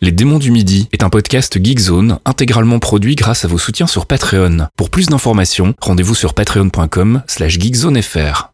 [0.00, 4.06] Les démons du midi est un podcast Geekzone intégralement produit grâce à vos soutiens sur
[4.06, 4.68] Patreon.
[4.76, 8.52] Pour plus d'informations, rendez-vous sur patreon.com slash geekzonefr.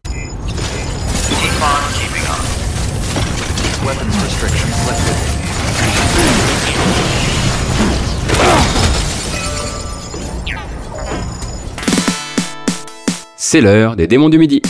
[13.37, 14.63] C'est l'heure des démons du midi.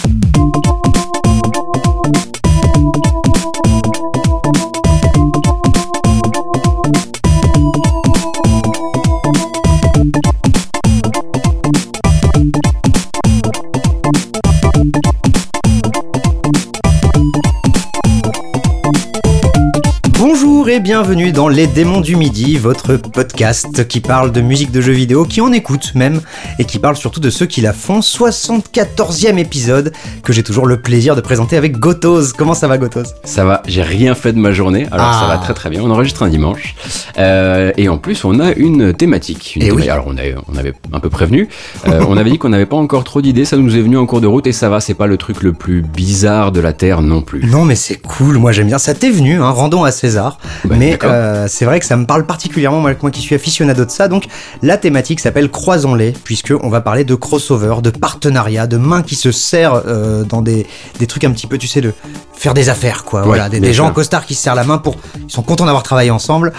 [20.65, 24.81] Bonjour et bienvenue dans Les Démons du Midi, votre podcast qui parle de musique de
[24.81, 26.21] jeux vidéo, qui en écoute même,
[26.57, 27.99] et qui parle surtout de ceux qui la font.
[27.99, 29.93] 74e épisode
[30.23, 32.33] que j'ai toujours le plaisir de présenter avec Gotos.
[32.35, 35.19] Comment ça va Gotos Ça va, j'ai rien fait de ma journée, alors Ah.
[35.21, 35.83] ça va très très bien.
[35.83, 36.73] On enregistre un dimanche.
[37.19, 39.57] Euh, et en plus, on a une thématique.
[39.57, 39.87] Une Eh oui.
[39.87, 41.47] Alors, on, a- on avait un peu prévenu.
[41.87, 43.45] Euh, on avait dit qu'on n'avait pas encore trop d'idées.
[43.45, 45.43] Ça nous est venu en cours de route et ça va, c'est pas le truc
[45.43, 47.45] le plus bizarre de la Terre non plus.
[47.45, 48.79] Non mais c'est cool, moi j'aime bien.
[48.79, 50.39] Ça t'est venu, hein, rendons à César.
[50.69, 53.91] Mais euh, c'est vrai que ça me parle particulièrement, moi, moi qui suis aficionado de
[53.91, 54.07] ça.
[54.07, 54.25] Donc
[54.61, 59.15] la thématique s'appelle Croisons-les, puisque on va parler de crossover, de partenariat, de mains qui
[59.15, 60.65] se serrent euh, dans des,
[60.99, 61.93] des trucs un petit peu, tu sais, de
[62.33, 63.21] faire des affaires, quoi.
[63.21, 64.97] Ouais, voilà, des, des gens en costard qui se serrent la main pour,
[65.27, 66.51] ils sont contents d'avoir travaillé ensemble.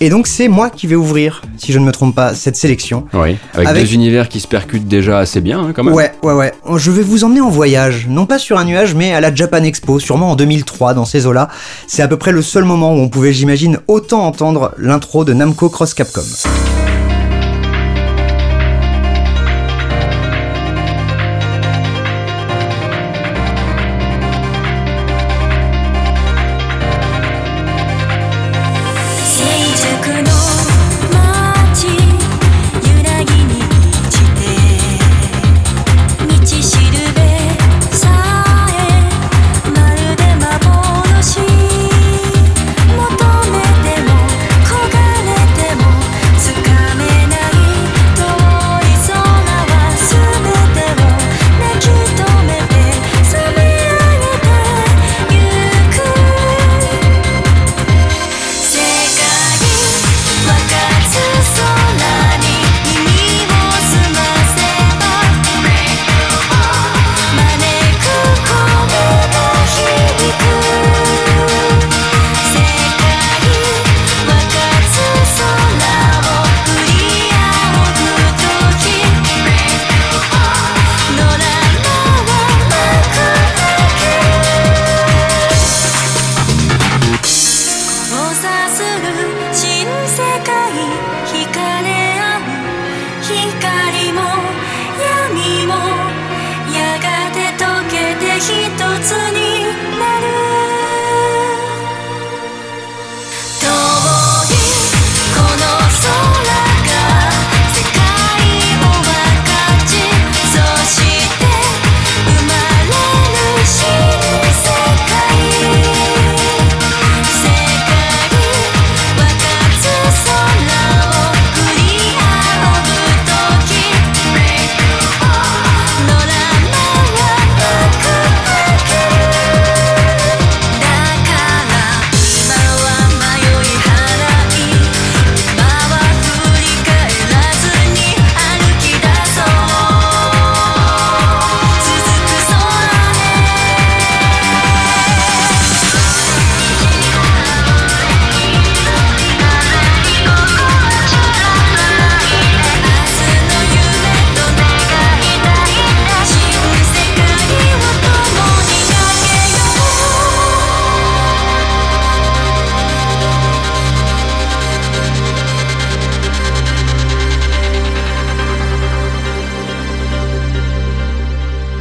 [0.00, 3.06] Et donc c'est moi qui vais ouvrir, si je ne me trompe pas, cette sélection.
[3.12, 5.94] Oui, avec, Avec- deux univers qui se percutent déjà assez bien, hein, quand même.
[5.94, 6.52] Ouais, ouais, ouais.
[6.76, 9.62] Je vais vous emmener en voyage, non pas sur un nuage, mais à la Japan
[9.64, 11.48] Expo, sûrement en 2003, dans ces eaux-là.
[11.86, 15.34] C'est à peu près le seul moment où on pouvait, j'imagine, autant entendre l'intro de
[15.34, 16.22] Namco Cross Capcom.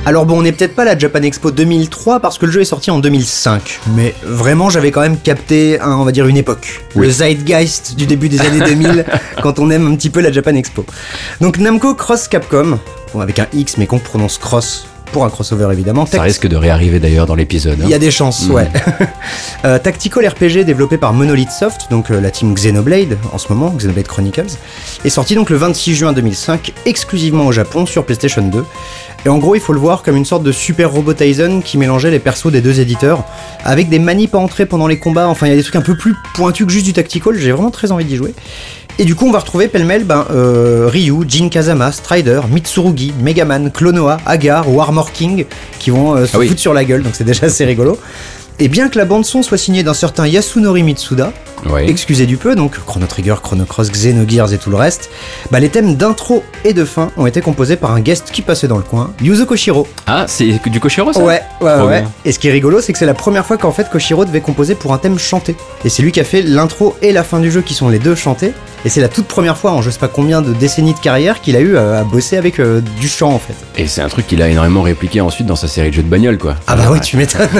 [0.05, 2.59] Alors bon, on n'est peut-être pas à la Japan Expo 2003 parce que le jeu
[2.59, 6.35] est sorti en 2005, mais vraiment j'avais quand même capté, un, on va dire, une
[6.35, 6.83] époque.
[6.95, 7.05] Oui.
[7.05, 9.05] Le zeitgeist du début des années 2000,
[9.41, 10.85] quand on aime un petit peu la Japan Expo.
[11.39, 12.79] Donc Namco Cross Capcom,
[13.13, 16.05] bon, avec un X mais qu'on prononce Cross, pour un crossover évidemment.
[16.05, 17.79] Ça risque de réarriver d'ailleurs dans l'épisode.
[17.79, 17.85] hein.
[17.85, 18.51] il y a des chances, Mm.
[18.51, 18.67] ouais.
[19.65, 23.69] Euh, Tactical RPG développé par Monolith Soft, donc euh, la team Xenoblade en ce moment,
[23.77, 24.57] Xenoblade Chronicles,
[25.05, 28.65] est sorti donc le 26 juin 2005 exclusivement au Japon sur PlayStation 2.
[29.25, 31.77] Et en gros, il faut le voir comme une sorte de super robot Tyson qui
[31.77, 33.23] mélangeait les persos des deux éditeurs
[33.63, 35.29] avec des manips à entrer pendant les combats.
[35.29, 37.35] Enfin, il y a des trucs un peu plus pointus que juste du tactical.
[37.37, 38.33] J'ai vraiment très envie d'y jouer.
[38.99, 43.71] Et du coup, on va retrouver pêle-mêle ben, euh, Ryu, Jin Kazama, Strider, Mitsurugi, Megaman,
[43.71, 45.45] Clonoa, Agar ou Armor King
[45.79, 46.47] qui vont euh, se Ah oui.
[46.47, 47.97] foutre sur la gueule, donc c'est déjà assez rigolo.
[48.59, 51.33] Et bien que la bande-son soit signée d'un certain Yasunori Mitsuda,
[51.65, 51.89] Ouais.
[51.89, 55.09] excusez du peu, donc Chrono Trigger, Chrono Cross, Xenogears et tout le reste,
[55.49, 58.67] bah les thèmes d'intro et de fin ont été composés par un guest qui passait
[58.67, 59.87] dans le coin, Yuzo Koshiro.
[60.05, 61.21] Ah, c'est du Koshiro ça?
[61.21, 62.01] Ouais, ouais, Trop ouais.
[62.01, 62.11] bien.
[62.25, 64.41] Et ce qui est rigolo, c'est que c'est la première fois qu'en fait Koshiro devait
[64.41, 65.55] composer pour un thème chanté.
[65.85, 67.99] Et c'est lui qui a fait l'intro et la fin du jeu qui sont les
[67.99, 68.51] deux chantés.
[68.83, 71.39] Et c'est la toute première fois en je sais pas combien de décennies de carrière
[71.39, 73.53] qu'il a eu à bosser avec euh, du chant en fait.
[73.81, 76.09] Et c'est un truc qu'il a énormément répliqué ensuite dans sa série de jeux de
[76.09, 76.55] bagnole, quoi.
[76.67, 76.99] Ah bah oui, Ouais.
[76.99, 77.47] tu m'étonnes.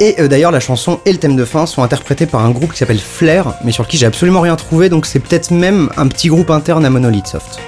[0.00, 2.72] et euh, d'ailleurs, la chanson et le thème de fin sont interprétés par un groupe
[2.72, 6.06] qui s'appelle Flair, mais sur qui j'ai absolument rien trouvé, donc c'est peut-être même un
[6.08, 7.58] petit groupe interne à Monolith Soft.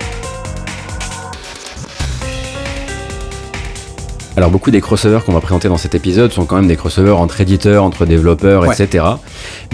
[4.36, 7.18] Alors beaucoup des crossovers qu'on va présenter dans cet épisode sont quand même des crossovers
[7.18, 8.74] entre éditeurs, entre développeurs, Ouais.
[8.80, 9.04] etc.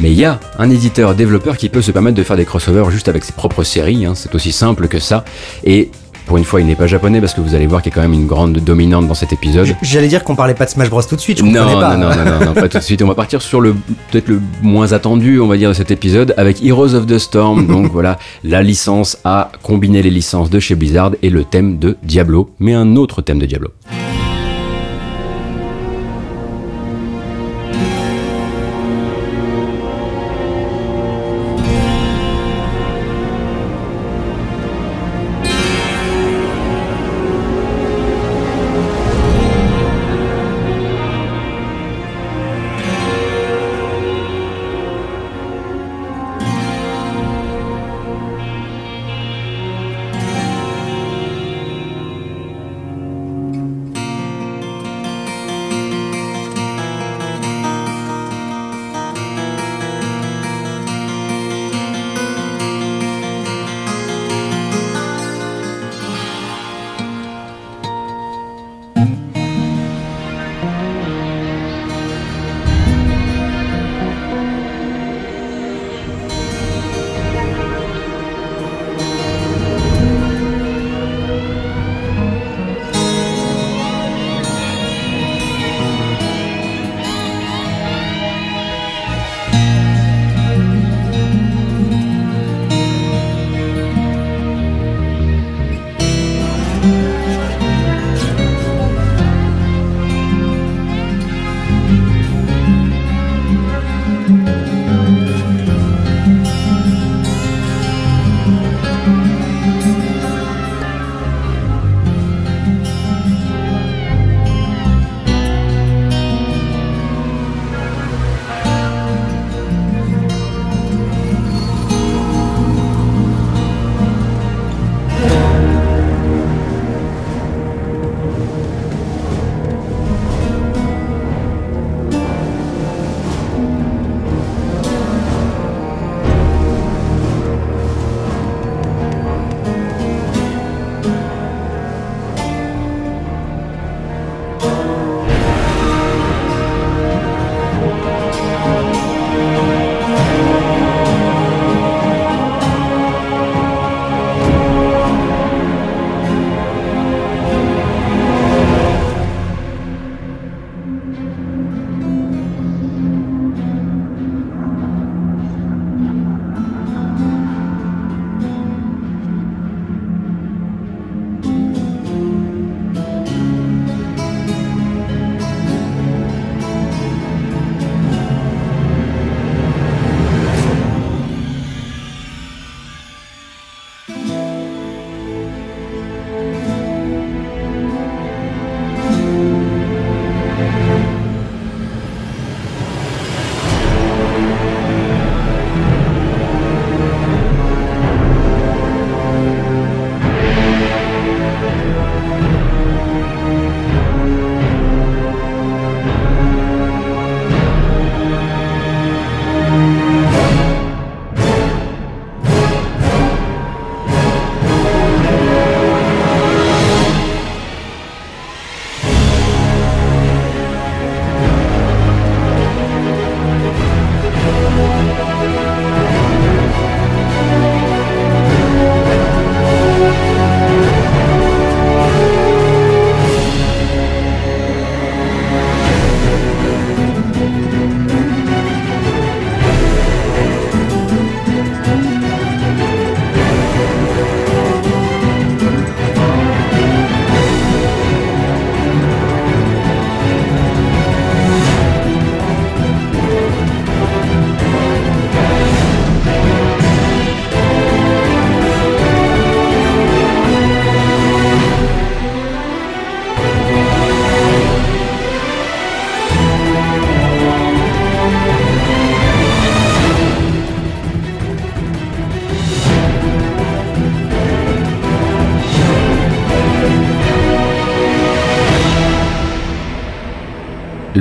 [0.01, 2.91] Mais il y a un éditeur développeur qui peut se permettre de faire des crossovers
[2.91, 4.15] juste avec ses propres séries, hein.
[4.17, 5.25] c'est aussi simple que ça.
[5.63, 5.91] Et
[6.27, 7.97] pour une fois, il n'est pas japonais parce que vous allez voir qu'il y a
[7.97, 9.69] quand même une grande dominante dans cet épisode.
[9.83, 11.81] J'allais dire qu'on parlait pas de Smash Bros tout de suite, je Non, comprenais non,
[11.81, 11.97] pas.
[11.97, 13.01] non, non, non, non, pas tout de suite.
[13.03, 13.75] On va partir sur le
[14.11, 17.67] peut-être le moins attendu, on va dire, de cet épisode avec Heroes of the Storm.
[17.69, 21.97] Donc voilà, la licence a combiné les licences de chez Blizzard et le thème de
[22.03, 23.69] Diablo, mais un autre thème de Diablo.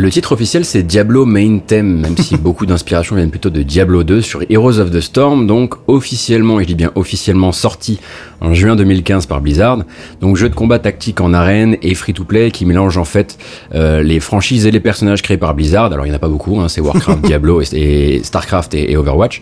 [0.06, 4.04] Le titre officiel c'est Diablo Main Theme, même si beaucoup d'inspiration viennent plutôt de Diablo
[4.04, 8.00] 2 sur Heroes of the Storm, donc officiellement, et je dis bien officiellement sorti
[8.40, 9.80] en juin 2015 par Blizzard.
[10.22, 13.40] Donc jeu de combat tactique en arène et free-to-play qui mélange en fait
[13.75, 15.91] euh, les franchises et les personnages créés par Blizzard.
[15.91, 18.91] Alors il n'y en a pas beaucoup, hein, c'est Warcraft, Diablo et, et Starcraft et,
[18.91, 19.41] et Overwatch.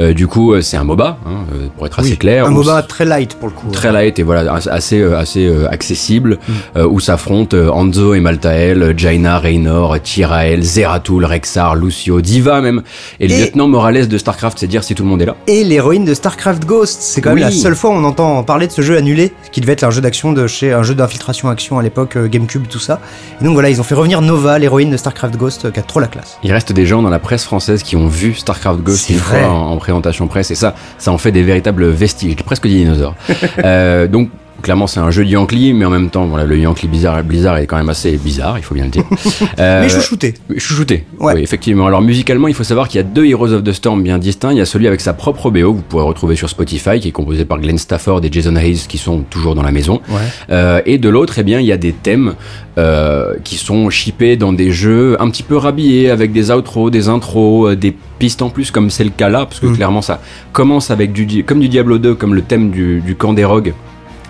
[0.00, 2.46] Euh, du coup euh, c'est un MOBA, hein, euh, pour être assez clair.
[2.46, 3.70] Un MOBA très light pour le coup.
[3.72, 6.38] très light et voilà assez assez euh, accessible
[6.76, 12.82] euh, où s'affrontent euh, Hanzo et Maltael, Jaina, Raynor, Tyrael, Zeratul, Rexar, Lucio, Diva même
[13.20, 15.36] et le lieutenant Morales de Starcraft, c'est dire si tout le monde est là.
[15.46, 17.42] Et l'héroïne de StarCraft Ghost, c'est quand même Oui.
[17.42, 19.90] la seule fois où on entend parler de ce jeu annulé, qui devait être un
[19.90, 23.00] jeu d'action de chez un jeu d'infiltration action à l'époque, GameCube, tout ça.
[23.40, 25.82] Et donc voilà, ils ont fait revenir Nova, l'héroïne de StarCraft Ghost, euh, qui a
[25.82, 26.38] trop la classe.
[26.44, 29.48] Il reste des gens dans la presse française qui ont vu Starcraft Ghost une fois
[29.48, 33.14] en, en présentation presse et ça, ça en fait des véritables vestiges, presque des dinosaures.
[33.64, 34.30] Euh, donc
[34.64, 37.58] clairement c'est un jeu de Yankee, mais en même temps voilà le Yankee Blizzard, Blizzard
[37.58, 39.04] est quand même assez bizarre, il faut bien le dire.
[39.60, 40.34] Euh, Mais chouchouté.
[40.56, 41.34] Chouchouté, Ouais.
[41.34, 41.86] oui, effectivement.
[41.86, 44.52] Alors musicalement, il faut savoir qu'il y a deux Heroes of the Storm bien distincts.
[44.52, 47.08] Il y a celui avec sa propre BO, que vous pourrez retrouver sur Spotify, qui
[47.08, 50.00] est composé par Glenn Stafford et Jason Hayes, qui sont toujours dans la maison.
[50.08, 50.16] Ouais.
[50.50, 52.34] Euh, et de l'autre, eh bien, il y a des thèmes
[52.78, 57.08] euh, qui sont shippés dans des jeux un petit peu rhabillés, avec des outros, des
[57.08, 59.76] intros, des pistes en plus, comme c'est le cas là, parce que Mm.
[59.76, 60.20] clairement, ça
[60.52, 63.72] commence avec du, comme du Diablo 2, comme le thème du, du camp des rogues.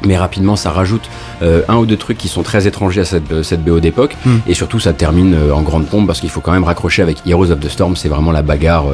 [0.06, 1.08] Mais rapidement, ça rajoute
[1.42, 4.16] euh, un ou deux trucs qui sont très étrangers à cette, cette BO d'époque.
[4.24, 4.36] Mm.
[4.46, 7.18] Et surtout, ça termine euh, en grande pompe parce qu'il faut quand même raccrocher avec
[7.26, 7.96] Heroes of the Storm.
[7.96, 8.86] C'est vraiment la bagarre,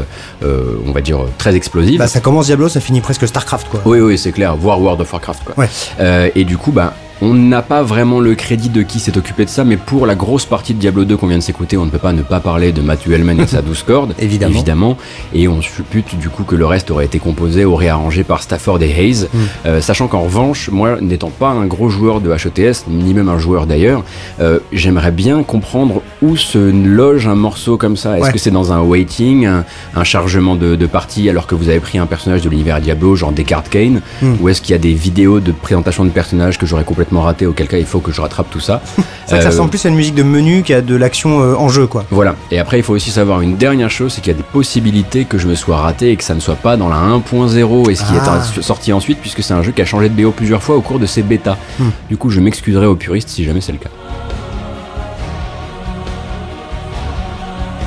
[0.42, 1.98] euh, on va dire, très explosive.
[1.98, 3.80] Bah, ça commence Diablo, ça finit presque StarCraft, quoi.
[3.84, 5.44] Oui, oui, c'est clair, voire World of Warcraft.
[5.44, 5.54] Quoi.
[5.64, 6.32] Ouais.
[6.34, 9.50] Et du coup, bah, on n'a pas vraiment le crédit de qui s'est occupé de
[9.50, 11.90] ça, mais pour la grosse partie de Diablo 2 qu'on vient de s'écouter, on ne
[11.90, 14.14] peut pas ne pas parler de Matthew Hellman et de sa douce corde.
[14.18, 14.54] Évidemment.
[14.54, 14.96] Évidemment.
[15.34, 18.82] Et on suppute du coup que le reste aurait été composé ou réarrangé par Stafford
[18.82, 19.26] et Hayes.
[19.32, 19.38] Mm.
[19.66, 23.38] Euh, sachant qu'en revanche, moi, n'étant pas un gros joueur de HETS, ni même un
[23.38, 24.02] joueur d'ailleurs,
[24.40, 28.16] euh, j'aimerais bien comprendre où se loge un morceau comme ça.
[28.16, 28.32] Est-ce Ouais.
[28.32, 31.80] que c'est dans un waiting, un, un chargement de, de partie alors que vous avez
[31.80, 34.34] pris un personnage de l'univers Diablo, genre Descartes Kane, Mm.
[34.40, 37.46] ou est-ce qu'il y a des vidéos de présentation de personnages que j'aurais complètement raté,
[37.46, 38.80] auquel cas il faut que je rattrape tout ça.
[39.26, 41.86] Ça Euh, ressemble plus à une musique de menu qu'à de l'action euh, en jeu,
[41.86, 42.04] quoi.
[42.10, 42.34] voilà.
[42.50, 45.24] Et après, il faut aussi savoir une dernière chose, c'est qu'il y a des possibilités
[45.24, 47.94] que je me sois raté et que ça ne soit pas dans la 1.0 et
[47.94, 48.40] ce qui Ah.
[48.58, 50.80] est sorti ensuite, puisque c'est un jeu qui a changé de BO plusieurs fois au
[50.80, 51.56] cours de ses bêtas.
[51.78, 51.90] Hmm.
[52.08, 53.90] Du coup, je m'excuserai aux puristes si jamais c'est le cas.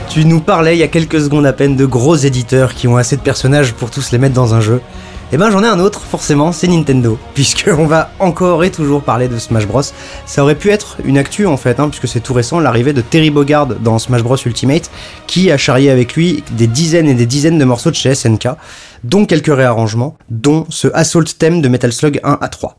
[0.10, 2.98] Tu nous parlais il y a quelques secondes à peine de gros éditeurs qui ont
[2.98, 4.80] assez de personnages pour tous les mettre dans un jeu.
[5.34, 7.18] Et ben j'en ai un autre, forcément, c'est Nintendo.
[7.34, 9.82] Puisqu'on va encore et toujours parler de Smash Bros.
[10.28, 13.02] Ça aurait pu être une actu en fait, hein, puisque c'est tout récent l'arrivée de
[13.02, 14.92] Terry Bogard dans Smash Bros Ultimate,
[15.26, 18.50] qui a charrié avec lui des dizaines et des dizaines de morceaux de chez SNK,
[19.04, 22.78] dont quelques réarrangements, dont ce Assault thème de Metal Slug 1 à 3.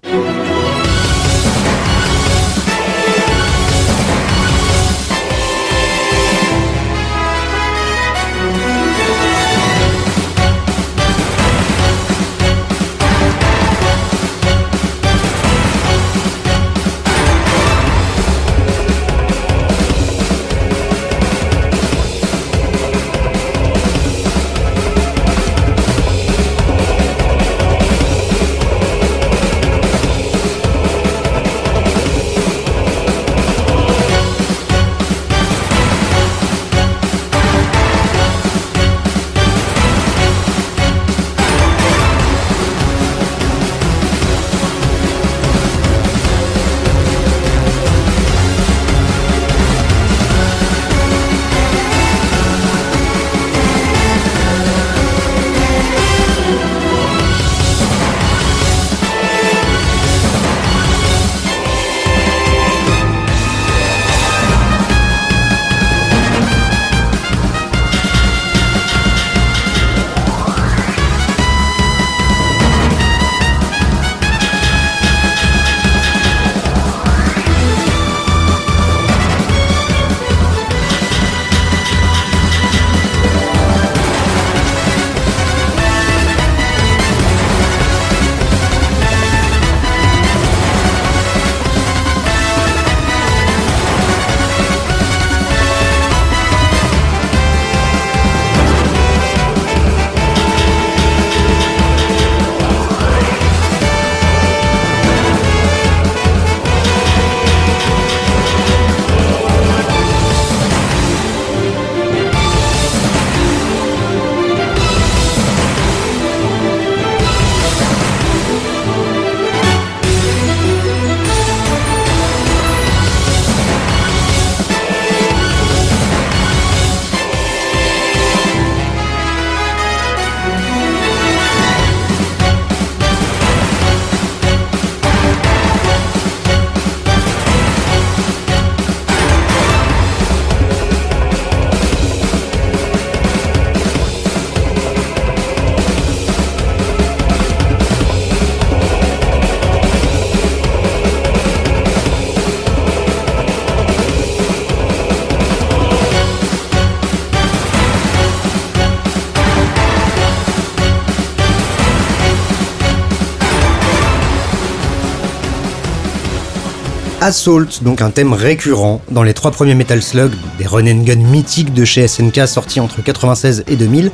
[167.25, 171.16] Assault, donc un thème récurrent dans les trois premiers Metal Slug, des run and gun
[171.16, 174.11] mythiques de chez SNK sortis entre 96 et 2000,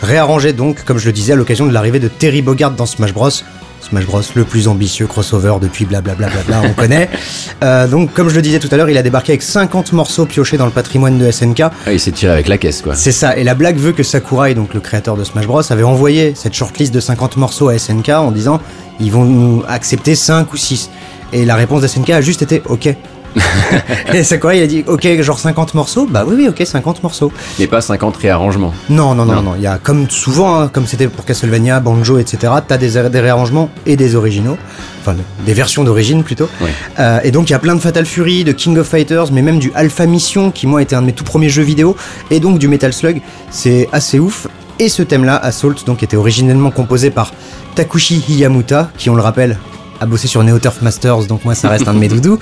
[0.00, 3.12] réarrangé donc, comme je le disais, à l'occasion de l'arrivée de Terry Bogard dans Smash
[3.12, 3.30] Bros.
[3.80, 6.28] Smash Bros, le plus ambitieux crossover depuis blablabla,
[6.64, 7.10] on connaît.
[7.62, 10.26] Euh, donc, comme je le disais tout à l'heure, il a débarqué avec 50 morceaux
[10.26, 11.60] piochés dans le patrimoine de SNK.
[11.60, 12.94] Ah, il s'est tiré avec la caisse, quoi.
[12.94, 15.82] C'est ça, et la blague veut que Sakurai, donc le créateur de Smash Bros, avait
[15.82, 18.60] envoyé cette shortlist de 50 morceaux à SNK en disant
[19.00, 20.90] ils vont nous accepter 5 ou 6.
[21.34, 22.94] Et la réponse de SNK a juste été ok.
[24.14, 27.32] et Sakurai il a dit ok, genre 50 morceaux Bah oui, oui, ok, 50 morceaux.
[27.58, 28.72] Mais pas 50 réarrangements.
[28.88, 29.54] Non, non, non, Non.
[29.56, 33.20] il y a comme souvent, hein, comme c'était pour Castlevania, Banjo, etc., t'as des, des
[33.20, 34.56] réarrangements et des originaux.
[35.00, 36.48] Enfin, des versions d'origine plutôt.
[37.00, 39.42] Euh, et donc il y a plein de Fatal Fury, de King of Fighters, mais
[39.42, 41.96] même du Alpha Mission, qui moi était un de mes tout premiers jeux vidéo,
[42.30, 43.20] et donc du Metal Slug.
[43.50, 44.46] C'est assez ouf.
[44.78, 47.32] Et ce thème-là, Assault, donc était originellement composé par
[47.74, 49.58] Takushi Hiyamuta, qui on le rappelle
[50.00, 52.38] a bossé sur Neo Turf Masters, donc moi ça reste un de mes doudous,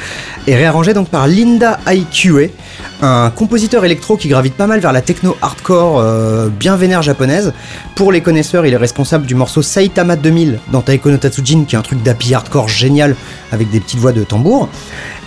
[0.46, 2.48] et réarrangé donc par Linda IQA,
[3.02, 7.52] un compositeur électro qui gravite pas mal vers la techno hardcore euh, bien vénère japonaise.
[7.94, 11.74] Pour les connaisseurs, il est responsable du morceau Saitama 2000 dans Taiko no Tatsujin, qui
[11.74, 13.16] est un truc d'happy hardcore génial
[13.50, 14.68] avec des petites voix de tambour.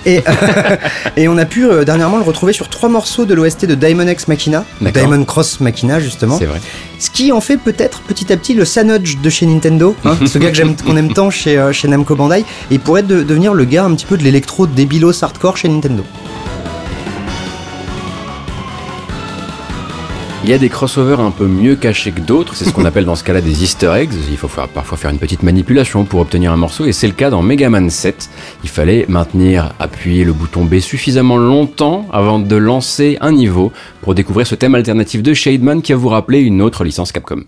[0.06, 0.22] Et,
[1.18, 4.08] et on a pu euh, dernièrement le retrouver sur trois morceaux de l'OST de Diamond
[4.08, 4.64] X Machina.
[5.02, 6.38] Diamond Cross Machina justement.
[6.38, 6.60] C'est vrai.
[7.00, 10.38] Ce qui en fait peut-être petit à petit le Sanodge de chez Nintendo, hein, ce
[10.38, 13.24] gars que j'aime- qu'on aime tant chez, euh, chez Namco Bandai, et il pourrait de-
[13.24, 16.04] devenir le gars un petit peu de l'électro débilos hardcore chez Nintendo.
[20.48, 23.06] Il y a des crossovers un peu mieux cachés que d'autres, c'est ce qu'on appelle
[23.06, 24.12] dans ce cas-là des easter eggs.
[24.30, 27.14] Il faut faire- parfois faire une petite manipulation pour obtenir un morceau, et c'est le
[27.14, 28.30] cas dans Mega Man 7.
[28.64, 33.72] Il fallait maintenir, appuyer le bouton B suffisamment longtemps avant de lancer un niveau
[34.04, 37.42] pour découvrir ce thème alternatif de Shademan qui va vous rappeler une autre licence Capcom.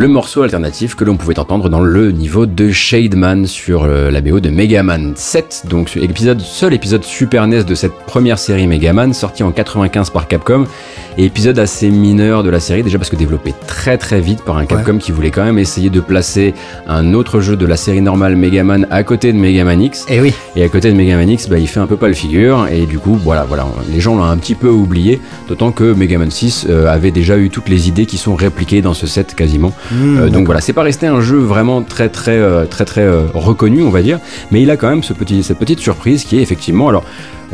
[0.00, 4.22] Le morceau alternatif que l'on pouvait entendre dans le niveau de Shademan sur euh, la
[4.22, 8.66] BO de Mega Man 7, donc épisode, seul épisode Super NES de cette première série
[8.66, 10.64] Mega Man, sorti en 95 par Capcom,
[11.20, 14.56] et épisode assez mineur de la série, déjà parce que développé très très vite par
[14.56, 16.54] un Capcom qui voulait quand même essayer de placer
[16.86, 20.06] un autre jeu de la série normale Mega Man à côté de Mega Man X,
[20.08, 22.08] Et oui, et à côté de Mega Man X, bah, il fait un peu pas
[22.08, 25.72] le figure, et du coup, voilà, voilà, les gens l'ont un petit peu oublié, d'autant
[25.72, 28.94] que Mega Man 6 euh, avait déjà eu toutes les idées qui sont répliquées dans
[28.94, 29.74] ce set quasiment.
[29.90, 33.06] Mmh, Euh, donc voilà, c'est pas resté un jeu vraiment très très euh, très très
[33.34, 36.38] reconnu, on va dire, mais il a quand même ce petit, cette petite surprise qui
[36.38, 37.04] est effectivement, alors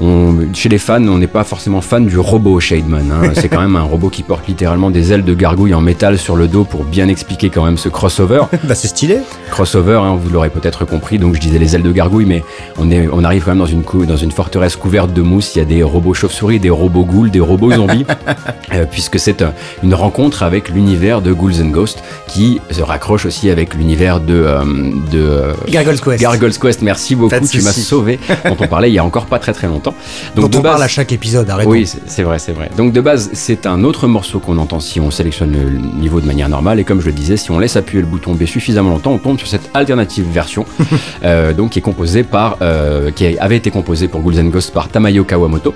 [0.00, 3.10] on, chez les fans, on n'est pas forcément fan du robot Shademan.
[3.10, 3.30] hein.
[3.34, 6.36] c'est quand même un robot qui porte littéralement des ailes de gargouille en métal sur
[6.36, 8.42] le dos pour bien expliquer quand même ce crossover.
[8.64, 9.18] bah c'est stylé.
[9.50, 12.42] Crossover, hein, vous l'aurez peut-être compris, donc je disais les ailes de gargouille, mais
[12.78, 15.54] on, est, on arrive quand même dans une, cou- dans une forteresse couverte de mousse,
[15.54, 18.04] il y a des robots chauves-souris, des robots ghouls, des robots zombies,
[18.74, 19.48] euh, puisque c'est euh,
[19.82, 24.34] une rencontre avec l'univers de Ghouls and Ghosts, qui se raccroche aussi avec l'univers de...
[24.34, 24.64] euh,
[25.12, 26.20] de euh, Gargoyle's Quest.
[26.20, 29.38] Gargoyle's Quest, merci beaucoup, tu m'as sauvé, dont on parlait il y a encore pas
[29.38, 29.94] très très longtemps.
[30.34, 31.70] dont de on parle base- à chaque épisode, arrêtons.
[31.70, 32.70] oui, c'est c'est vrai, c'est vrai.
[32.76, 36.26] Donc de base, c'est un autre morceau qu'on entend si on sélectionne le niveau de
[36.26, 36.80] manière normale.
[36.80, 39.18] Et comme je le disais, si on laisse appuyer le bouton B suffisamment longtemps, on
[39.18, 40.64] tombe sur cette alternative version,
[41.24, 44.72] euh, donc qui est composée par, euh, qui avait été composée pour Ghouls and Ghosts
[44.72, 45.74] par Tamayo Kawamoto,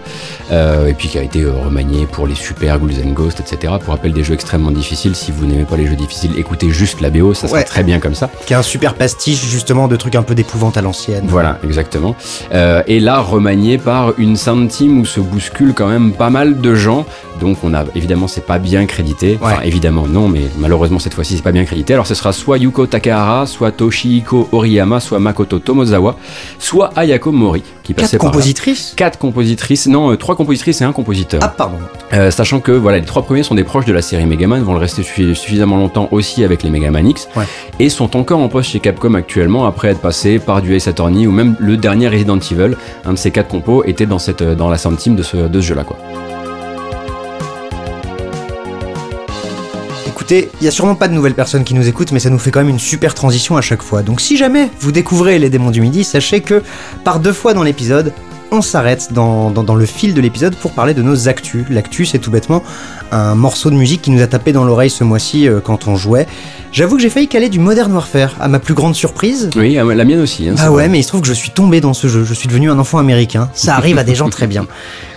[0.53, 3.75] euh, et puis qui a été remaniée pour les super Ghouls and Ghosts, etc.
[3.81, 5.15] Pour rappel, des jeux extrêmement difficiles.
[5.15, 7.65] Si vous n'aimez pas les jeux difficiles, écoutez juste la BO, ça sera Ouais.
[7.65, 8.31] très bien comme ça.
[8.47, 11.25] Qui est un super pastiche justement de trucs un peu d'épouvante à l'ancienne.
[11.29, 12.15] Voilà, exactement.
[12.87, 16.75] Et là, remanié par une sound team où se bousculent quand même pas mal de
[16.75, 17.05] gens.
[17.41, 19.39] Donc, on a évidemment, c'est pas bien crédité.
[19.41, 19.69] Enfin, Ouais.
[19.69, 21.95] évidemment, non, mais malheureusement, cette fois-ci, c'est pas bien crédité.
[21.95, 26.17] Alors, ce sera soit Yuko Takahara, soit Toshihiko Oriyama, soit Makoto Tomozawa,
[26.59, 28.21] soit Ayako Mori, qui Quatre passait là.
[28.21, 31.41] compositrices Quatre compositrices, non, euh, trois compositrices et un compositeur.
[31.43, 31.77] Ah pardon.
[32.13, 34.73] Euh, sachant que voilà, les trois premiers sont des proches de la série Megaman, vont
[34.75, 37.45] le rester suffi- suffisamment longtemps aussi avec les Megaman X, Ouais.
[37.79, 41.27] et sont encore en poste chez Capcom actuellement après être passés par du Ace Attorney
[41.27, 42.77] ou même le dernier Resident Evil.
[43.05, 45.61] Un de ces quatre compos était dans, cette, dans la sound team de ce, de
[45.61, 45.85] ce jeu-là.
[45.85, 45.97] quoi.
[50.31, 52.51] Il y a sûrement pas de nouvelles personnes qui nous écoutent, mais ça nous fait
[52.51, 54.03] quand même une super transition à chaque fois.
[54.03, 56.63] Donc si jamais vous découvrez les démons du midi, sachez que
[57.05, 58.13] par deux fois dans l'épisode,
[58.53, 61.65] on s'arrête dans, dans- dans le fil de l'épisode pour parler de nos actus.
[61.71, 62.63] L'actu, c'est tout bêtement
[63.13, 65.97] un morceau de musique qui nous a tapé dans l'oreille ce mois-ci euh, quand on
[65.97, 66.27] jouait.
[66.73, 69.51] J'avoue que j'ai failli caler du Modern Warfare, à ma plus grande surprise.
[69.57, 70.49] Oui, la mienne aussi.
[70.49, 70.89] hein, Ah ouais, vrai.
[70.89, 72.23] mais il se trouve que je suis tombé dans ce jeu.
[72.25, 73.51] Je suis devenu un enfant américain.
[73.53, 74.67] Ça arrive à des gens très bien.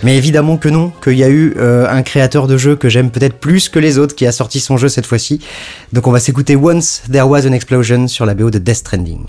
[0.02, 3.10] Mais évidemment que non, qu'il y a eu euh, un créateur de jeu que j'aime
[3.10, 5.38] peut-être plus que les autres qui a sorti son jeu cette fois-ci.
[5.92, 9.24] Donc on va s'écouter Once There Was an Explosion sur la BO de Death Stranding.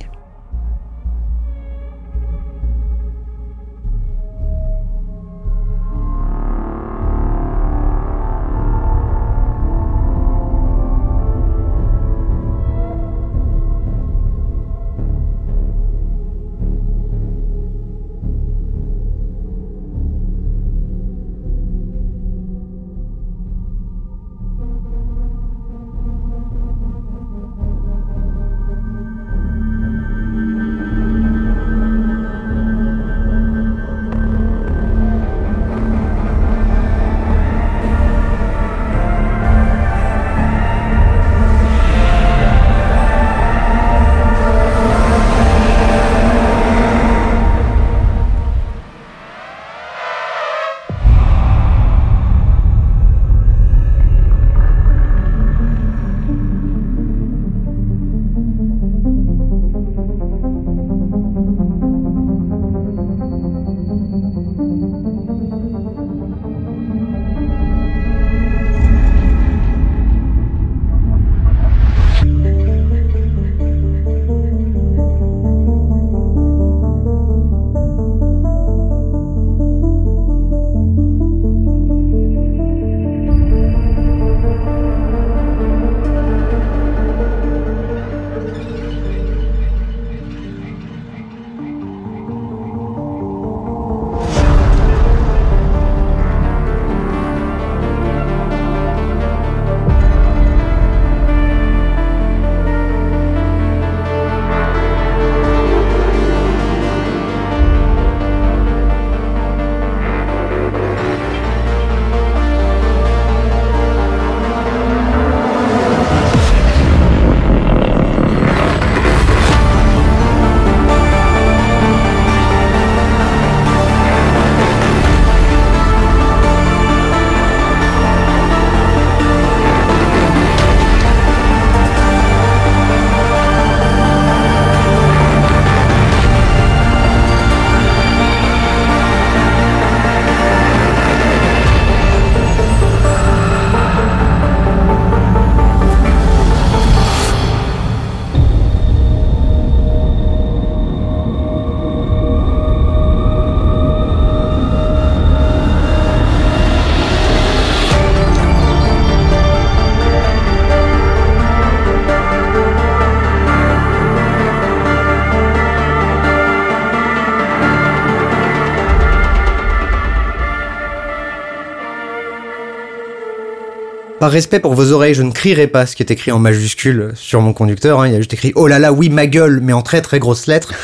[174.26, 177.12] Par respect pour vos oreilles, je ne crierai pas ce qui est écrit en majuscule
[177.14, 178.00] sur mon conducteur.
[178.00, 178.08] hein.
[178.08, 180.18] Il y a juste écrit Oh là là, oui, ma gueule, mais en très très
[180.18, 180.74] grosses lettres.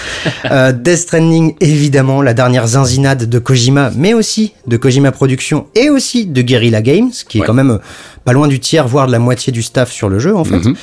[0.51, 5.89] Euh, Death Stranding, évidemment, la dernière zinzinade de Kojima, mais aussi de Kojima Productions et
[5.89, 7.77] aussi de Guerrilla Games, qui est quand même euh,
[8.25, 10.57] pas loin du tiers, voire de la moitié du staff sur le jeu, en fait.
[10.57, 10.75] Mhm.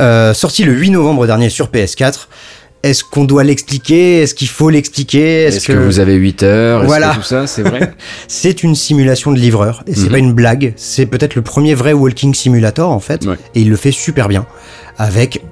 [0.00, 2.27] Euh, sorti le 8 novembre dernier sur PS4.
[2.84, 4.20] Est-ce qu'on doit l'expliquer?
[4.22, 5.44] Est-ce qu'il faut l'expliquer?
[5.44, 5.72] Est-ce que...
[5.72, 6.84] vous avez 8 heures?
[6.84, 7.10] Voilà.
[7.10, 7.92] que tout ça, c'est vrai?
[8.28, 10.10] C'est une simulation de livreur et c'est Mhm.
[10.10, 10.74] pas une blague.
[10.76, 13.34] C'est peut-être le premier vrai walking simulator en fait, Ouais.
[13.54, 14.46] et il le fait super bien
[14.96, 15.42] avec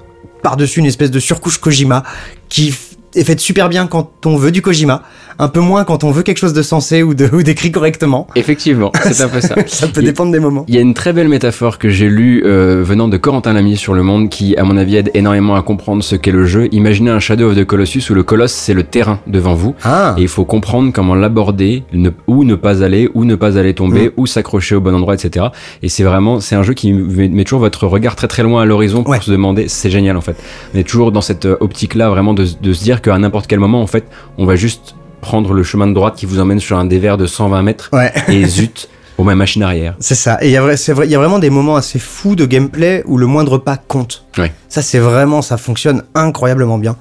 [0.41, 2.03] par-dessus une espèce de surcouche Kojima
[2.47, 2.73] qui
[3.17, 5.03] est faite super bien quand on veut du Kojima,
[5.39, 8.27] un peu moins quand on veut quelque chose de sensé ou de ou d'écrit correctement.
[8.35, 9.55] Effectivement, c'est un peu ça.
[9.67, 10.65] Ça peut Il- dépendre des moments.
[10.67, 13.77] Il y a une très belle métaphore que j'ai lue euh, venant de Corentin Lamy
[13.77, 16.67] sur Le Monde qui, à mon avis, aide énormément à comprendre ce qu'est le jeu.
[16.71, 19.75] Imaginez un Shadow of the Colossus où le colosse, c'est le terrain devant vous.
[19.83, 23.57] Ah, Et il faut comprendre comment l'aborder, ne, où ne pas aller, où ne pas
[23.57, 23.75] aller Mm.
[23.75, 25.47] tomber, où s'accrocher au bon endroit, etc.
[25.83, 28.65] Et c'est vraiment, c'est un jeu qui met toujours votre regard très très loin à
[28.65, 29.21] l'horizon pour Ouais.
[29.21, 30.35] se demander, c'est génial en fait.
[30.73, 33.59] On est toujours dans cette euh, optique-là, vraiment de, de se dire qu'à n'importe quel
[33.59, 34.05] moment, en fait,
[34.37, 37.25] on va juste prendre le chemin de droite qui vous emmène sur un dévers de
[37.25, 38.11] 120 mètres ouais.
[38.29, 39.95] et zut, au ma machine arrière.
[39.99, 40.37] C'est ça.
[40.41, 42.35] Et il y, a vrai- c'est vrai- il y a vraiment des moments assez fous
[42.35, 44.25] de gameplay où le moindre pas compte.
[44.37, 44.51] Ouais.
[44.69, 46.95] Ça, c'est vraiment, ça fonctionne incroyablement bien.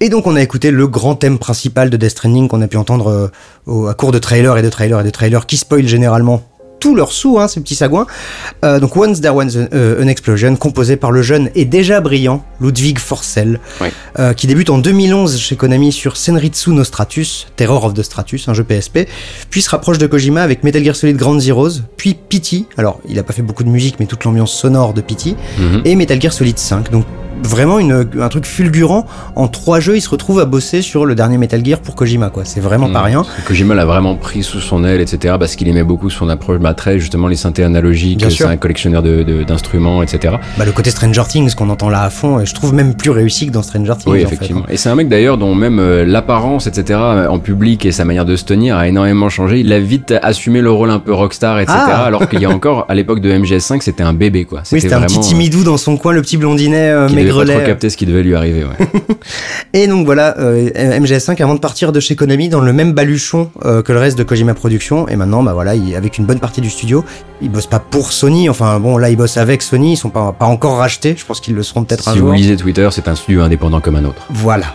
[0.00, 2.76] Et donc, on a écouté le grand thème principal de Death Stranding qu'on a pu
[2.76, 3.28] entendre euh,
[3.66, 6.42] au- à court de trailers et de trailers et de trailers qui spoilent généralement
[6.86, 8.06] tous leurs sous, hein, ces petits sagouins.
[8.64, 12.00] Euh, donc, Once There Was an, euh, an Explosion, composé par le jeune et déjà
[12.00, 13.58] brillant Ludwig Forcell,
[14.20, 18.48] euh, qui débute en 2011 chez Konami sur Senritsu no Stratus, Terror of the Stratus,
[18.48, 19.08] un jeu PSP,
[19.50, 23.18] puis se rapproche de Kojima avec Metal Gear Solid Ground Zeroes, puis Pity, alors il
[23.18, 25.82] a pas fait beaucoup de musique, mais toute l'ambiance sonore de Pity, Mhm.
[25.84, 26.92] et Metal Gear Solid 5.
[26.92, 27.04] Donc
[27.42, 29.06] vraiment une, un truc fulgurant.
[29.34, 32.30] En trois jeux, il se retrouve à bosser sur le dernier Metal Gear pour Kojima,
[32.30, 32.44] quoi.
[32.44, 33.04] C'est vraiment pas Mm.
[33.04, 33.22] rien.
[33.46, 35.34] Kojima l'a vraiment pris sous son aile, etc.
[35.38, 39.02] Parce qu'il aimait beaucoup son approche, bah, très justement les synthés analogiques, c'est un collectionneur
[39.02, 40.34] de- de- d'instruments, etc.
[40.58, 43.10] Bah, le côté Stranger Things qu'on entend là à fond, et je trouve même plus
[43.10, 44.12] réussi que dans Stranger Things.
[44.12, 44.62] Oui, en fait, effectivement.
[44.62, 44.70] hein.
[44.70, 46.98] Et c'est un mec d'ailleurs dont même euh, l'apparence, etc.
[47.02, 49.60] euh, en public et sa manière de se tenir a énormément changé.
[49.60, 51.76] Il a vite assumé le rôle un peu rockstar, etc.
[51.78, 54.62] Ah alors qu'il y a encore, à l'époque de MGS5, c'était un bébé, quoi.
[54.72, 57.38] Oui, c'était un petit euh, timidou dans son coin, le petit blondinet euh, qui devait
[57.40, 57.66] pas trop maigrelet.
[57.66, 58.86] capter ce qui devait lui arriver, ouais.
[59.72, 63.50] Et donc voilà, euh, MGS5 avant de partir de chez Konami dans le même baluchon
[63.64, 65.08] euh, que le reste de Kojima Productions.
[65.08, 67.04] Et maintenant, bah voilà, il- avec une bonne partie du studio,
[67.42, 68.48] ils bossent pas pour Sony.
[68.48, 69.92] Enfin bon, là ils bossent avec Sony.
[69.92, 71.14] Ils sont pas, pas encore rachetés.
[71.18, 72.28] Je pense qu'ils le seront peut-être un si jour.
[72.28, 74.22] vous lisez Twitter, c'est un studio indépendant comme un autre.
[74.30, 74.66] Voilà.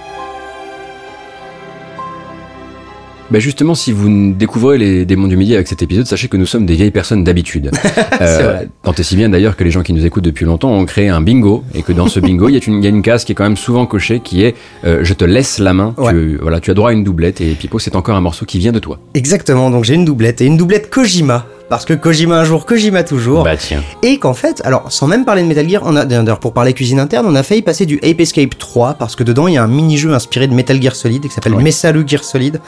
[3.31, 6.45] Bah justement, si vous découvrez les démons du midi avec cet épisode, sachez que nous
[6.45, 7.71] sommes des vieilles personnes d'habitude.
[8.21, 8.65] Euh.
[8.83, 11.09] Tant et si bien d'ailleurs que les gens qui nous écoutent depuis longtemps ont créé
[11.09, 13.01] un bingo et que dans ce bingo, il y, a une- il y a une
[13.01, 14.53] case qui est quand même souvent cochée qui est
[14.85, 15.95] euh, je te laisse la main.
[15.97, 16.11] Ouais.
[16.11, 18.59] Tu, voilà, tu as droit à une doublette et Pipo, c'est encore un morceau qui
[18.59, 18.99] vient de toi.
[19.15, 19.71] Exactement.
[19.71, 21.47] Donc j'ai une doublette et une doublette Kojima.
[21.71, 23.45] Parce que Kojima un jour, Kojima toujours.
[23.45, 23.81] Bah tiens.
[24.03, 26.73] Et qu'en fait, alors sans même parler de Metal Gear, on a d'ailleurs pour parler
[26.73, 29.57] cuisine interne, on a failli passer du Ape Escape 3 parce que dedans il y
[29.57, 31.63] a un mini-jeu inspiré de Metal Gear Solid qui s'appelle Ouais.
[31.63, 32.59] Messalu Gear Solid.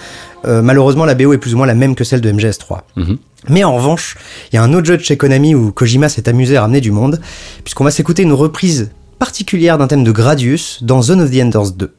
[0.46, 2.78] Euh, malheureusement, la BO est plus ou moins la même que celle de MGS3.
[2.96, 3.18] Mhm.
[3.50, 4.16] Mais en revanche,
[4.54, 6.80] il y a un autre jeu de chez Konami où Kojima s'est amusé à ramener
[6.80, 7.20] du monde,
[7.66, 11.72] puisqu'on va s'écouter une reprise particulière d'un thème de Gradius dans Zone of the Enders
[11.72, 11.94] 2.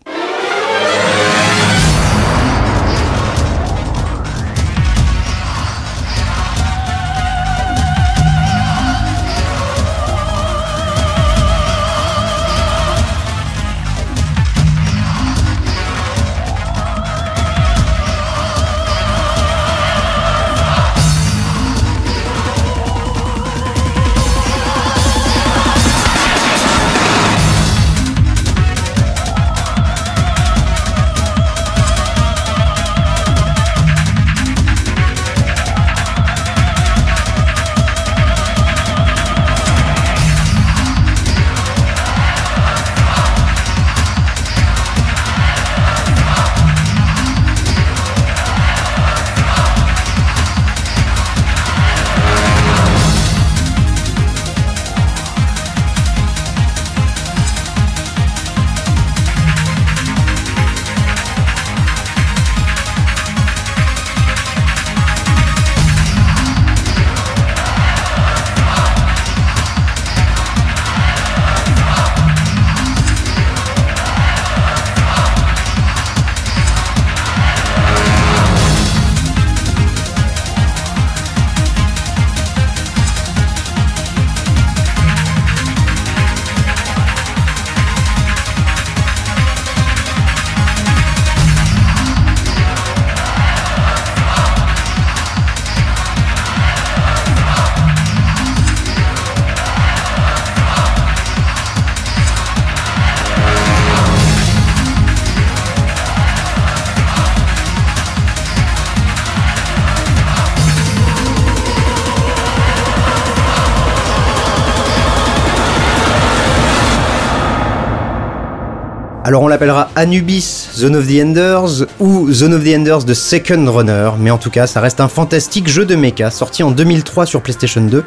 [119.55, 124.33] L'appellera Anubis Zone of the Enders ou Zone of the Enders de Second Runner, mais
[124.33, 127.83] en tout cas ça reste un fantastique jeu de mecha sorti en 2003 sur PlayStation
[127.83, 128.05] 2,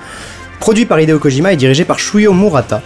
[0.59, 2.81] produit par Hideo Kojima et dirigé par Shuyo Murata.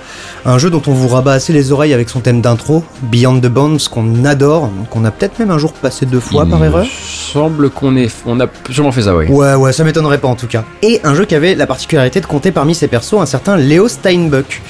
[0.46, 3.48] Un jeu dont on vous rabat assez les oreilles avec son thème d'intro, Beyond the
[3.48, 6.86] Bounds, qu'on adore, qu'on a peut-être même un jour passé deux fois Il par erreur.
[7.34, 9.28] semble qu'on on a sûrement fait ça, oui.
[9.28, 10.64] Ouais, ouais, ça m'étonnerait pas en tout cas.
[10.82, 13.88] Et un jeu qui avait la particularité de compter parmi ses persos un certain Leo
[13.88, 14.62] Steinbuck.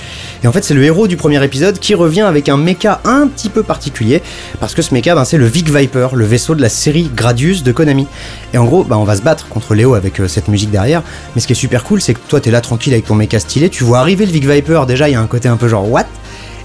[0.44, 3.28] Et en fait, c'est le héros du premier épisode qui revient avec un mecha un
[3.28, 4.24] petit peu particulier,
[4.60, 7.64] parce que ce mecha, ben, c'est le Vic Viper, le vaisseau de la série Gradius
[7.64, 8.08] de Konami.
[8.54, 11.04] Et en gros, ben, on va se battre contre Léo avec euh, cette musique derrière,
[11.36, 13.40] mais ce qui est super cool, c'est que toi, t'es là tranquille avec ton mecha
[13.40, 15.68] stylé, tu vois arriver le Vic Viper, déjà, il y a un côté un peu
[15.68, 16.06] genre what?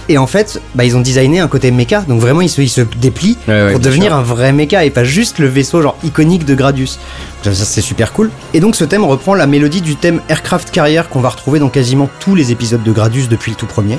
[0.09, 2.69] Et en fait, bah, ils ont designé un côté mecha, donc vraiment il se, il
[2.69, 4.15] se déplie Ouais, ouais, pour devenir sûr.
[4.15, 7.01] un vrai mecha et pas juste le vaisseau genre iconique de Gradius.
[7.43, 8.31] Ça, ça, c'est super cool.
[8.55, 11.71] Et donc ce thème reprend la mélodie du thème Aircraft Carrier qu'on va retrouver dans
[11.71, 13.99] quasiment tous les épisodes de Gradius depuis le tout premier.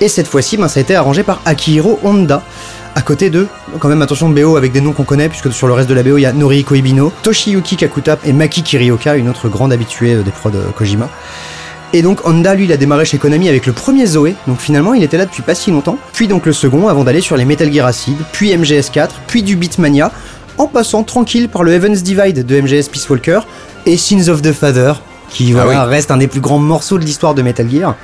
[0.00, 2.42] Et cette fois-ci, ben, ça a été arrangé par Akihiro Honda.
[2.96, 3.46] À côté de,
[3.78, 6.02] quand même attention BO avec des noms qu'on connaît, puisque sur le reste de la
[6.02, 10.14] BO il y a Norihiko Ibino, Toshiyuki Kakuta et Maki Kirioka, une autre grande habituée
[10.14, 11.08] euh, des prods euh, Kojima.
[11.92, 14.92] Et donc Honda, lui, il a démarré chez Konami avec le premier Zoé, donc finalement
[14.92, 17.44] il était là depuis pas si longtemps, puis donc le second avant d'aller sur les
[17.44, 20.10] Metal Gear Acid, puis MGS4, puis du Beatmania,
[20.58, 23.40] en passant tranquille par le Heaven's Divide de MGS Peace Walker
[23.86, 24.94] et Sins of the Father,
[25.30, 27.94] qui voilà, reste un des plus grands morceaux de l'histoire de Metal Gear.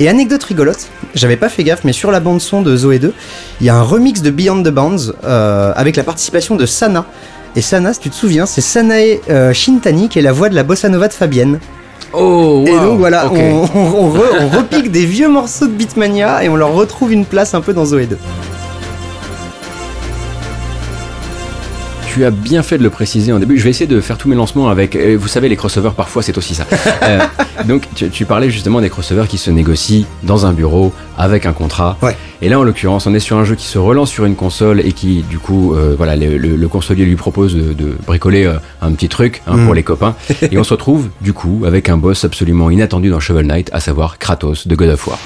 [0.00, 3.12] Et anecdote rigolote, j'avais pas fait gaffe, mais sur la bande son de Zoé 2,
[3.60, 7.06] il y a un remix de Beyond the Bounds euh, avec la participation de Sana.
[7.56, 10.54] Et Sana, si tu te souviens, c'est Sanae euh, Shintani qui est la voix de
[10.54, 11.58] la bossa nova de Fabienne.
[12.12, 13.32] Oh, Et donc voilà, ok.
[13.34, 17.12] on, on- on re- on repique des vieux morceaux de Beatmania et on leur retrouve
[17.12, 18.18] une place un peu dans Zoé 2.
[22.12, 23.56] Tu as bien fait de le préciser en début.
[23.56, 24.96] Je vais essayer de faire tous mes lancements avec.
[24.96, 26.66] Vous savez, les crossovers, parfois, c'est aussi ça.
[27.02, 27.18] Euh,
[27.66, 31.52] donc, tu, tu parlais justement des crossovers qui se négocient dans un bureau avec un
[31.52, 31.96] contrat.
[32.02, 32.16] Ouais.
[32.42, 34.80] Et là, en l'occurrence, on est sur un jeu qui se relance sur une console
[34.80, 38.44] et qui, du coup, euh, voilà, le, le- le consolier lui propose de, de bricoler
[38.44, 39.64] euh, un petit truc hein, Mm.
[39.64, 40.14] pour les copains.
[40.42, 43.80] et on se retrouve, du coup, avec un boss absolument inattendu dans Shovel Knight, à
[43.80, 45.18] savoir Kratos de God of War.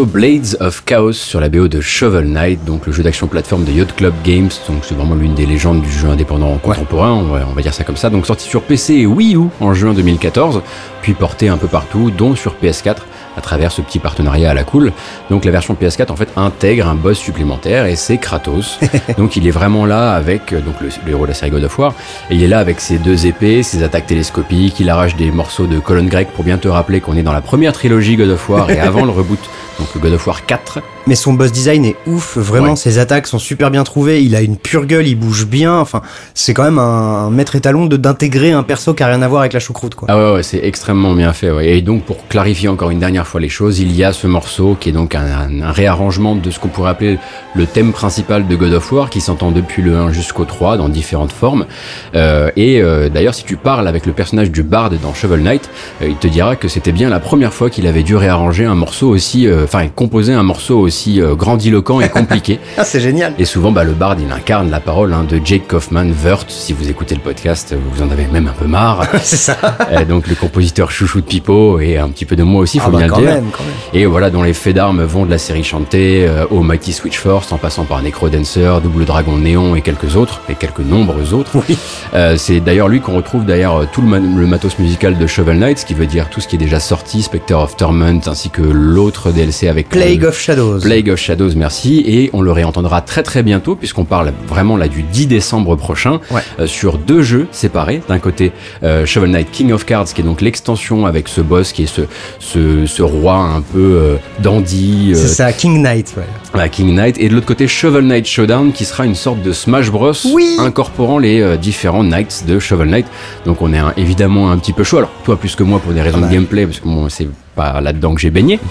[0.00, 3.64] Morceau Blades of Chaos sur la BO de Shovel Knight, donc le jeu d'action plateforme
[3.64, 7.24] de Yacht Club Games, donc c'est vraiment l'une des légendes du jeu indépendant contemporain, on
[7.24, 9.74] va, on va dire ça comme ça, donc sorti sur PC et Wii U en
[9.74, 10.62] juin 2014,
[11.02, 12.96] puis porté un peu partout, dont sur PS4
[13.36, 14.92] à travers ce petit partenariat à la cool.
[15.30, 18.78] Donc la version PS4 en fait intègre un boss supplémentaire et c'est Kratos.
[19.18, 21.64] donc il est vraiment là avec euh, donc le, le héros de la série God
[21.64, 21.94] of War
[22.28, 25.66] et il est là avec ses deux épées, ses attaques télescopiques, il arrache des morceaux
[25.66, 28.48] de colonne grecque pour bien te rappeler qu'on est dans la première trilogie God of
[28.48, 29.38] War et avant le reboot
[29.78, 32.76] donc God of War 4 Mais son boss design est ouf, vraiment Ouais.
[32.76, 36.02] ses attaques sont super bien trouvées, il a une pure gueule, il bouge bien, enfin
[36.34, 39.28] c'est quand même un, un maître étalon de d'intégrer un perso qui a rien à
[39.28, 40.06] voir avec la choucroute quoi.
[40.10, 41.50] Ah ouais, ouais, c'est extrêmement bien fait.
[41.50, 41.70] ouais.
[41.76, 44.76] Et donc, pour clarifier encore une dernière fois les choses, il y a ce morceau
[44.78, 47.18] qui est donc un, un- un réarrangement de ce qu'on pourrait appeler
[47.54, 50.88] le thème principal de God of War, qui s'entend depuis le 1 jusqu'au 3 dans
[50.88, 51.66] différentes formes.
[52.14, 55.68] Euh, et euh, d'ailleurs, si tu parles avec le personnage du Bard dans Shovel Knight,
[56.02, 58.74] euh, il te dira que c'était bien la première fois qu'il avait dû réarranger un
[58.74, 59.46] morceau aussi,
[59.80, 62.58] enfin, composer un morceau aussi euh, grandiloquent et compliqué.
[62.78, 65.66] Ah c'est génial Et souvent, bah, le bard, il incarne la parole hein, de Jake
[65.68, 66.50] Kaufman, Wurt.
[66.50, 69.06] Si vous écoutez le podcast, vous en avez même un peu marre.
[69.22, 69.56] C'est ça
[69.92, 72.84] Euh, donc le compositeur chouchou de Pipo et un petit peu de moi aussi, faut
[72.88, 73.30] Ah bah, bien le quand dire.
[73.30, 73.72] même, quand même.
[74.00, 77.18] Et voilà, dont les faits d'armes vont de la série chantée euh, au Mighty Switch
[77.18, 81.58] Force, en passant par Necrodancer, Double Dragon Néon et quelques autres, et quelques nombreux autres.
[81.68, 81.76] Oui.
[82.14, 85.58] Euh, c'est d'ailleurs lui qu'on retrouve d'ailleurs tout le, ma- le matos musical de Shovel
[85.58, 88.50] Knight, ce qui veut dire tout ce qui est déjà sorti, Spectre of Torment, ainsi
[88.50, 90.80] que l'autre DLC avec Plague euh, of Shadows.
[90.80, 92.02] Plague of Shadows, merci.
[92.06, 96.20] Et on le réentendra très très bientôt, puisqu'on parle vraiment là du 10 décembre prochain,
[96.30, 96.42] Ouais.
[96.58, 98.02] euh, sur deux jeux séparés.
[98.08, 98.52] D'un côté,
[98.82, 101.86] euh, Shovel Knight King of Cards, qui est donc l'extension avec ce boss qui est
[101.86, 102.02] ce,
[102.38, 106.24] ce, ce roi un peu euh, dandy, C'est ça, King Knight, ouais.
[106.52, 107.16] voilà, King Knight.
[107.18, 110.12] Et de l'autre côté, Shovel Knight Showdown, qui sera une sorte de Smash Bros.
[110.32, 110.56] Oui.
[110.58, 113.06] incorporant les différents Knights de Shovel Knight.
[113.46, 114.98] Donc on est un- évidemment un petit peu chaud.
[114.98, 116.28] Alors toi plus que moi pour des raisons Ah bah.
[116.28, 118.58] de gameplay, parce que moi c'est pas là-dedans que j'ai baigné.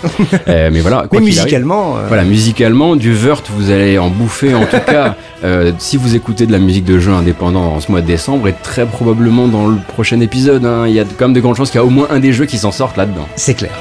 [0.48, 1.06] Euh, mais voilà.
[1.10, 1.32] quoi Mais arrive.
[1.98, 6.16] euh, Voilà, musicalement, du Vert, vous allez en bouffer en tout cas euh, si vous
[6.16, 9.48] écoutez de la musique de jeu indépendant en ce mois de décembre et très probablement
[9.48, 10.66] dans le prochain épisode.
[10.66, 12.20] hein, Il y a quand même de grandes chances qu'il y a au moins un
[12.20, 13.28] des jeux qui s'en sorte là-dedans.
[13.36, 13.72] c'est clair.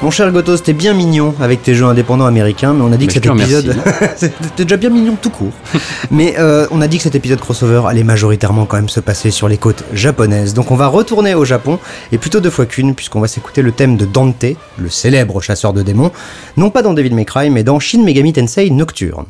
[0.00, 3.06] Mon cher Gotos, t'es bien mignon avec tes jeux indépendants américains, mais on a dit
[3.06, 3.76] Mais que cet épisode.
[4.56, 5.52] T'es déjà bien mignon tout court.
[6.12, 9.32] mais euh, on a dit que cet épisode crossover allait majoritairement quand même se passer
[9.32, 10.54] sur les côtes japonaises.
[10.54, 11.80] Donc on va retourner au Japon,
[12.12, 14.46] et plutôt deux fois qu'une, puisqu'on va s'écouter le thème de Dante,
[14.78, 16.12] le célèbre chasseur de démons,
[16.56, 19.26] non pas dans Devil May Cry, mais dans Shin Megami Tensei Nocturne.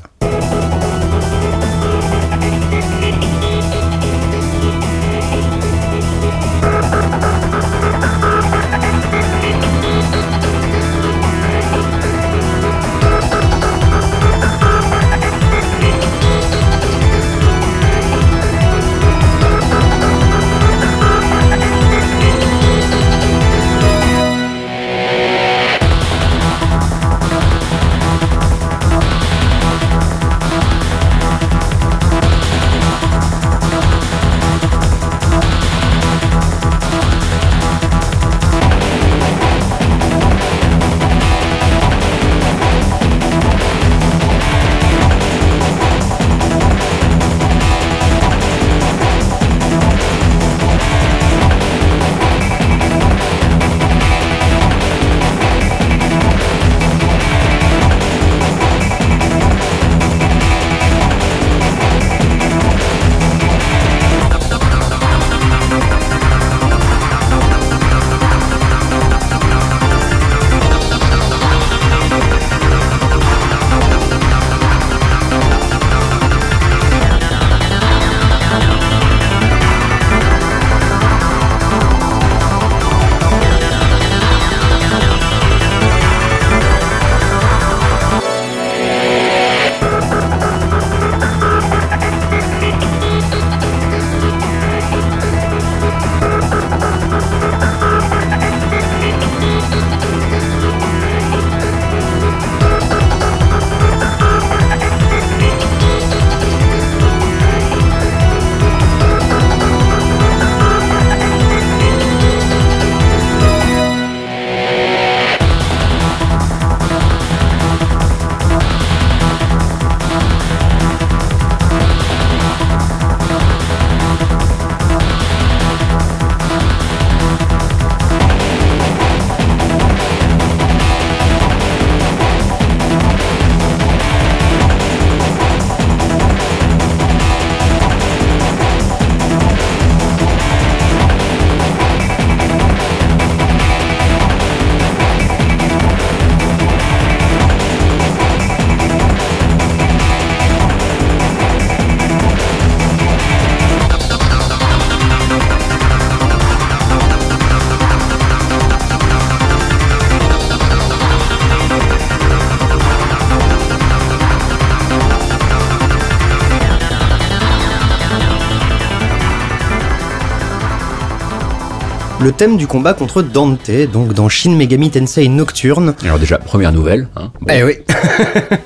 [172.39, 177.09] Thème du combat contre Dante, donc dans Shin Megami Tensei Nocturne, Alors déjà, première nouvelle.
[177.16, 177.32] Hein.
[177.41, 177.53] Bon.
[177.53, 177.78] eh oui.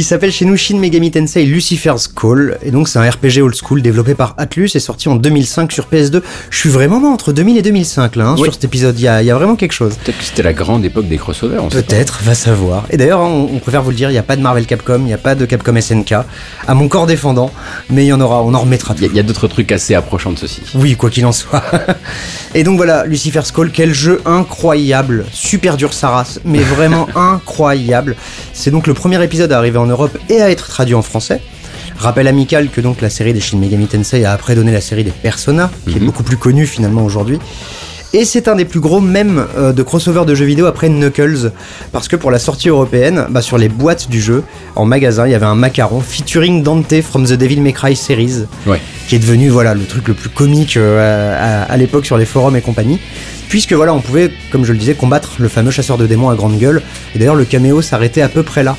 [0.00, 2.56] qui s'appelle chez nous Shin Megami Tensei Lucifer's Call.
[2.62, 5.88] Et donc c'est un RPG old school développé par Atlus et sorti en 2005 sur
[5.92, 6.22] PS2.
[6.48, 8.44] Je suis vraiment entre 2000 et 2005 là, hein, Oui.
[8.44, 8.98] sur cet épisode.
[8.98, 9.92] Il y a, il y a vraiment quelque chose.
[10.02, 11.60] Peut-être que c'était la grande époque des crossovers.
[11.70, 12.86] Peut-être, va savoir.
[12.88, 14.64] Et d'ailleurs, hein, on, on préfère vous le dire, il n'y a pas de Marvel
[14.64, 16.12] Capcom, il n'y a pas de Capcom SNK,
[16.66, 17.50] à mon corps défendant,
[17.90, 19.14] mais il y en aura, on en remettra Il y a- tout.
[19.14, 20.62] il y a, d'autres trucs assez approchants de ceci.
[20.76, 21.62] Oui, quoi qu'il en soit.
[22.54, 28.16] Et donc voilà, Lucifer's Call, quel jeu incroyable, super dur sa race, mais vraiment incroyable.
[28.60, 31.40] C'est donc le premier épisode à arriver en Europe et à être traduit en français.
[31.96, 35.02] Rappel amical que donc la série des Shin Megami Tensei a après donné la série
[35.02, 36.04] des Persona, qui est Mhm.
[36.04, 37.38] beaucoup plus connue finalement aujourd'hui.
[38.12, 41.52] Et c'est un des plus gros mèmes euh, de crossover de jeux vidéo après Knuckles,
[41.90, 44.42] parce que pour la sortie européenne, bah, sur les boîtes du jeu,
[44.80, 48.44] en magasin, il y avait un macaron featuring Dante from the Devil May Cry series,
[48.66, 48.80] Ouais.
[49.08, 52.24] qui est devenu voilà le truc le plus comique euh, à, à l'époque sur les
[52.24, 52.98] forums et compagnie,
[53.48, 56.34] puisque voilà on pouvait, comme je le disais, combattre le fameux chasseur de démons à
[56.34, 56.82] grande gueule,
[57.14, 58.76] et d'ailleurs le caméo s'arrêtait à peu près là.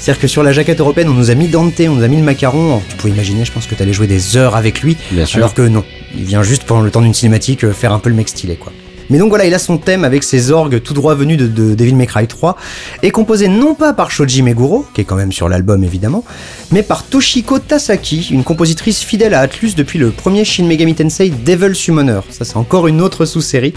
[0.00, 2.18] C'est-à-dire que sur la jaquette européenne, on nous a mis Dante, on nous a mis
[2.18, 2.82] le macaron.
[2.90, 4.98] Tu peux imaginer, je pense que t'allais jouer des heures avec lui.
[5.12, 5.38] Bien sûr.
[5.38, 5.82] Alors que non,
[6.14, 8.56] il vient juste pendant le temps d'une cinématique euh, faire un peu le mec stylé
[8.56, 8.70] quoi.
[9.10, 11.74] Mais donc voilà, il a son thème avec ses orgues tout droit venus de, de
[11.74, 12.56] Devil May Cry 3,
[13.02, 16.24] et composé non pas par Shoji Meguro, qui est quand même sur l'album évidemment,
[16.72, 21.30] mais par Toshiko Tasaki, une compositrice fidèle à Atlus depuis le premier Shin Megami Tensei
[21.30, 22.20] Devil Summoner.
[22.30, 23.74] Ça c'est encore une autre sous-série,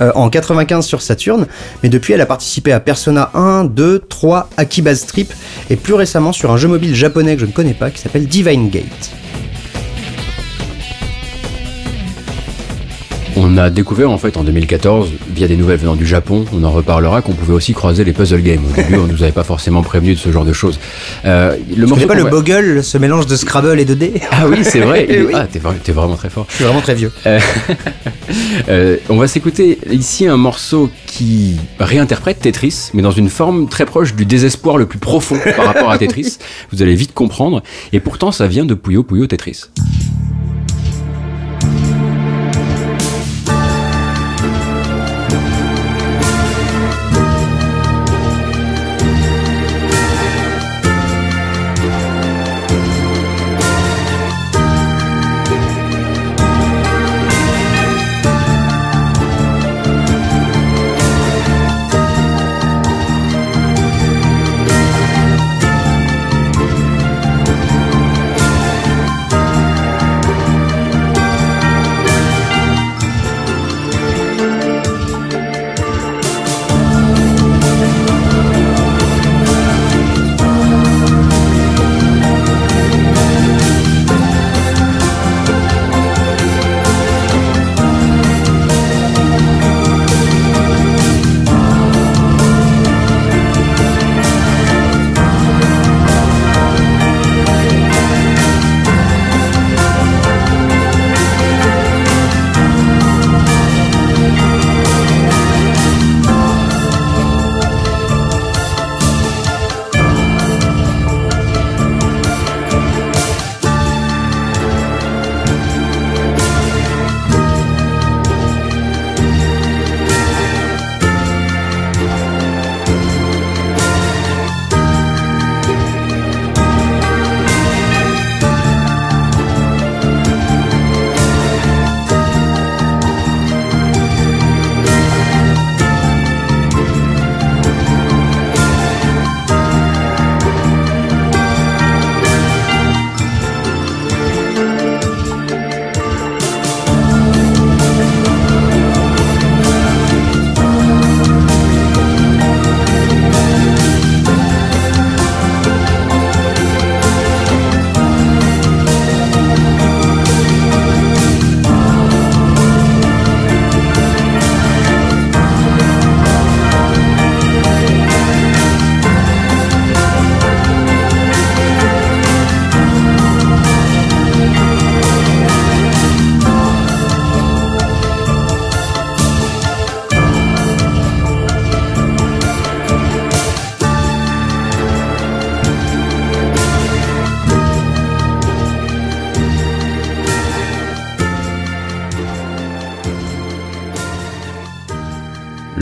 [0.00, 1.46] euh, en 95 sur Saturn,
[1.82, 5.32] mais depuis elle a participé à Persona 1, 2, 3, Akiba's Trip,
[5.68, 8.26] et plus récemment sur un jeu mobile japonais que je ne connais pas qui s'appelle
[8.26, 9.19] Divine Gate.
[13.42, 16.70] On a découvert en fait en 2014, via des nouvelles venant du Japon, on en
[16.70, 18.60] reparlera, qu'on pouvait aussi croiser les puzzle games.
[18.70, 20.78] Au début, on nous avait pas forcément prévenu de ce genre de choses.
[21.24, 24.46] Euh, le morceau pas le va- Boggle, ce mélange de Scrabble et de dés Ah
[24.46, 25.06] oui, c'est vrai.
[25.10, 25.32] il Oui.
[25.34, 26.44] Ah, t'es vra- t'es vraiment très fort.
[26.50, 27.10] Je suis vraiment très vieux.
[28.68, 33.86] Euh, on va s'écouter ici un morceau qui réinterprète Tetris, mais dans une forme très
[33.86, 36.38] proche du désespoir le plus profond par rapport à Tetris.
[36.72, 37.60] Vous allez vite comprendre.
[37.92, 39.62] Et pourtant, ça vient de Puyo Puyo Tetris.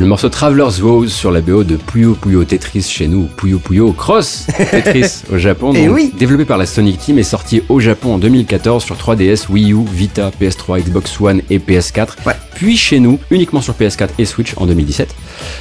[0.06, 4.46] Morceau Traveler's Woes sur la BO de Puyo Puyo Tetris chez nous, Puyo Puyo Cross
[4.70, 5.72] Tetris au Japon.
[5.74, 6.12] Eh oui.
[6.16, 9.84] Développé par la Sonic Team et sorti au Japon en 2014 sur 3DS, Wii U,
[9.92, 12.08] Vita, PS3, Xbox One et PS4.
[12.26, 12.34] Ouais.
[12.54, 15.14] Puis chez nous, uniquement sur PS4 et Switch en 2017.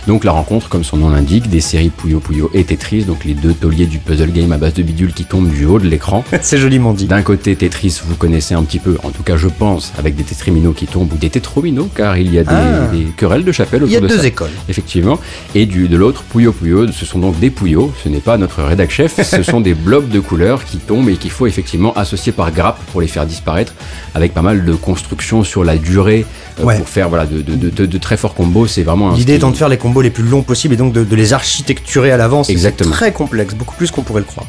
[0.07, 3.33] Donc la rencontre, comme son nom l'indique, des séries Puyo Puyo et Tetris, donc les
[3.33, 6.23] deux tauliers du puzzle game à base de bidules qui tombent du haut de l'écran.
[6.41, 7.05] C'est joliment dit.
[7.05, 10.23] D'un côté, Tetris, vous connaissez un petit peu, en tout cas je pense, avec des
[10.23, 12.87] Tetrimino qui tombent ou des Tetromino, car il y a des, Ah.
[12.91, 14.26] des querelles de chapelle autour de ça.
[14.27, 14.51] Écoles.
[14.69, 15.19] Effectivement.
[15.55, 18.61] Et du, de l'autre, Puyo Puyo, ce sont donc des Puyo, ce n'est pas notre
[18.63, 22.31] rédac chef, ce sont des blocs de couleurs qui tombent et qu'il faut effectivement associer
[22.31, 23.73] par grappe pour les faire disparaître,
[24.13, 26.25] avec pas mal de constructions sur la durée,
[26.59, 26.77] euh, Ouais.
[26.77, 28.67] pour faire voilà, de, de- de- très forts combos.
[28.67, 31.15] C'est vraiment L'idée étant de faire les combos les plus longs possibles et donc de,
[31.15, 32.47] les architecturer à l'avance.
[32.47, 32.91] C'est Exactement.
[32.91, 34.47] très complexe, beaucoup plus qu'on pourrait le croire.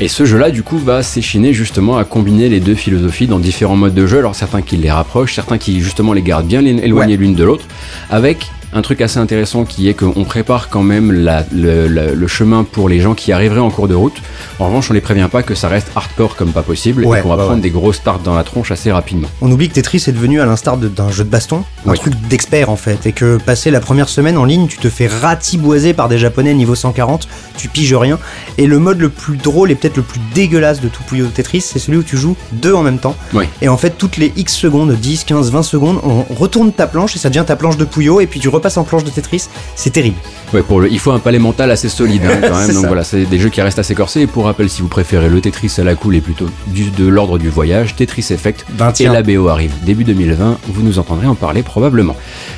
[0.00, 3.76] Et ce jeu-là, du coup, va s'échiner justement à combiner les deux philosophies dans différents
[3.76, 4.18] modes de jeu.
[4.18, 7.64] Alors certains qui les rapprochent, certains qui justement les gardent bien éloignés l'une de l'autre,
[8.10, 12.88] avec un truc assez intéressant qui est qu'on prépare quand même la- le, chemin pour
[12.88, 14.16] les gens qui arriveraient en cours de route.
[14.58, 17.22] En revanche, on les prévient pas que ça reste hardcore comme pas possible Ouais, et
[17.22, 17.60] qu'on va prendre ouais.
[17.60, 19.28] des gros starts dans la tronche assez rapidement.
[19.40, 21.98] On oublie que Tetris est devenu, à l'instar d'un jeu de baston, un Oui.
[21.98, 25.06] truc d'expert en fait, et que passer la première semaine en ligne, tu te fais
[25.06, 28.18] ratiboiser par des japonais niveau 140, tu piges rien.
[28.58, 31.60] Et le mode le plus drôle et peut-être le plus dégueulasse de tout Puyo Tetris,
[31.60, 33.14] c'est celui où tu joues deux en même temps.
[33.34, 33.44] Oui.
[33.62, 37.14] Et en fait, toutes les X secondes, 10, 15, 20 secondes, on retourne ta planche
[37.14, 39.48] et ça devient ta planche de Puyo, et puis tu repasses en planche de Tetris.
[39.76, 40.16] C'est terrible.
[40.54, 42.66] Ouais, pour le, il faut un palais mental assez solide hein, quand même.
[42.66, 42.88] C'est Donc ça.
[42.88, 44.20] voilà, c'est des jeux qui restent assez corsés.
[44.22, 47.06] Et pour rappel, si vous préférez le Tetris à la cool et plutôt du, de
[47.06, 50.58] l'ordre du voyage, Tetris Effect Ben et la BO arrive début 2020.
[50.68, 52.16] Vous nous entendrez en parler probablement.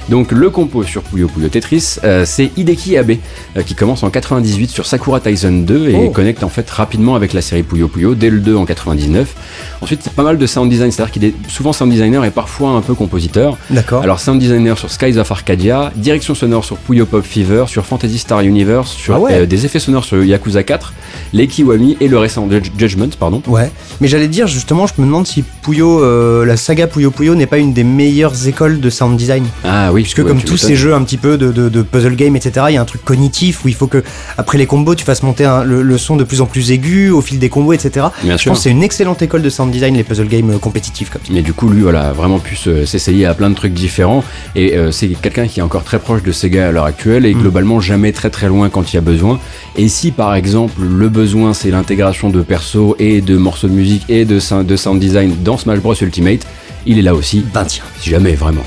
[0.08, 3.12] Donc le compo sur Puyo Puyo Tetris, euh, c'est Hideki Abe
[3.56, 6.10] euh, qui commence en 98 sur Sakura Tyson 2 et Oh.
[6.10, 9.34] connecte en fait rapidement avec la série Puyo Puyo dès le 2 en 99.
[9.80, 12.70] Ensuite, c'est pas mal de sound design, c'est-à-dire qu'il est souvent sound designer et parfois
[12.70, 13.56] un peu compositeur.
[13.70, 14.02] D'accord.
[14.02, 18.18] Alors sound designer sur Skies of Arcadia, direction sonore sur Puyo Pop Fever, sur Fantasy
[18.18, 19.32] Star Universe, sur Ah ouais.
[19.32, 20.92] euh, des effets sonores sur Yakuza 4,
[21.32, 23.42] les Kiwami et le récent Judge- Judgment, pardon.
[23.46, 23.70] Ouais,
[24.00, 27.46] mais j'allais dire justement, je me demande si Puyo, euh, la saga Puyo Puyo n'est
[27.46, 29.44] pas une des meilleures écoles de sound design.
[29.64, 32.36] Ah oui, Puisque comme tous ces jeux un petit peu de, de- de puzzle game,
[32.36, 34.02] etc., il y a un truc cognitif où il faut que,
[34.38, 37.10] après les combos, tu fasses monter un- le, le son de plus en plus aigu
[37.10, 38.06] au fil des combos, etc.
[38.22, 38.50] Bien Je sûr.
[38.52, 41.22] pense que c'est une excellente école de sound design, les puzzle games euh, compétitifs comme
[41.26, 41.32] ça.
[41.32, 44.22] Mais du coup, lui, voilà, a vraiment pu se- s'essayer à plein de trucs différents.
[44.54, 47.34] Et euh, c'est quelqu'un qui est encore très proche de Sega à l'heure actuelle et
[47.34, 47.40] Mm.
[47.40, 49.40] globalement jamais très très loin quand il y a besoin.
[49.76, 54.04] Et si par exemple le besoin c'est l'intégration de persos et de morceaux de musique
[54.10, 56.46] et de, sou- de sound design dans Smash Bros Ultimate,
[56.84, 57.42] il est là aussi.
[57.54, 57.84] Ben tiens.
[58.00, 58.64] Si jamais, vraiment.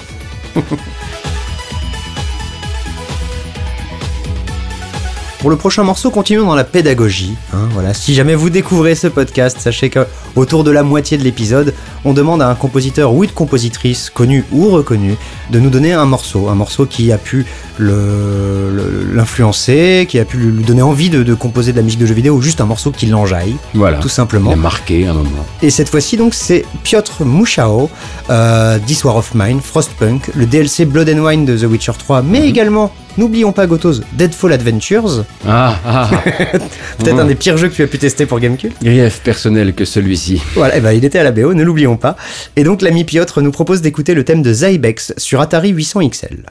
[5.40, 7.36] Pour le prochain morceau, continuons dans la pédagogie.
[7.54, 7.94] hein, voilà.
[7.94, 11.74] Si jamais vous découvrez ce podcast, sachez que autour de la moitié de l'épisode,
[12.04, 15.16] on demande à un compositeur ou une compositrice, connu ou reconnu,
[15.50, 17.46] de nous donner un morceau, un morceau qui a pu
[17.80, 22.14] l'influencer, qui a pu lui donner envie de, de composer de la musique de jeux
[22.14, 23.98] vidéo, ou juste un morceau qui l'enjaille, Voilà.
[23.98, 24.52] tout Il simplement.
[24.52, 25.46] a marqué un moment.
[25.62, 27.90] Et cette fois-ci, donc, c'est Piotr Mouchao,
[28.30, 32.22] euh, This War of Mine, Frostpunk, le DLC Blood and Wine de The Witcher 3,
[32.22, 36.10] mais également, n'oublions pas Gotos, Deadfall Adventures, Ah, ah,
[36.98, 37.20] peut-être Mhm.
[37.20, 38.72] un des pires jeux que tu as pu tester pour Gamecube.
[38.82, 40.42] grief personnel que celui-ci.
[40.56, 42.16] Voilà, et ben, il était à la BO, ne l'oublions pas.
[42.56, 46.46] Et donc, l'ami Piotr nous propose d'écouter le thème de Zybex sur Atari 800 XL.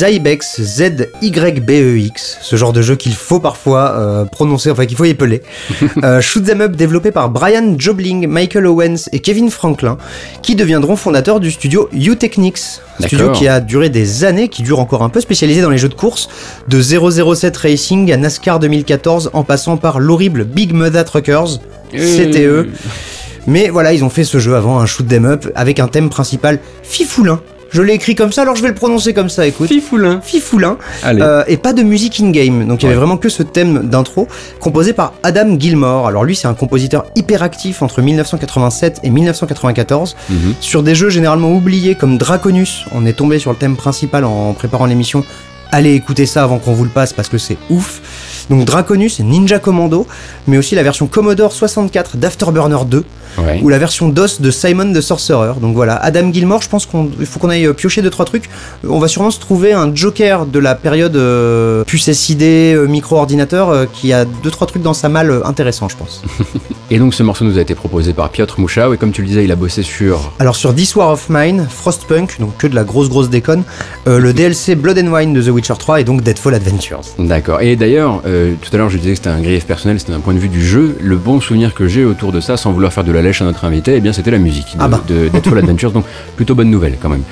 [0.00, 5.42] Zybex, Z-Y-B-E-X, ce genre de jeu qu'il faut parfois euh, prononcer, enfin qu'il faut épeler.
[6.04, 9.98] euh, Shoot 'em Up développé par Brian Jobling, Michael Owens et Kevin Franklin,
[10.40, 12.80] qui deviendront fondateurs du studio U-Technics.
[13.00, 15.88] Studio qui a duré des années, qui dure encore un peu, spécialisé dans les jeux
[15.88, 16.28] de course,
[16.68, 21.58] de 007 Racing à NASCAR 2014, en passant par l'horrible Big Mother Truckers,
[21.92, 22.68] CTE.
[23.46, 26.08] Mais voilà, ils ont fait ce jeu avant, un shoot 'em up, avec un thème
[26.08, 27.40] principal fifoulin.
[27.70, 29.68] Je l'ai écrit comme ça, alors je vais le prononcer comme ça, écoute.
[29.68, 30.20] Fifoulin.
[30.22, 30.76] Fifoulin.
[31.04, 31.22] Allez.
[31.22, 32.66] Euh, et pas de musique in-game.
[32.66, 32.98] Donc il y avait Ouais.
[33.00, 34.26] vraiment que ce thème d'intro,
[34.58, 36.08] composé par Adam Gilmore.
[36.08, 40.16] Alors lui, c'est un compositeur hyper actif entre 1987 et 1994.
[40.28, 40.54] Mhm.
[40.60, 44.52] Sur des jeux généralement oubliés comme Draconus, on est tombé sur le thème principal en
[44.52, 45.24] préparant l'émission.
[45.72, 48.46] Allez écouter ça avant qu'on vous le passe parce que c'est ouf.
[48.50, 50.08] Donc Draconus et Ninja Commando,
[50.48, 53.04] mais aussi la version Commodore 64 d'Afterburner 2
[53.40, 53.60] Ouais.
[53.62, 55.54] ou la version DOS de Simon the Sorcerer.
[55.60, 58.44] Donc voilà, Adam Gilmore, je pense qu'il faut qu'on aille euh, piocher deux trois trucs.
[58.84, 62.86] Euh, On va sûrement se trouver un Joker de la période euh, puce SID, euh,
[62.86, 66.22] micro-ordinateur, euh, qui a deux trois trucs dans sa malle intéressants, je pense.
[66.90, 69.28] Et donc ce morceau nous a été proposé par Piotr Mouchao et comme tu le
[69.28, 72.74] disais, il a bossé sur Alors sur This War of Mine, Frostpunk, donc que de
[72.74, 73.62] la grosse grosse déconne,
[74.06, 77.02] le DLC Blood and Wine de The Witcher 3 et donc Deadfall Adventures.
[77.20, 77.60] D'accord.
[77.60, 80.34] Et d'ailleurs, tout à l'heure je disais que c'était un grief personnel, c'était d'un point
[80.34, 80.96] de vue du jeu.
[81.00, 83.64] Le bon souvenir que j'ai autour de ça, sans vouloir faire de la à notre
[83.64, 85.00] invité, eh bien c'était la musique de, Ah bah.
[85.08, 85.92] de Adventures.
[85.92, 86.04] Donc
[86.36, 87.22] plutôt bonne nouvelle quand même.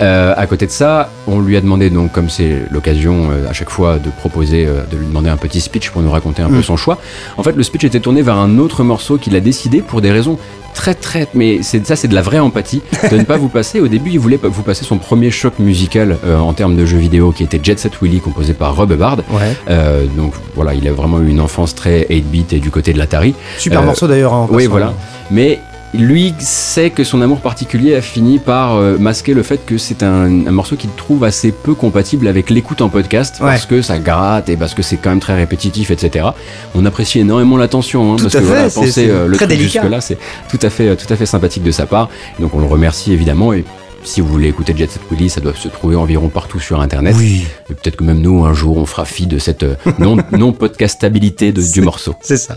[0.00, 3.52] Euh, à côté de ça, on lui a demandé donc, comme c'est l'occasion euh, à
[3.52, 6.48] chaque fois de proposer, euh, de lui demander un petit speech pour nous raconter un
[6.48, 6.62] peu Mm.
[6.62, 6.98] son choix.
[7.36, 10.10] En fait, le speech était tourné vers un autre morceau qu'il a décidé pour des
[10.10, 10.38] raisons
[10.74, 13.80] très très mais c'est ça c'est de la vraie empathie de ne pas vous passer
[13.80, 16.98] au début il voulait vous passer son premier choc musical euh, en termes de jeux
[16.98, 19.56] vidéo qui était Jet Set Willy composé par Rob Bard Ouais.
[19.70, 22.98] euh, donc voilà, il a vraiment eu une enfance très 8-bit et du côté de
[22.98, 23.34] l'Atari.
[23.58, 24.32] Super Euh, morceau d'ailleurs.
[24.34, 24.92] hein, en Oui, voilà.
[25.30, 25.58] Mais
[25.94, 30.02] lui sait que son amour particulier a fini par euh, masquer le fait que c'est
[30.02, 33.98] un, un morceau qu'il trouve assez peu compatible avec l'écoute en podcast parce que ça
[33.98, 36.26] gratte et parce que c'est quand même très répétitif, etc.
[36.74, 39.58] On apprécie énormément l'attention hein, parce à que fait, voilà, penser euh, le très truc
[39.58, 39.80] délicat.
[39.82, 40.18] jusque-là, c'est
[40.50, 42.08] tout à fait, tout à fait sympathique de sa part.
[42.38, 43.64] Donc on le remercie évidemment et
[44.04, 47.14] si vous voulez écouter Jet Set Willy, ça doit se trouver environ partout sur Internet.
[47.18, 50.16] Oui, Et peut-être que même nous, un jour, on fera fi de cette euh, non-
[50.32, 52.14] non-podcastabilité de- du morceau.
[52.22, 52.56] c'est ça.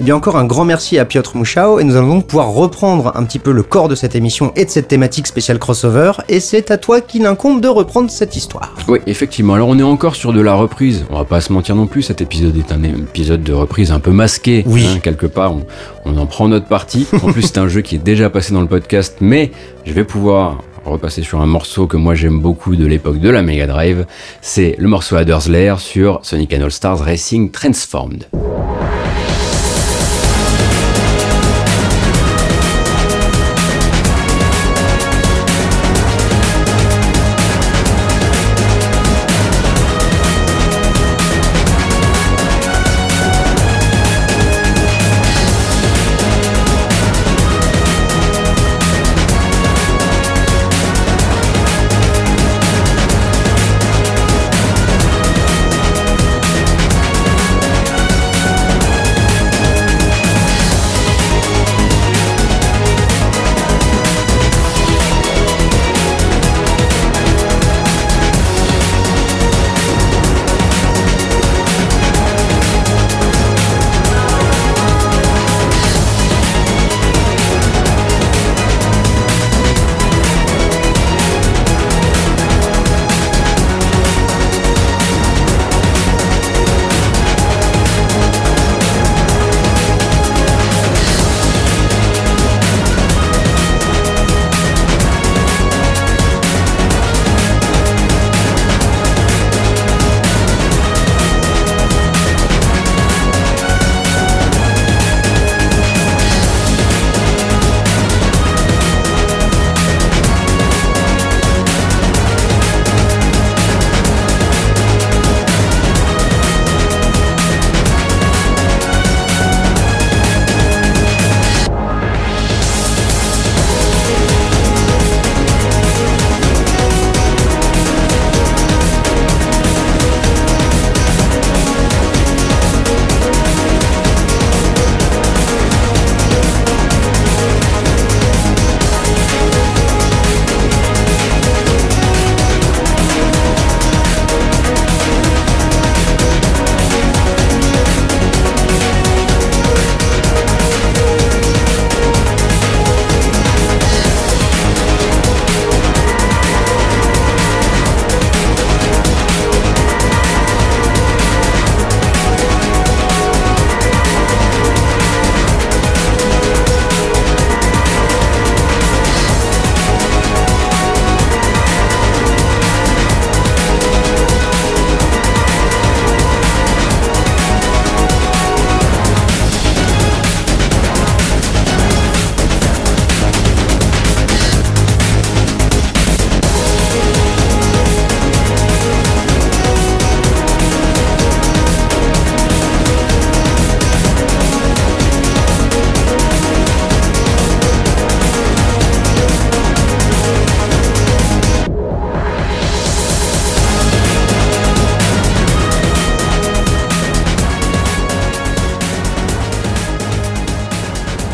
[0.00, 3.10] Eh bien encore un grand merci à Piotr Mouchao et nous allons donc pouvoir reprendre
[3.16, 6.38] un petit peu le corps de cette émission et de cette thématique spéciale crossover et
[6.38, 8.74] c'est à toi qu'il incombe de reprendre cette histoire.
[8.86, 9.54] Oui, effectivement.
[9.54, 11.04] Alors, on est encore sur de la reprise.
[11.10, 12.02] On va pas se mentir non plus.
[12.02, 14.62] Cet épisode est un épisode de reprise un peu masqué.
[14.68, 14.86] Oui.
[14.86, 15.66] hein, quelque part, on,
[16.04, 17.08] on en prend notre parti.
[17.24, 19.50] En plus, c'est un jeu qui est déjà passé dans le podcast, mais
[19.84, 23.42] je vais pouvoir repasser sur un morceau que moi j'aime beaucoup de l'époque de la
[23.42, 24.06] Mega Drive.
[24.42, 28.24] C'est le morceau Adder's Lair sur Sonic and All Stars Racing Transformed.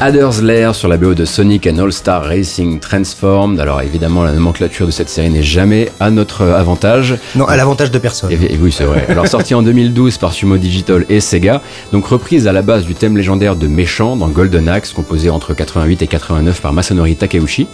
[0.06, 3.58] Adder's Lair sur la BO de Sonic and All-Star Racing Transformed.
[3.58, 7.16] Alors évidemment, la nomenclature de cette série n'est jamais à notre avantage.
[7.34, 8.30] Non, à l'avantage de personne.
[8.30, 9.06] Et, et oui, c'est vrai.
[9.08, 12.94] Alors sorti en 2012 par Sumo Digital et Sega, donc reprise à la base du
[12.94, 17.66] thème légendaire de Méchant dans Golden Axe, composé entre 88 et 89 par Masanori Takeuchi.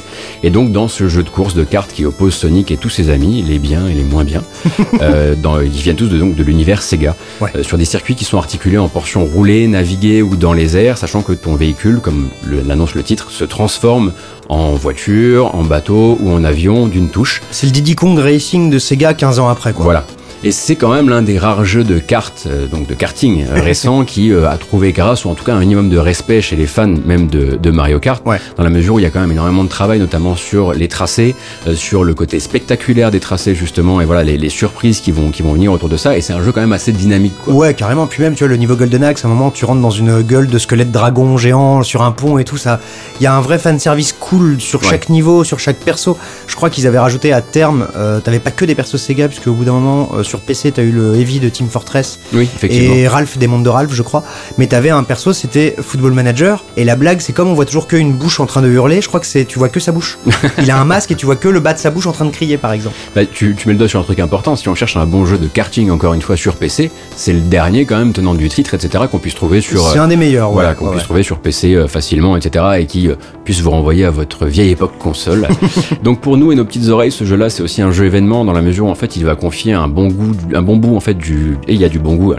[0.45, 3.11] Et donc dans ce jeu de course de cartes qui oppose Sonic et tous ses
[3.11, 4.45] amis, les biens et les moins bien,
[5.03, 7.51] euh, dans, ils viennent tous de, donc, de l'univers Sega, Ouais.
[7.57, 10.97] euh, sur des circuits qui sont articulés en portions roulées, naviguées ou dans les airs,
[10.97, 14.13] sachant que ton véhicule, comme le- l'annonce le titre, se transforme
[14.49, 17.41] en voiture, en bateau ou en avion d'une touche.
[17.51, 19.85] C'est le Diddy Kong Racing de Sega 15 ans après, quoi.
[19.85, 20.05] Voilà.
[20.43, 23.61] Et c'est quand même l'un des rares jeux de cartes, euh, donc de karting euh,
[23.63, 26.57] récents, qui euh, a trouvé grâce, ou en tout cas un minimum de respect chez
[26.57, 28.39] les fans même de, de Mario Kart, Ouais.
[28.57, 30.89] dans la mesure où il y a quand même énormément de travail, notamment sur les
[30.89, 31.35] tracés,
[31.75, 35.43] sur le côté spectaculaire des tracés justement, et voilà les, les surprises qui vont, qui
[35.43, 36.17] vont venir autour de ça.
[36.17, 37.35] Et c'est un jeu quand même assez dynamique.
[37.45, 37.53] Quoi.
[37.53, 38.07] Ouais, carrément.
[38.07, 40.23] Puis même, tu vois, le niveau Golden Axe, à un moment, tu rentres dans une
[40.23, 42.81] gueule de squelette dragon géant sur un pont et tout ça.
[43.21, 44.89] Il y a un vrai fan service cool sur Ouais.
[44.89, 46.17] chaque niveau, sur chaque perso.
[46.47, 47.87] Je crois qu'ils avaient rajouté à terme,
[48.25, 50.93] t'avais pas que des persos Sega, puisque au bout d'un moment, sur PC, t'as eu
[50.93, 52.95] le Heavy de Team Fortress Oui, effectivement.
[52.95, 54.23] et Ralph des mondes de Ralph, je crois.
[54.59, 56.65] Mais t'avais un perso, c'était Football Manager.
[56.77, 59.09] Et la blague, c'est comme on voit toujours qu'une bouche en train de hurler, je
[59.09, 60.19] crois que c'est, tu vois que sa bouche.
[60.59, 62.25] Il a un masque et tu vois que le bas de sa bouche en train
[62.25, 62.95] de crier, par exemple.
[63.15, 64.55] Bah, tu, tu mets le doigt sur un truc important.
[64.57, 67.41] Si on cherche un bon jeu de karting, encore une fois, sur PC, c'est le
[67.41, 69.89] dernier quand même tenant du titre, etc., qu'on puisse trouver sur.
[69.89, 70.55] C'est euh, un des meilleurs, ouais.
[70.55, 72.65] Voilà, qu'on Ouais, puisse trouver sur PC euh, facilement, etc.
[72.79, 75.49] et qui euh, puisse vous renvoyer à votre vieille époque console.
[76.05, 78.53] Donc pour nous et nos petites oreilles, ce jeu-là, c'est aussi un jeu événement dans
[78.53, 80.20] la mesure où en fait il va confier un bon goût,
[80.55, 82.39] un bon bout en fait du et il y a du bon goût hein,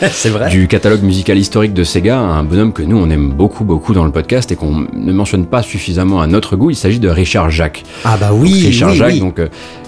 [0.10, 0.50] C'est vrai.
[0.50, 4.04] du catalogue musical historique de Sega, un bonhomme que nous on aime beaucoup beaucoup dans
[4.04, 6.70] le podcast et qu'on ne mentionne pas suffisamment à notre goût.
[6.70, 7.84] Il s'agit de Richard Jacques.
[8.04, 9.20] Ah bah oui, Richard oui, Jacques, oui.
[9.20, 9.40] donc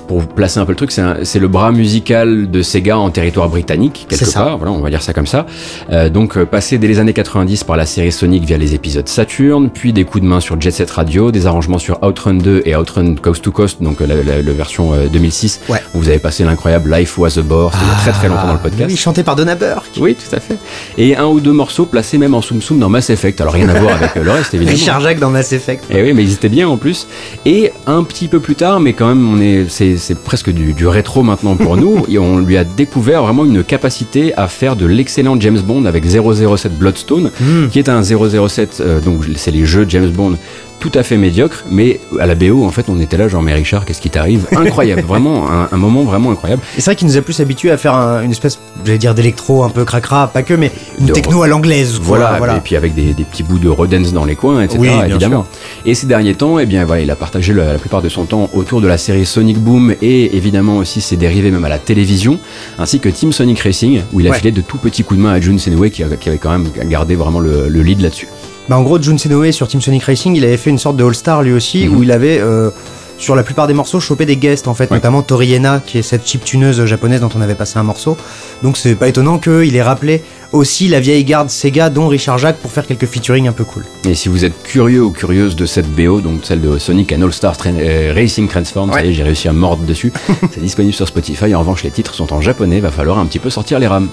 [0.02, 3.48] euh, pour placer un peu le truc, c'est le bras musical de Sega en territoire
[3.48, 4.40] britannique, quelque ça.
[4.42, 5.46] part, voilà, on va dire ça comme ça.
[5.90, 9.08] Euh, donc euh, passé dès les années 90 par la série Sonic via les épisodes
[9.08, 12.62] Saturn, puis des coups de main sur Jet Set Radio, des arrangements sur Outrun 2
[12.64, 15.78] et Outrun Coast to Coast, donc euh, la, la- la version euh, 2006, Ouais.
[15.94, 18.28] où vous avez passé l'incroyable Life Was a Bore, c'était il y a très très
[18.28, 18.90] longtemps dans le Ah, podcast.
[18.90, 19.90] Oui, chanté par Donna Burke.
[20.00, 20.56] Oui, tout à fait.
[20.98, 23.40] Et un ou deux morceaux placés même en Soum Soum dans Mass Effect.
[23.40, 24.76] Alors rien à voir avec euh, le reste, évidemment.
[24.76, 25.84] Richard Jacques dans Mass Effect.
[25.90, 27.06] Et oui, mais ils étaient bien en plus.
[27.46, 30.72] Et un petit peu plus tard, mais quand même, on est, c'est, c'est presque du,
[30.74, 32.04] du rétro maintenant pour nous.
[32.08, 36.04] et on lui a découvert vraiment une capacité à faire de l'excellent James Bond avec
[36.04, 37.68] 007 Bloodstone, Hmm.
[37.68, 38.78] qui est un 007.
[38.80, 40.36] euh, donc c'est les jeux James Bond
[40.82, 43.54] tout à fait médiocres, mais à la BO, en fait, on était là, genre, mais
[43.54, 46.60] Richard, qu'est-ce qui t'arrive Incroyable, vraiment, un, un moment vraiment incroyable.
[46.76, 49.14] Et c'est vrai qu'il nous a plus habitués à faire un- une espèce, j'allais dire
[49.14, 52.00] d'électro un peu cracra, pas que, mais une De- techno à l'anglaise.
[52.02, 52.56] Voilà, voilà.
[52.56, 54.78] et puis avec des, des petits bouts de Rodens dans les coins, etc.
[54.80, 55.46] Oui, évidemment.
[55.86, 58.24] Et ces derniers temps, eh bien, voilà, il a partagé la, la plupart de son
[58.24, 61.78] temps autour de la série Sonic Boom et évidemment aussi ses dérivés même à la
[61.78, 62.40] télévision,
[62.80, 64.38] ainsi que Team Sonic Racing, où il a Ouais.
[64.38, 66.50] filé de tout petits coups de main à Jun Senue qui, a- qui avait quand
[66.50, 68.26] même gardé vraiment le, le lead là-dessus.
[68.68, 71.04] Bah, en gros, Jun Senoue sur Team Sonic Racing, il avait fait une sorte de
[71.04, 71.96] All-Star lui aussi, Mhm.
[71.96, 72.70] où il avait, euh,
[73.18, 74.96] sur la plupart des morceaux, chopé des guests en fait, Ouais.
[74.96, 78.16] notamment Toriena, qui est cette chiptuneuse japonaise dont on avait passé un morceau.
[78.62, 82.58] Donc c'est pas étonnant qu'il ait rappelé aussi la vieille garde Sega, dont Richard Jacques,
[82.58, 83.84] pour faire quelques featuring un peu cool.
[84.08, 87.22] Et si vous êtes curieux ou curieuse de cette BO, donc celle de Sonic and
[87.22, 90.12] All Star Train- euh, Racing Transform, ça y est, j'ai réussi à mordre dessus.
[90.52, 91.54] C'est disponible sur Spotify.
[91.54, 92.80] En revanche, les titres sont en japonais.
[92.80, 94.08] Va falloir un petit peu sortir les rames.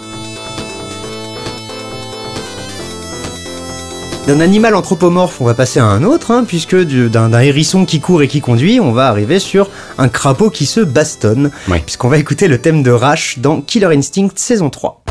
[4.30, 7.84] D'un animal anthropomorphe, on va passer à un autre, hein, puisque du- d'un d'un hérisson
[7.84, 9.68] qui court et qui conduit, on va arriver sur
[9.98, 11.80] un crapaud qui se bastonne, Ouais.
[11.84, 15.02] puisqu'on va écouter le thème de Rash dans Killer Instinct saison 3.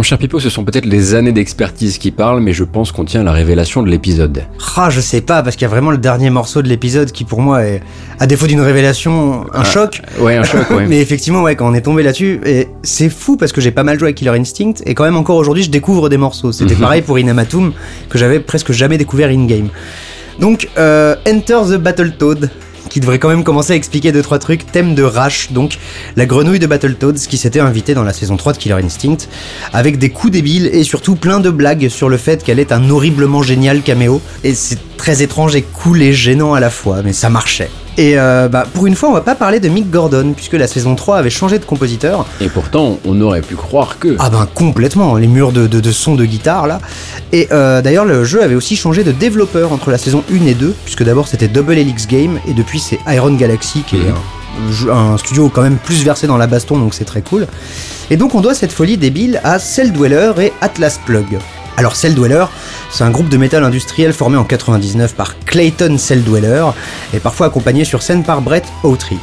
[0.00, 3.04] Mon cher Pipo, ce sont peut-être les années d'expertise qui parlent, mais je pense qu'on
[3.04, 4.44] tient à la révélation de l'épisode.
[4.76, 7.24] Ah, je sais pas, parce qu'il y a vraiment le dernier morceau de l'épisode qui
[7.24, 7.82] pour moi est,
[8.18, 10.00] à défaut d'une révélation, un choc.
[10.18, 10.86] Ouais, un choc, ouais.
[10.88, 13.82] Mais effectivement, ouais, quand on est tombé là-dessus, et c'est fou parce que j'ai pas
[13.82, 16.50] mal joué à Killer Instinct, et quand même encore aujourd'hui, je découvre des morceaux.
[16.50, 16.80] C'était Mhm.
[16.80, 17.74] pareil pour Inamatum,
[18.08, 19.68] que j'avais presque jamais découvert in-game.
[20.38, 22.48] Donc, euh, Enter the Battletoad,
[22.90, 24.70] qui devrait quand même commencer à expliquer deux trois trucs.
[24.70, 25.78] Thème de Rash, donc
[26.16, 29.28] la grenouille de Battletoads qui s'était invitée dans la saison 3 de Killer Instinct,
[29.72, 32.90] avec des coups débiles et surtout plein de blagues sur le fait qu'elle est un
[32.90, 34.20] horriblement génial caméo.
[34.44, 37.70] Et c'est très étrange et cool et gênant à la fois, mais ça marchait.
[37.96, 40.66] Et euh, bah, pour une fois, on va pas parler de Mick Gordon, puisque la
[40.66, 42.26] saison 3 avait changé de compositeur.
[42.42, 44.14] Et pourtant, on aurait pu croire que.
[44.18, 46.80] Ah ben complètement, les murs de, de, de son de guitare là.
[47.32, 50.54] Et euh, d'ailleurs le jeu avait aussi changé de développeur entre la saison 1 et
[50.54, 55.16] 2, puisque d'abord c'était Double Helix Game, et depuis c'est Iron Galaxy, qui est un
[55.16, 57.46] studio quand même plus versé dans la baston, donc c'est très cool.
[58.10, 61.38] Et donc on doit cette folie débile à Cell Dweller et Atlas Plug.
[61.80, 62.44] Alors Cell Dweller,
[62.90, 66.66] c'est un groupe de métal industriel formé en 99 par Clayton Cell Dweller
[67.14, 69.16] et parfois accompagné sur scène par Brett Autry.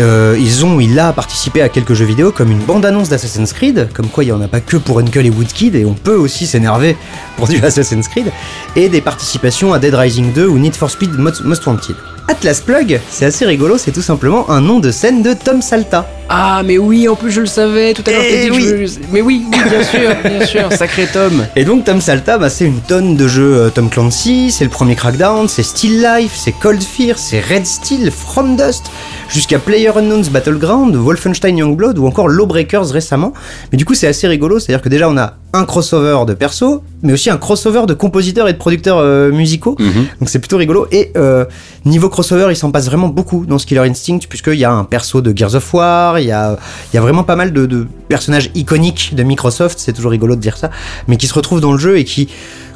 [0.00, 3.88] Euh, ils ont, il a participé à quelques jeux vidéo comme une bande-annonce d'Assassin's Creed,
[3.94, 6.16] comme quoi il n'y en a pas que pour Uncle et Woodkid et on peut
[6.16, 6.96] aussi s'énerver
[7.36, 8.32] pour du Assassin's Creed,
[8.74, 11.94] et des participations à Dead Rising 2 ou Need for Speed Most Most Wanted.
[12.26, 16.08] Atlas Plug, c'est assez rigolo, c'est tout simplement un nom de scène de Tom Salta.
[16.34, 18.22] Ah, mais oui, en plus je le savais tout à l'heure.
[18.24, 18.86] Eh t'as dit que oui.
[18.86, 21.44] je- Mais oui, oui, bien sûr, bien sûr, sacré Tom.
[21.56, 24.70] Et donc Tom Salta, bah, c'est une tonne de jeux euh, Tom Clancy, c'est le
[24.70, 28.84] premier Crackdown, c'est Still Life, c'est Cold Fear, c'est Red Steel, From Dust,
[29.28, 33.34] jusqu'à PlayerUnknown's Battleground, Wolfenstein Youngblood ou encore Lawbreakers récemment.
[33.70, 36.80] Mais du coup c'est assez rigolo, c'est-à-dire que déjà on a un crossover de persos,
[37.02, 39.76] mais aussi un crossover de compositeurs et de producteurs euh, musicaux.
[39.78, 40.06] Mhm.
[40.20, 40.86] Donc c'est plutôt rigolo.
[40.90, 41.44] Et euh,
[41.84, 45.20] niveau crossover, il s'en passe vraiment beaucoup dans Killer Instinct, puisqu'il y a un perso
[45.20, 46.56] de Gears of War, il y a,
[46.92, 50.36] il y a vraiment pas mal de, de personnages iconiques de Microsoft, c'est toujours rigolo
[50.36, 50.70] de dire ça,
[51.06, 52.28] mais qui se retrouvent dans le jeu et qui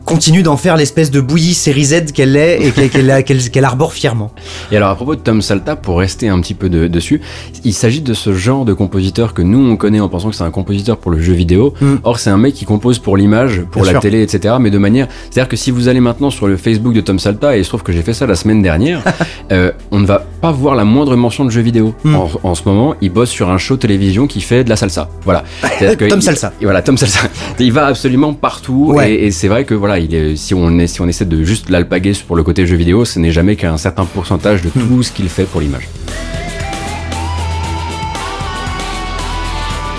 [0.07, 3.51] continuent d'en faire l'espèce de bouillie série Z qu'elle est et qu'elle qu'elle a- qu'elle-
[3.51, 4.31] qu'elle arbore fièrement.
[4.73, 7.21] Et alors à propos de Tom Salta, pour rester un petit peu de- dessus,
[7.65, 10.45] il s'agit de ce genre de compositeur que nous on connaît en pensant que c'est
[10.45, 11.75] un compositeur pour le jeu vidéo.
[11.81, 11.95] Mm.
[12.05, 14.01] Or c'est un mec qui compose pour l'image, pour Bien la sûr.
[14.01, 14.55] télé, etc.
[14.61, 17.57] Mais de manière, c'est-à-dire que si vous allez maintenant sur le Facebook de Tom Salta,
[17.57, 19.03] et il se trouve que j'ai fait ça la semaine dernière,
[19.53, 21.95] euh, on ne va pas voir la moindre mention de jeu vidéo.
[22.05, 22.15] Mm.
[22.15, 25.09] En, en ce moment, il bosse sur un show télévision qui fait de la salsa.
[25.25, 25.43] Voilà.
[25.97, 26.53] Que Tom il- Salsa.
[26.63, 27.21] voilà, Tom Salsa.
[27.59, 29.13] Il va absolument partout Ouais.
[29.13, 31.43] et, et c'est vrai que voilà, il est, si on est, si on essaie de
[31.45, 35.03] juste l'alpaguer pour le côté jeu vidéo, ce n'est jamais qu'un certain pourcentage de tout
[35.03, 35.89] ce qu'il fait pour l'image.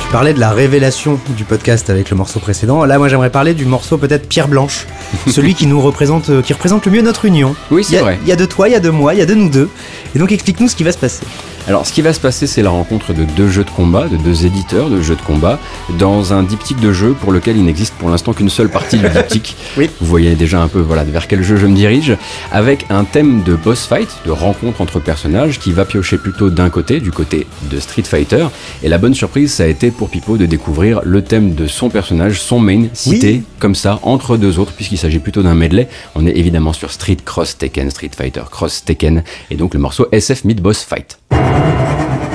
[0.07, 2.85] Tu parlais de la révélation du podcast avec le morceau précédent.
[2.85, 4.87] Là, moi, j'aimerais parler du morceau peut-être Pierre Blanche,
[5.27, 7.55] celui qui nous représente, euh, qui représente le mieux notre union.
[7.71, 8.17] Oui, c'est vrai.
[8.21, 9.49] Il y a de toi, il y a de moi, il y a de nous
[9.49, 9.69] deux.
[10.15, 11.25] Et donc, explique-nous ce qui va se passer.
[11.67, 14.15] Alors, ce qui va se passer, c'est la rencontre de deux jeux de combat, de
[14.15, 15.59] deux éditeurs de jeux de combat,
[15.99, 19.09] dans un diptyque de jeu pour lequel il n'existe pour l'instant qu'une seule partie du
[19.09, 19.55] diptyque.
[19.77, 19.89] Oui.
[19.99, 22.15] Vous voyez déjà un peu voilà vers quel jeu je me dirige,
[22.53, 26.69] avec un thème de boss fight, de rencontre entre personnages, qui va piocher plutôt d'un
[26.69, 28.47] côté, du côté de Street Fighter.
[28.81, 31.89] Et la bonne surprise, ça a été pour Pipo de découvrir le thème de son
[31.89, 33.43] personnage, son main, cité Oui.
[33.59, 35.89] comme ça entre deux autres, puisqu'il s'agit plutôt d'un medley.
[36.15, 40.07] On est évidemment sur Street Cross Tekken, Street Fighter Cross Tekken, et donc le morceau
[40.13, 41.19] SF Mid Boss Fight.
[41.57, 42.26] thank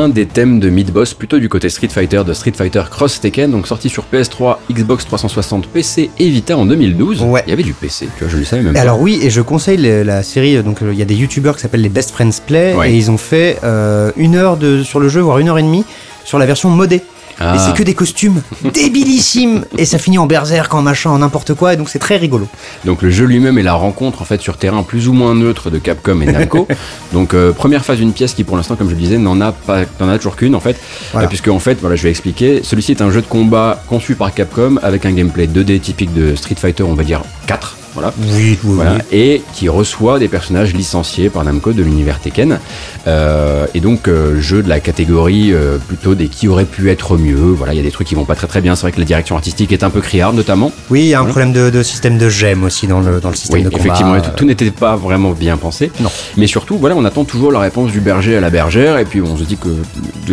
[0.00, 3.50] l'un des thèmes de Mid-Boss plutôt du côté Street Fighter de Street Fighter Cross Tekken,
[3.50, 7.20] donc sorti sur PS3, Xbox 360, PC et Vita en 2012.
[7.22, 7.42] Ouais.
[7.46, 8.80] Il y avait du PC, tu vois, je le savais même pas.
[8.80, 10.62] Alors oui, et je conseille le- la série.
[10.62, 12.90] Donc euh, il y a des youtubeurs qui s'appellent les Best Friends Play Ouais.
[12.92, 15.62] et ils ont fait euh, une heure de sur le jeu, voire une heure et
[15.62, 15.84] demie
[16.24, 17.02] sur la version modée.
[17.42, 17.54] Ah.
[17.54, 18.42] Et c'est que des costumes
[18.74, 21.72] débilissimes et ça finit en berserk, en machin, en n'importe quoi.
[21.74, 22.46] Et donc c'est très rigolo.
[22.84, 25.70] Donc le jeu lui-même est la rencontre en fait sur terrain plus ou moins neutre
[25.70, 26.66] de Capcom et Namco.
[27.12, 29.52] Donc euh, première phase d'une pièce qui pour l'instant comme je le disais n'en a
[29.52, 30.80] pas n'en a toujours qu'une en fait
[31.12, 31.26] Voilà.
[31.26, 34.14] Euh, puisque en fait voilà je vais expliquer celui-ci est un jeu de combat conçu
[34.14, 38.14] par Capcom avec un gameplay 2D typique de Street Fighter on va dire 4 voilà.
[38.34, 42.58] Oui, oui, Voilà, et qui reçoit des personnages licenciés par Namco de l'univers Tekken.
[43.06, 47.16] Euh, et donc, euh, jeu de la catégorie euh, plutôt des qui auraient pu être
[47.16, 47.34] mieux.
[47.36, 48.74] Voilà, il y a des trucs qui vont pas très très bien.
[48.76, 50.72] C'est vrai que la direction artistique est un peu criarde, notamment.
[50.90, 51.32] Oui, il y a un Voilà.
[51.32, 53.84] problème de, de système de gemme aussi dans le, dans le système Oui, de combat.
[53.84, 55.90] effectivement, tout, tout n'était pas vraiment bien pensé.
[56.00, 56.10] Non.
[56.36, 58.98] Mais surtout, voilà, on attend toujours la réponse du berger à la bergère.
[58.98, 59.68] Et puis, on se dit que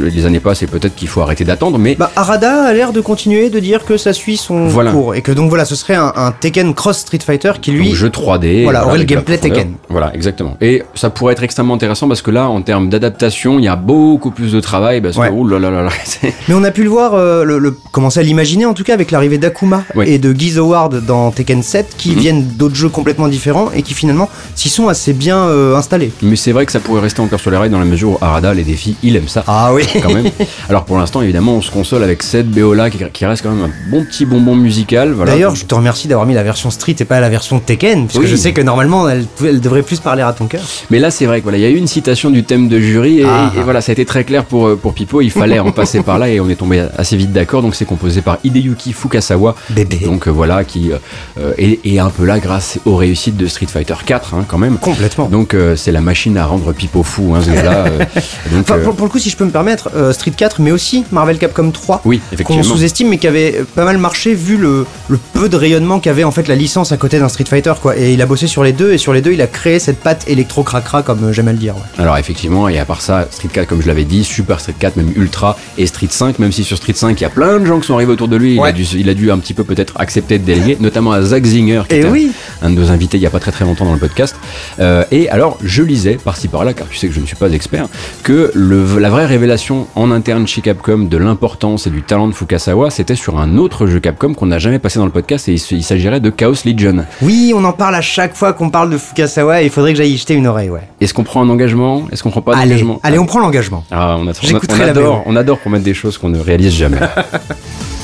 [0.01, 1.77] les années passent et peut-être qu'il faut arrêter d'attendre.
[1.77, 4.91] Mais Bah, Arada a l'air de continuer de dire que ça suit son Voilà.
[4.91, 7.87] cours et que donc voilà, ce serait un, un Tekken Cross Street Fighter qui lui
[7.87, 8.63] Donc, jeu 3D.
[8.63, 9.37] Voilà, aurait le gameplay.
[9.37, 9.73] Tekken.
[9.89, 10.57] Voilà, exactement.
[10.61, 13.75] Et ça pourrait être extrêmement intéressant parce que là, en termes d'adaptation, il y a
[13.75, 15.01] beaucoup plus de travail.
[15.01, 15.29] Parce Ouais.
[15.29, 15.89] que, là là là
[16.47, 18.93] Mais on a pu le voir, euh, le, le- commencer à l'imaginer en tout cas
[18.93, 20.05] avec l'arrivée d'Akuma Oui.
[20.07, 22.17] et de Giz Howard dans Tekken 7 qui Mhm.
[22.17, 26.11] viennent d'autres jeux complètement différents et qui finalement s'y sont assez bien euh, installés.
[26.21, 28.17] Mais c'est vrai que ça pourrait rester encore sur les rails dans la mesure où
[28.21, 29.43] Arada, les défis, il aime ça.
[29.47, 30.29] Ah oui Quand même.
[30.69, 33.65] Alors pour l'instant, évidemment, on se console avec cette Beola qui, qui reste quand même
[33.65, 35.11] un bon petit bonbon musical.
[35.13, 35.31] Voilà.
[35.31, 38.19] D'ailleurs, je te remercie d'avoir mis la version Street et pas la version Tekken, parce
[38.19, 38.25] Oui.
[38.25, 40.61] que je sais que normalement elle, elle devrait plus parler à ton cœur.
[40.89, 42.79] Mais là, c'est vrai que voilà, il y a eu une citation du thème de
[42.79, 43.51] jury et, Ah.
[43.57, 45.21] et voilà, ça a été très clair pour, pour Pipo.
[45.21, 47.61] Il fallait en passer par là et on est tombé assez vite d'accord.
[47.61, 49.55] Donc c'est composé par Hideyuki Fukasawa.
[49.69, 49.97] Bébé.
[50.05, 53.67] Donc euh, voilà, qui euh, est, est un peu là grâce aux réussites de Street
[53.67, 54.77] Fighter 4 hein, quand même.
[54.77, 55.25] Complètement.
[55.27, 57.99] Donc euh, c'est la machine à rendre Pipo fou, hein, ce euh,
[58.51, 60.71] donc, Enfin, pour, pour le coup, si je peux me permettre, euh, Street 4, mais
[60.71, 62.01] aussi Marvel Capcom 3.
[62.05, 65.55] oui, qu'on sous-estime mais qui avait euh, pas mal marché vu le, le peu de
[65.55, 68.25] rayonnement qu'avait en fait la licence à côté d'un Street Fighter quoi et il a
[68.25, 71.03] bossé sur les deux et sur les deux il a créé cette patte électro cracra
[71.03, 71.81] comme euh, j'aime à le dire ouais.
[71.97, 74.95] Alors effectivement, et à part ça, Street 4, comme je l'avais dit, Super Street 4,
[74.97, 77.65] même Ultra et Street 5, même si sur Street 5, il y a plein de
[77.65, 79.53] gens qui sont arrivés autour de lui, il, a, dû, il a dû un petit
[79.53, 82.31] peu peut-être accepter de déléguer, notamment à Zach Zinger, qui Et était oui.
[82.61, 84.35] un de nos invités il y a pas très très longtemps dans le podcast.
[84.79, 87.49] Euh, et alors, je lisais par-ci par-là, car tu sais que je ne suis pas
[87.51, 87.87] expert,
[88.23, 89.56] que le, la vraie révélation
[89.95, 93.87] en interne chez Capcom de l'importance et du talent de Fukasawa, c'était sur un autre
[93.87, 97.05] jeu Capcom qu'on n'a jamais passé dans le podcast, et il, s'agirait de Chaos Legion.
[97.21, 99.97] Oui, on en parle à chaque fois qu'on parle de Fukasawa et il faudrait que
[99.97, 100.81] j'aille y jeter une oreille ouais.
[101.01, 102.03] Est-ce qu'on prend un engagement?
[102.11, 102.99] Est-ce qu'on prend pas allez, d'engagement?
[103.03, 103.83] allez, on prend l'engagement.
[103.91, 106.73] Ah, on, a- on, a- on adore, on adore promettre des choses qu'on ne réalise
[106.73, 106.99] jamais.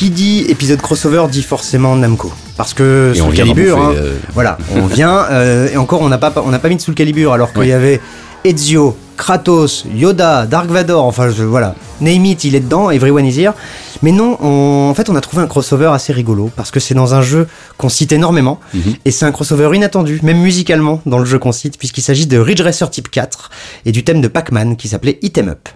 [0.00, 4.16] Qui dit épisode crossover dit forcément Namco parce que Soul Calibur bouffer, hein, euh.
[4.32, 7.34] voilà, on vient euh, et encore on n'a pas on pas mis de Soul Calibur
[7.34, 7.68] alors qu'il Ouais.
[7.68, 8.00] y avait
[8.42, 13.38] Ezio, Kratos, Yoda, Dark Vador, enfin je, voilà, name it, il est dedans, everyone is
[13.38, 13.52] here.
[14.00, 16.94] Mais non, on- en fait on a trouvé un crossover assez rigolo parce que c'est
[16.94, 17.46] dans un jeu
[17.76, 18.94] qu'on cite énormément Mhm.
[19.04, 22.38] et c'est un crossover inattendu, même musicalement dans le jeu qu'on cite puisqu'il s'agit de
[22.38, 23.50] Ridge Racer Type 4
[23.84, 25.68] et du thème de Pac-Man qui s'appelait Item Up.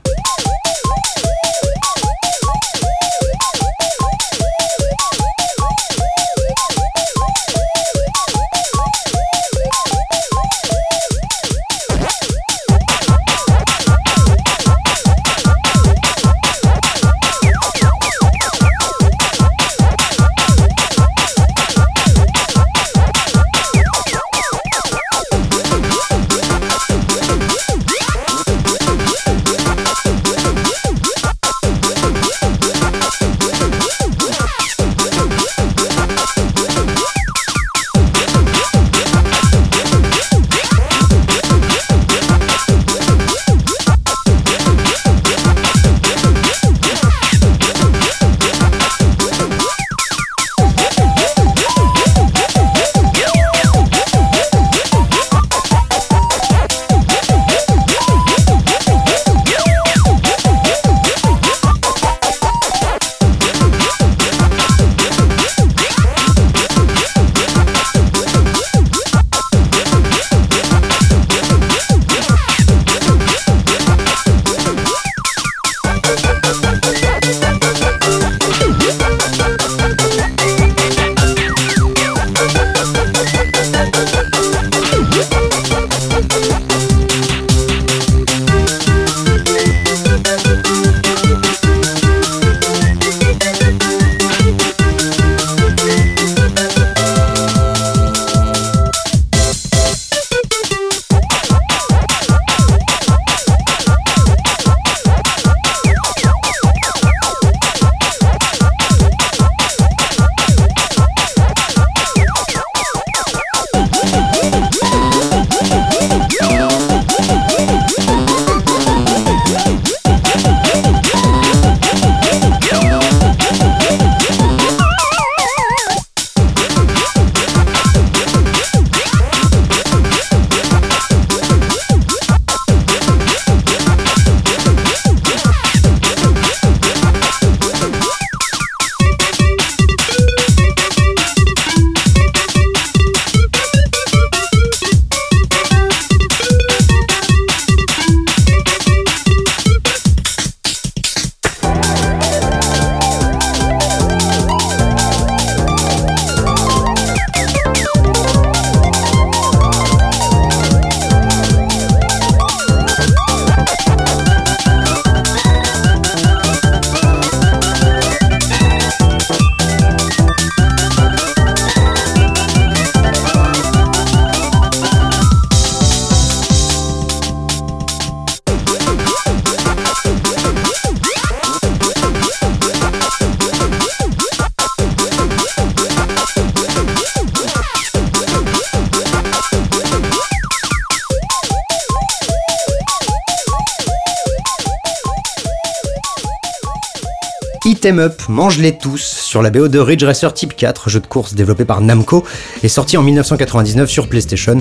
[198.35, 201.81] Mange-les tous, sur la BO de Ridge Racer Type 4, jeu de course développé par
[201.81, 202.25] Namco,
[202.65, 204.61] et sorti en 1999 sur PlayStation.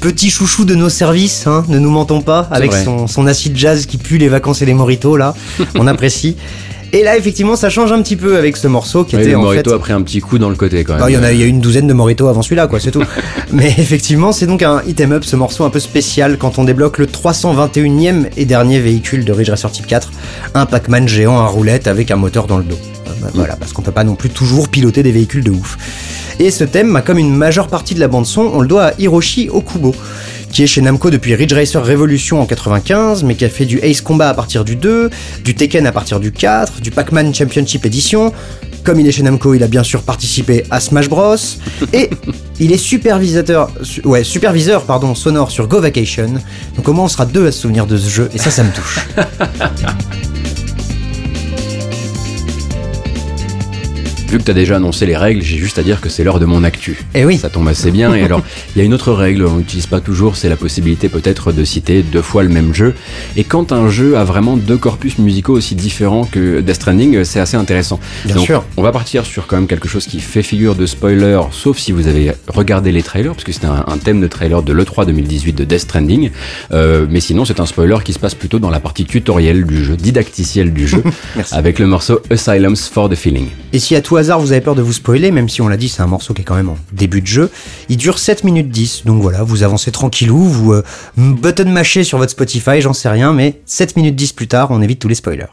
[0.00, 3.86] Petit chouchou de nos services, hein, ne nous mentons pas, avec son, son acide jazz
[3.86, 5.34] qui pue les vacances et les moritos là,
[5.74, 6.36] on apprécie.
[6.92, 9.40] Et là, effectivement, ça change un petit peu avec ce morceau qui était le en
[9.40, 9.74] Morito fait...
[9.74, 11.02] a pris un petit coup dans le côté quand même.
[11.02, 13.02] Non, il y y a une douzaine de Morito avant celui-là, quoi, c'est tout.
[13.52, 16.64] Mais effectivement, c'est donc un hit 'em up, ce morceau un peu spécial quand on
[16.64, 20.12] débloque le 321e et dernier véhicule de Ridge Racer Type 4,
[20.54, 22.78] un Pac-Man géant à roulette avec un moteur dans le dos.
[23.24, 25.76] Bah, Voilà, parce qu'on peut pas non plus toujours piloter des véhicules de ouf.
[26.38, 28.92] Et ce thème, comme une majeure partie de la bande son, on le doit à
[28.98, 29.94] Hiroshi Okubo,
[30.52, 33.78] qui est chez Namco depuis Ridge Racer Revolution en 95, mais qui a fait du
[33.82, 35.10] Ace Combat à partir du 2,
[35.44, 38.32] du Tekken à partir du 4, du Pac-Man Championship Edition.
[38.84, 41.36] Comme il est chez Namco, il a bien sûr participé à Smash Bros.
[41.92, 42.10] Et
[42.60, 46.34] il est supervisateur, su- ouais, superviseur pardon, sonore sur Go Vacation.
[46.76, 48.62] Donc au moins on sera deux à se souvenir de ce jeu, et ça, ça
[48.62, 48.98] me touche.
[54.28, 56.40] Vu que tu as déjà annoncé les règles, j'ai juste à dire que c'est l'heure
[56.40, 57.04] de mon actu.
[57.14, 57.38] Eh oui.
[57.38, 58.14] Ça tombe assez bien.
[58.14, 58.40] Et alors,
[58.74, 61.62] il y a une autre règle, on n'utilise pas toujours, c'est la possibilité peut-être de
[61.64, 62.94] citer deux fois le même jeu.
[63.36, 67.38] Et quand un jeu a vraiment deux corpus musicaux aussi différents que Death Stranding, c'est
[67.38, 68.00] assez intéressant.
[68.24, 68.64] Bien Donc, sûr.
[68.76, 71.92] On va partir sur quand même quelque chose qui fait figure de spoiler, sauf si
[71.92, 75.06] vous avez regardé les trailers, parce que c'est un, un thème de trailer de l'E3
[75.06, 76.30] 2018 de Death Stranding.
[76.72, 79.84] Euh, mais sinon, c'est un spoiler qui se passe plutôt dans la partie tutoriel du
[79.84, 81.02] jeu, didacticielle du jeu,
[81.36, 81.54] Merci.
[81.54, 83.48] avec le morceau Asylums for the Feeling.
[83.72, 85.88] Et si à hasard vous avez peur de vous spoiler, même si on l'a dit,
[85.88, 87.50] c'est un morceau qui est quand même en début de jeu,
[87.88, 89.02] il dure 7 minutes 10.
[89.04, 90.82] Donc voilà, vous avancez tranquillou, vous euh,
[91.16, 94.82] button mâchez sur votre Spotify, j'en sais rien, mais 7 minutes 10 plus tard, on
[94.82, 95.46] évite tous les spoilers.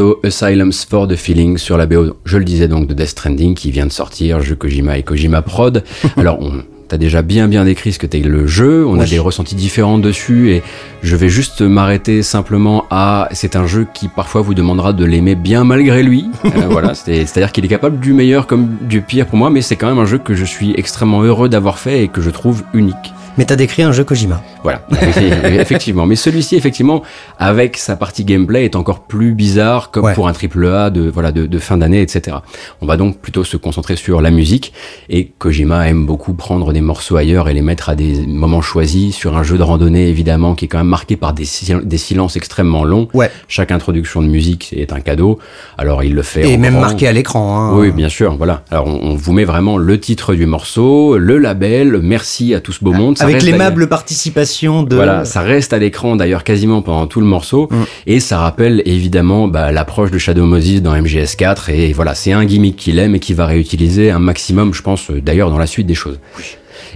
[0.00, 3.54] Morceau Asylums for the Feeling sur la BO, je le disais donc de Death Stranding
[3.54, 5.84] qui vient de sortir, jeu Kojima et Kojima Prod.
[6.16, 9.18] Alors on T'as déjà bien bien décrit ce que t'es le jeu, on a des
[9.18, 10.62] ressentis différents dessus et
[11.02, 15.34] je vais juste m'arrêter simplement à c'est un jeu qui parfois vous demandera de l'aimer
[15.34, 16.26] bien malgré lui.
[16.44, 19.62] Euh, voilà, c'est- c'est-à-dire qu'il est capable du meilleur comme du pire pour moi, mais
[19.62, 22.30] c'est quand même un jeu que je suis extrêmement heureux d'avoir fait et que je
[22.30, 23.12] trouve unique.
[23.38, 24.42] Mais t'as décrit un jeu Kojima.
[24.64, 24.82] Voilà,
[25.60, 26.06] effectivement.
[26.06, 27.02] Mais celui-ci, effectivement,
[27.38, 30.14] avec sa partie gameplay, est encore plus bizarre, comme Ouais.
[30.14, 32.38] pour un triple A de voilà de, de fin d'année, etc.
[32.82, 34.72] On va donc plutôt se concentrer sur la musique.
[35.08, 39.14] Et Kojima aime beaucoup prendre des morceaux ailleurs et les mettre à des moments choisis
[39.14, 41.98] sur un jeu de randonnée, évidemment, qui est quand même marqué par des, sil- des
[41.98, 43.08] silences extrêmement longs.
[43.14, 43.30] Ouais.
[43.48, 45.38] Chaque introduction de musique est un cadeau.
[45.78, 46.48] Alors il le fait.
[46.50, 46.82] Et en même grand.
[46.82, 47.58] marqué à l'écran.
[47.58, 47.78] Hein.
[47.78, 48.62] Oui, bien sûr, voilà.
[48.70, 52.72] Alors on, on vous met vraiment le titre du morceau, le label, merci à tout
[52.72, 53.18] ce beau monde.
[53.18, 54.94] Ça Avec l'aimable participation de.
[54.94, 57.84] voilà, ça reste à l'écran d'ailleurs quasiment pendant tout le morceau Mm.
[58.06, 62.44] et ça rappelle évidemment bah, l'approche de Shadow Moses dans MGS4 et voilà, c'est un
[62.44, 65.66] gimmick qu'il aime et qu'il va réutiliser un maximum, je pense, euh, d'ailleurs dans la
[65.66, 66.20] suite des choses.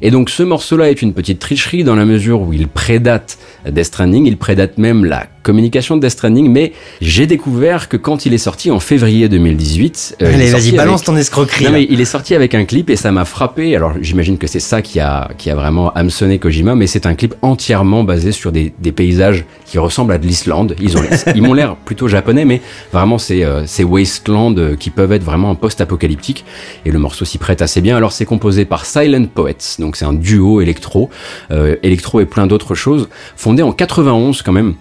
[0.03, 3.85] Et donc ce morceau-là est une petite tricherie dans la mesure où il prédate Death
[3.85, 8.35] Stranding, il prédate même la communication de Death Stranding, mais j'ai découvert que quand il
[8.35, 11.65] est sorti en février 2018, euh, il est Allez, sorti vas-y, balance avec- ton escroquerie.
[11.65, 13.75] non mais il est sorti avec un clip et ça m'a frappé.
[13.75, 17.15] Alors j'imagine que c'est ça qui a, qui a vraiment hameçonné Kojima, mais c'est un
[17.15, 20.77] clip entièrement basé sur des, des paysages qui ressemblent à de l'Islande.
[20.83, 21.03] Ils ont,
[21.35, 22.61] ils m'ont l'air plutôt japonais, mais
[22.93, 26.45] vraiment c'est euh, ces wastelands euh, qui peuvent être vraiment post-apocalyptiques.
[26.85, 27.97] Et le morceau s'y prête assez bien.
[27.97, 31.09] Alors c'est composé par Silent Poets, donc c'est un duo électro,
[31.51, 34.75] euh, électro et plein d'autres choses, fondé en 91 quand même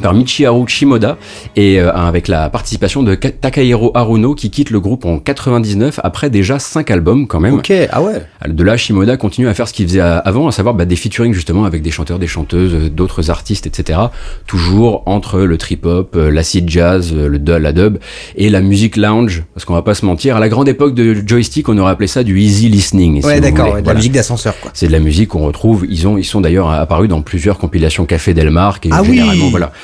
[0.00, 1.16] par Michiharu Shimoda
[1.56, 6.00] et euh, avec la participation de Ka- Takahiro Haruno qui quitte le groupe en 99
[6.02, 7.54] après déjà 5 albums quand même.
[7.54, 8.22] Ok, ah ouais.
[8.48, 11.32] De là, Shimoda continue à faire ce qu'il faisait avant, à savoir bah, des featuring
[11.34, 13.98] justement avec des chanteurs, des chanteuses, euh, d'autres artistes, etc.
[14.46, 17.98] Toujours entre le trip-hop, euh, l'acid jazz, euh, le du- la dub
[18.36, 21.14] et la musique lounge, parce qu'on va pas se mentir, à la grande époque de
[21.26, 23.20] Joystick, on aurait appelé ça du easy listening.
[23.20, 24.70] si Ouais, vous d'accord, ouais, de la musique d'ascenseur, quoi.
[24.74, 25.84] C'est de la musique qu'on retrouve.
[25.88, 28.78] Ils ont, ils sont d'ailleurs apparus dans plusieurs compilations Café Del Mar.
[28.84, 29.72] Et Ah oui généralement, voilà.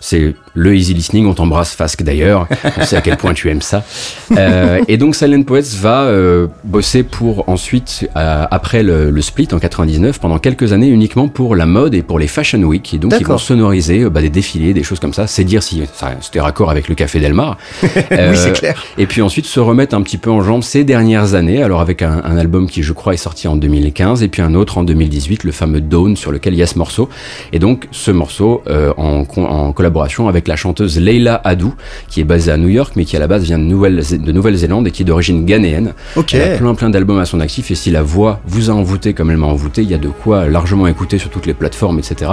[0.00, 1.26] C'est le easy listening.
[1.26, 2.46] On t'embrasse, Fasque d'ailleurs.
[2.78, 3.84] On sait à quel point tu aimes ça.
[4.36, 9.48] Euh, et donc, Silent Poets va euh, bosser pour ensuite, euh, après le, le split
[9.52, 12.94] en 99, pendant quelques années uniquement pour la mode et pour les Fashion Week.
[12.94, 15.26] Et donc, ils vont sonoriser euh, bah, des défilés, des choses comme ça.
[15.26, 15.82] C'est dire si
[16.20, 17.58] c'était raccord avec le Café Del Mar.
[18.12, 18.82] Euh, oui, c'est clair.
[18.98, 22.02] et puis ensuite se remettre un petit peu en jambes ces dernières années, alors avec
[22.02, 24.84] un, un album qui je crois est sorti en 2015 et puis un autre en
[24.84, 27.08] 2018, le fameux Dawn sur lequel il y a ce morceau.
[27.52, 29.85] Et donc ce morceau euh, en, en collaboration
[30.28, 31.74] avec la chanteuse Leila Adou,
[32.08, 34.32] qui est basée à New York mais qui à la base vient de Nouvelle- de
[34.32, 35.92] Nouvelle-Zélande et qui est d'origine ghanéenne.
[36.16, 36.34] Ok.
[36.34, 39.14] Elle a plein plein d'albums à son actif et si la voix vous a envoûté
[39.14, 41.98] comme elle m'a envoûté, il y a de quoi largement écouter sur toutes les plateformes,
[41.98, 42.32] etc.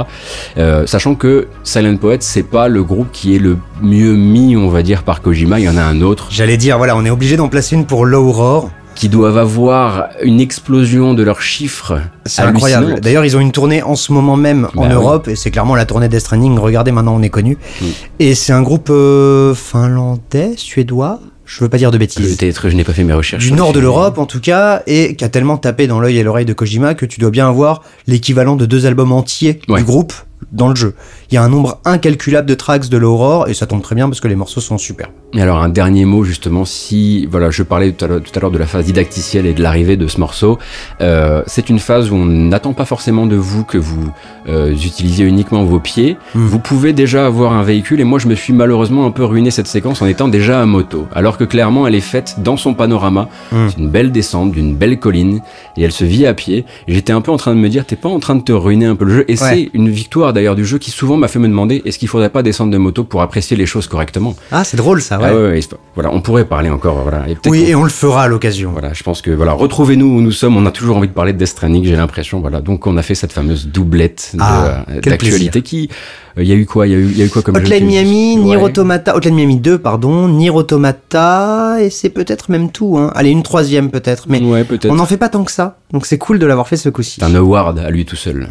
[0.57, 4.69] Euh, sachant que Silent Poet c'est pas le groupe qui est le mieux mis, on
[4.69, 5.59] va dire, par Kojima.
[5.59, 7.85] Il y en a un autre J'allais dire, voilà, on est obligé d'en placer une
[7.85, 8.69] pour l'Aurore.
[8.95, 11.99] Qui doivent avoir une explosion de leurs chiffres.
[12.25, 12.99] C'est incroyable.
[13.01, 14.93] D'ailleurs, ils ont une tournée en ce moment même en Bah oui.
[14.93, 16.57] Europe, et c'est clairement la tournée Death Stranding.
[16.57, 17.57] Regardez, maintenant on est connu.
[17.81, 17.85] Mm.
[18.19, 22.37] Et c'est un groupe euh, finlandais, suédois, je veux pas dire de bêtises.
[22.37, 23.43] Peut-être, je n'ai pas fait mes recherches.
[23.43, 26.17] Du le nord de l'Europe en tout cas, et qui a tellement tapé dans l'œil
[26.17, 29.79] et l'oreille de Kojima que tu dois bien avoir l'équivalent de deux albums entiers Ouais.
[29.79, 30.13] du groupe
[30.51, 30.93] dans le jeu.
[31.31, 34.07] Il y a un nombre incalculable de tracks de l'Aurore, et ça tombe très bien
[34.07, 35.09] parce que les morceaux sont super.
[35.35, 38.65] Et alors un dernier mot justement, si voilà, je parlais tout à l'heure- de la
[38.67, 40.59] phase didacticielle et de l'arrivée de ce morceau,
[41.01, 44.11] euh, c'est une phase où on n'attend pas forcément de vous que vous
[44.47, 46.17] euh, utilisiez uniquement vos pieds.
[46.35, 46.45] Mm.
[46.45, 49.49] Vous pouvez déjà avoir un véhicule et moi je me suis malheureusement un peu ruiné
[49.49, 52.73] cette séquence en étant déjà à moto, alors que clairement elle est faite dans son
[52.73, 53.29] panorama.
[53.51, 53.55] Mm.
[53.69, 55.41] C'est une belle descente d'une belle colline
[55.77, 56.65] et elle se vit à pied.
[56.87, 58.85] J'étais un peu en train de me dire, t'es pas en train de te ruiner
[58.85, 59.25] un peu le jeu?
[59.29, 59.37] Et Ouais.
[59.37, 62.29] c'est une victoire d'ailleurs du jeu qui souvent m'a fait me demander, est-ce qu'il faudrait
[62.29, 64.35] pas descendre de moto pour apprécier les choses correctement?
[64.51, 65.25] Ah, c'est drôle ça, ouais.
[65.29, 65.59] ah ouais, ouais,
[65.95, 67.29] voilà, on pourrait parler encore, voilà.
[67.29, 68.71] Et oui, et on le fera à l'occasion.
[68.71, 70.57] voilà, je pense que voilà, retrouvez-nous où nous sommes.
[70.57, 72.39] On a toujours envie de parler de Death Stranding, j'ai l'impression.
[72.39, 75.89] Voilà, donc on a fait cette fameuse doublette Ah, euh, d'actualité qui,
[76.37, 78.43] il y a eu quoi, il y y a eu quoi comme Hotline Miami, Ouais.
[78.43, 83.11] Nier Automata, Hotline Miami 2, pardon, Nier Automata, et c'est peut-être même tout, hein.
[83.15, 84.91] Allez, une troisième peut-être, mais ouais, peut-être.
[84.91, 87.17] on n'en fait pas tant que ça, donc c'est cool de l'avoir fait ce coup-ci.
[87.19, 88.47] C'est un award à lui tout seul.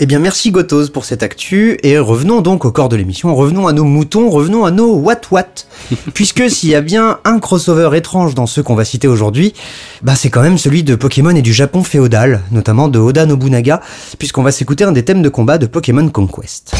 [0.00, 3.68] Eh bien, merci Gotos pour cette actu, et revenons donc au corps de l'émission, revenons
[3.68, 5.46] à nos moutons, revenons à nos what what.
[6.14, 9.54] Puisque s'il y a bien un crossover étrange dans ceux qu'on va citer aujourd'hui,
[10.02, 13.80] bah c'est quand même celui de Pokémon et du Japon féodal, notamment de Oda Nobunaga,
[14.18, 16.74] puisqu'on va s'écouter un des thèmes de combat de Pokémon Conquest.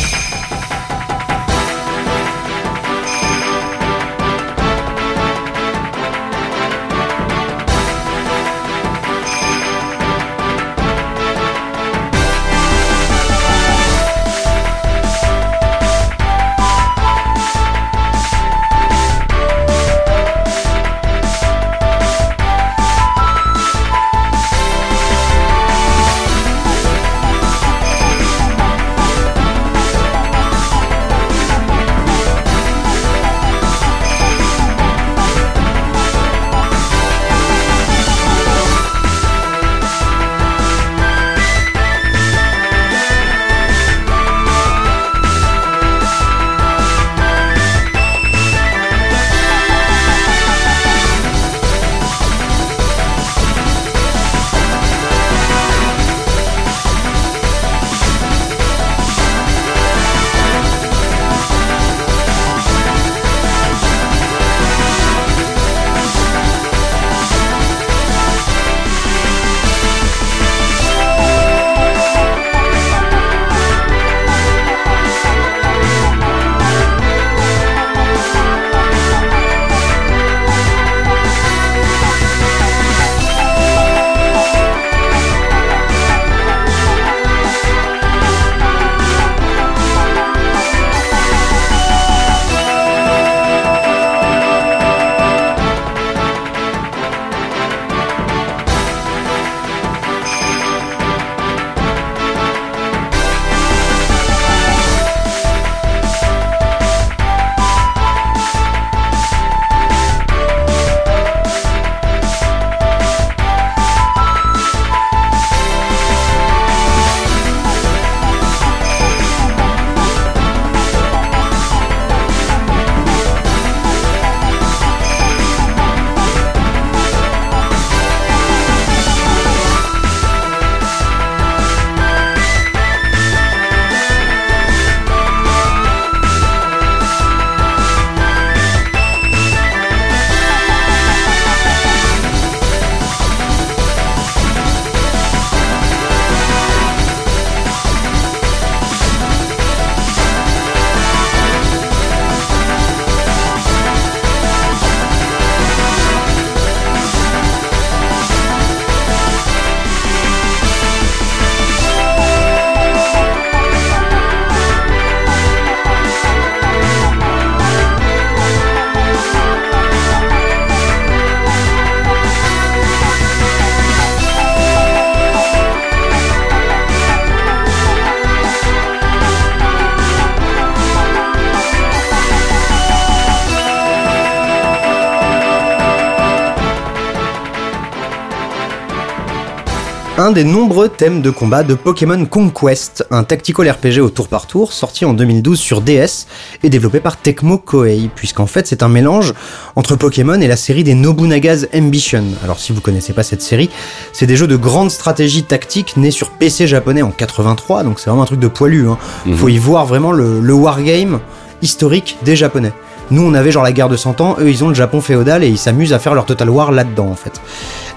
[190.24, 194.46] Un des nombreux thèmes de combat de Pokémon Conquest, un tactical RPG au tour par
[194.46, 196.26] tour sorti en 2012 sur DS
[196.62, 199.34] et développé par Tecmo Koei, puisqu'en fait c'est un mélange
[199.76, 202.24] entre Pokémon et la série des Nobunaga's Ambition.
[202.42, 203.68] Alors si vous connaissez pas cette série,
[204.14, 208.08] c'est des jeux de grande stratégie tactique nés sur PC japonais en 83, donc c'est
[208.08, 208.88] vraiment un truc de poilu.
[208.88, 208.96] Hein.
[209.34, 211.20] Faut y voir vraiment le, le wargame
[211.60, 212.72] historique des japonais.
[213.10, 215.44] Nous, on avait genre la guerre de 100 ans, eux, ils ont le Japon féodal
[215.44, 217.42] et ils s'amusent à faire leur Total War là-dedans, en fait.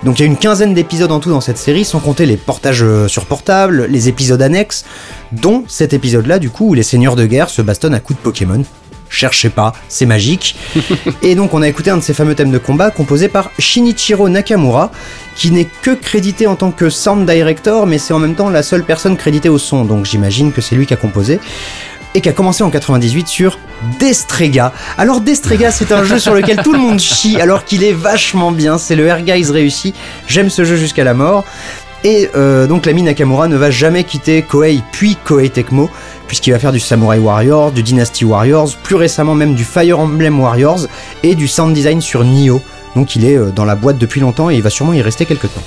[0.04, 2.38] Donc il y a une quinzaine d'épisodes en tout dans cette série, sans compter les
[2.38, 4.86] portages euh, sur portable, les épisodes annexes,
[5.32, 8.24] dont cet épisode-là, du coup, où les seigneurs de guerre se bastonnent à coups de
[8.24, 8.64] Pokémon.
[9.10, 10.56] Cherchez pas, c'est magique.
[11.22, 14.30] et donc on a écouté un de ces fameux thèmes de combat composé par Shinichiro
[14.30, 14.92] Nakamura,
[15.36, 18.64] qui n'est que crédité en tant que sound director, mais c'est en même temps la
[18.64, 21.40] seule personne créditée au son, donc j'imagine que c'est lui qui a composé
[22.14, 23.58] et qui a commencé en 98 sur
[24.00, 24.74] Destrega.
[24.98, 28.52] Alors Destrega, c'est un jeu sur lequel tout le monde chie alors qu'il est vachement
[28.52, 29.94] bien, c'est le Air Guys réussi,
[30.28, 31.44] j'aime ce jeu jusqu'à la mort.
[32.04, 35.90] Et euh, donc l'ami Nakamura ne va jamais quitter Koei puis Koei Tecmo,
[36.28, 40.40] puisqu'il va faire du Samurai Warriors, du Dynasty Warriors, plus récemment même du Fire Emblem
[40.40, 40.88] Warriors
[41.24, 42.62] et du sound design sur Nioh.
[42.96, 45.26] Donc il est euh, dans la boîte depuis longtemps et il va sûrement y rester
[45.26, 45.64] quelques temps.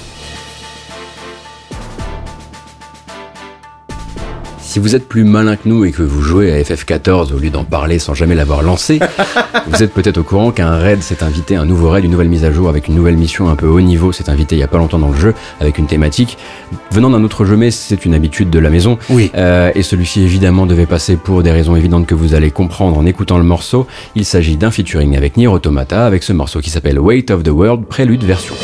[4.81, 7.51] Si vous êtes plus malin que nous et que vous jouez à FF14 au lieu
[7.51, 8.99] d'en parler sans jamais l'avoir lancé,
[9.67, 12.47] vous êtes peut-être au courant qu'un raid s'est invité, un nouveau raid, une nouvelle mise
[12.47, 14.69] à jour avec une nouvelle mission un peu haut niveau s'est invité il y a
[14.69, 16.39] pas longtemps dans le jeu avec une thématique
[16.93, 18.97] venant d'un autre jeu mais c'est une habitude de la maison.
[19.11, 19.31] Oui.
[19.37, 23.05] Euh, et celui-ci évidemment devait passer pour des raisons évidentes que vous allez comprendre en
[23.05, 23.87] écoutant le morceau.
[24.15, 27.51] Il s'agit d'un featuring avec Nier Automata avec ce morceau qui s'appelle Weight of the
[27.51, 28.55] World Prélude version.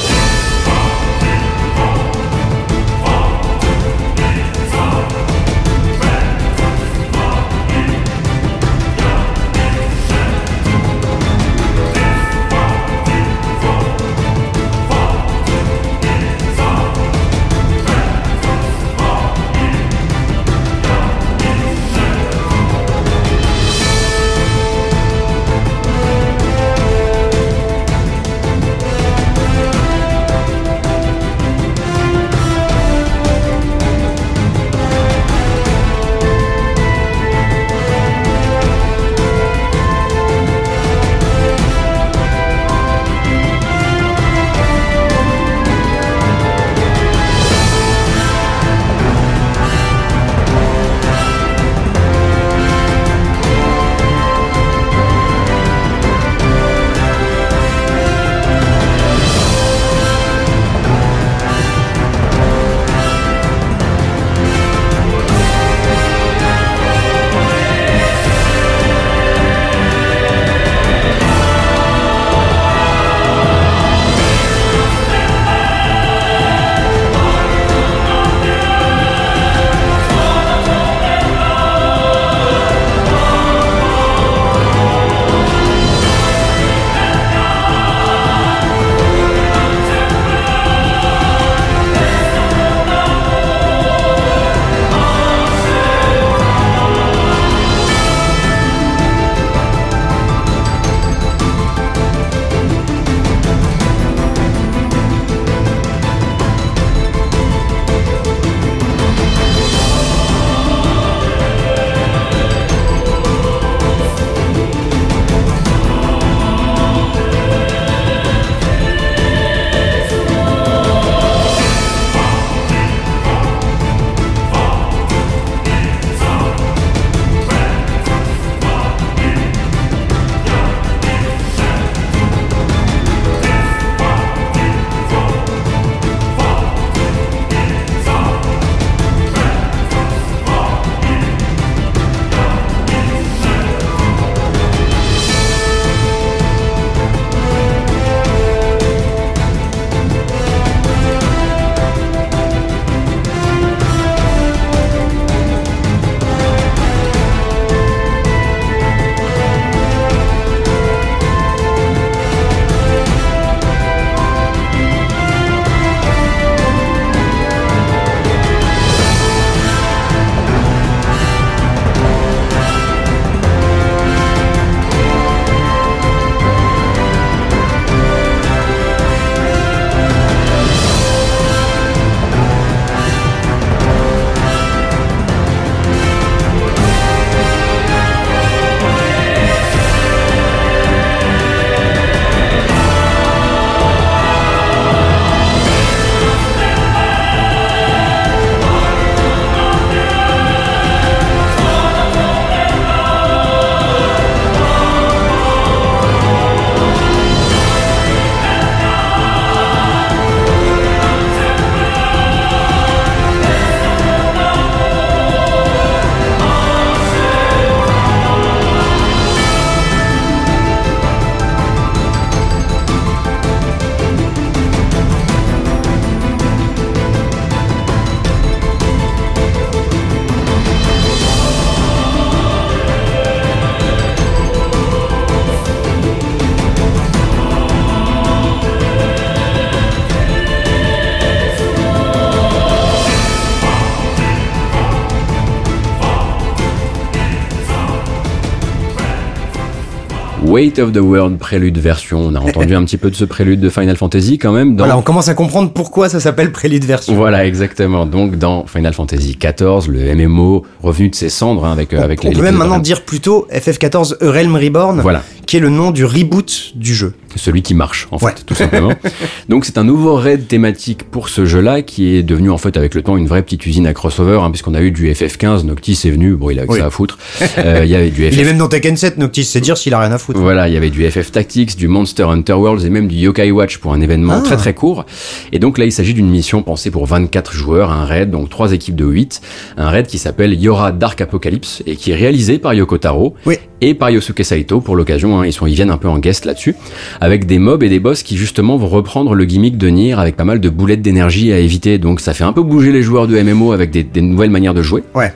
[250.57, 252.19] Weight of the World prélude version.
[252.19, 254.75] On a entendu un petit peu de ce prélude de Final Fantasy quand même.
[254.75, 254.85] Dans...
[254.85, 257.15] Voilà, on commence à comprendre pourquoi ça s'appelle Prélude version.
[257.15, 258.07] Voilà, exactement.
[258.07, 262.21] Donc dans Final Fantasy XIV, le MMO revenu de ses cendres hein, avec, euh, avec
[262.25, 262.33] on les.
[262.35, 265.23] peut les même maintenant en- dire plutôt FF14 Realm Reborn, Voilà.
[265.47, 267.15] Qui est le nom du reboot du jeu.
[267.37, 268.33] celui qui marche en Ouais.
[268.33, 268.93] fait tout simplement.
[269.51, 272.95] Donc c'est un nouveau raid thématique pour ce jeu-là qui est devenu en fait avec
[272.95, 276.01] le temps une vraie petite usine à crossover hein, puisqu'on a eu du FF15, Noctis
[276.05, 276.79] est venu, bon il a que Oui.
[276.79, 277.19] ça à foutre.
[277.59, 279.77] Euh, Il y avait du FF Il est même dans Tekken 7, Noctis, c'est dire
[279.79, 280.39] s'il a rien à foutre.
[280.41, 283.51] Voilà, il y avait du FF Tactics, du Monster Hunter Worlds et même du Yokai
[283.51, 284.43] Watch pour un événement Ah.
[284.43, 285.05] très très court.
[285.53, 288.73] Et donc là, il s'agit d'une mission pensée pour 24 joueurs, un raid, donc trois
[288.73, 289.41] équipes de 8,
[289.77, 293.57] un raid qui s'appelle Yora Dark Apocalypse et qui est réalisé par Yoko Taro Oui.
[293.81, 295.36] et par Yosuke Saito pour l'occasion.
[295.41, 296.75] Hein, ils sont, ils viennent un peu en guest là-dessus,
[297.21, 300.37] avec des mobs et des boss qui justement vont reprendre le gimmick de Nier avec
[300.37, 301.99] pas mal de boulettes d'énergie à éviter.
[301.99, 304.75] Donc ça fait un peu bouger les joueurs de MMO avec des, des nouvelles manières
[304.75, 305.03] de jouer.
[305.15, 305.33] Ouais.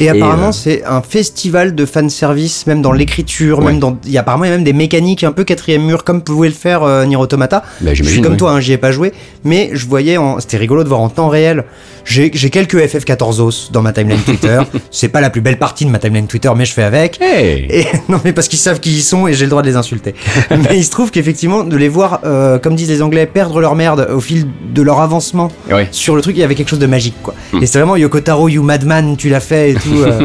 [0.00, 3.66] Et apparemment, euh, c'est un festival de fanservice, même dans l'écriture, Ouais.
[3.66, 3.96] même dans.
[4.04, 6.22] Il y a apparemment il y a même des mécaniques un peu quatrième mur, comme
[6.22, 7.62] pouvait le faire euh, Nier Automata.
[7.80, 9.12] Bah, je suis comme toi, hein, j'y ai pas joué,
[9.44, 10.40] mais je voyais, en...
[10.40, 11.64] c'était rigolo de voir en temps réel.
[12.08, 14.60] J'ai quelques FF14 os dans ma timeline Twitter.
[14.90, 17.20] c'est pas la plus belle partie de ma timeline Twitter, mais je fais avec.
[17.20, 19.68] Hey Et non, mais parce qu'ils savent qui ils sont et j'ai le droit de
[19.68, 20.14] les insulter.
[20.50, 23.74] mais il se trouve qu'effectivement, de les voir, euh, comme disent les Anglais, perdre leur
[23.74, 25.88] merde au fil de leur avancement Ouais.
[25.92, 27.34] sur le truc, il y avait quelque chose de magique, quoi.
[27.52, 27.62] Hmm.
[27.62, 29.98] Et c'est vraiment Yoko Taro, you madman, tu l'as fait et tout.
[29.98, 30.24] euh.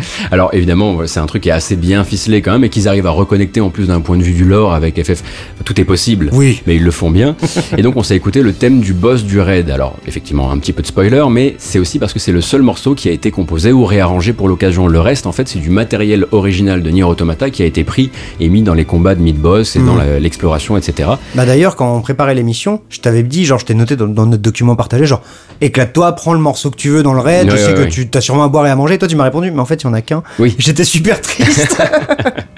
[0.30, 2.88] Alors évidemment, ouais, c'est un truc qui est assez bien ficelé quand même et qu'ils
[2.88, 5.22] arrivent à reconnecter en plus d'un point de vue du lore avec FF.
[5.64, 6.62] Tout est possible, Oui.
[6.66, 7.36] mais ils le font bien.
[7.76, 9.70] et donc on s'est écouté le thème du boss du raid.
[9.70, 12.62] Alors effectivement, un petit peu de spoiler, mais c'est aussi parce que c'est le seul
[12.62, 14.86] morceau qui a été composé ou réarrangé pour l'occasion.
[14.86, 18.10] Le reste, en fait, c'est du matériel original de Nier Automata qui a été pris
[18.40, 21.10] et mis dans les combats de mid-boss et dans la- l'exploration, etc.
[21.34, 24.26] Bah d'ailleurs, quand on préparait l'émission, je t'avais dit, genre, je t'ai noté dans, dans
[24.26, 25.22] notre document partagé, genre,
[25.60, 27.80] éclate-toi, prends le morceau que tu veux dans le raid, Ouais, je sais ouais, que
[27.80, 27.88] ouais.
[27.88, 28.94] tu t'as sûrement à boire et à manger.
[28.94, 30.22] Et toi, tu m'as répondu, mais en fait, qu'un.
[30.38, 30.54] Oui.
[30.58, 31.76] J'étais super triste.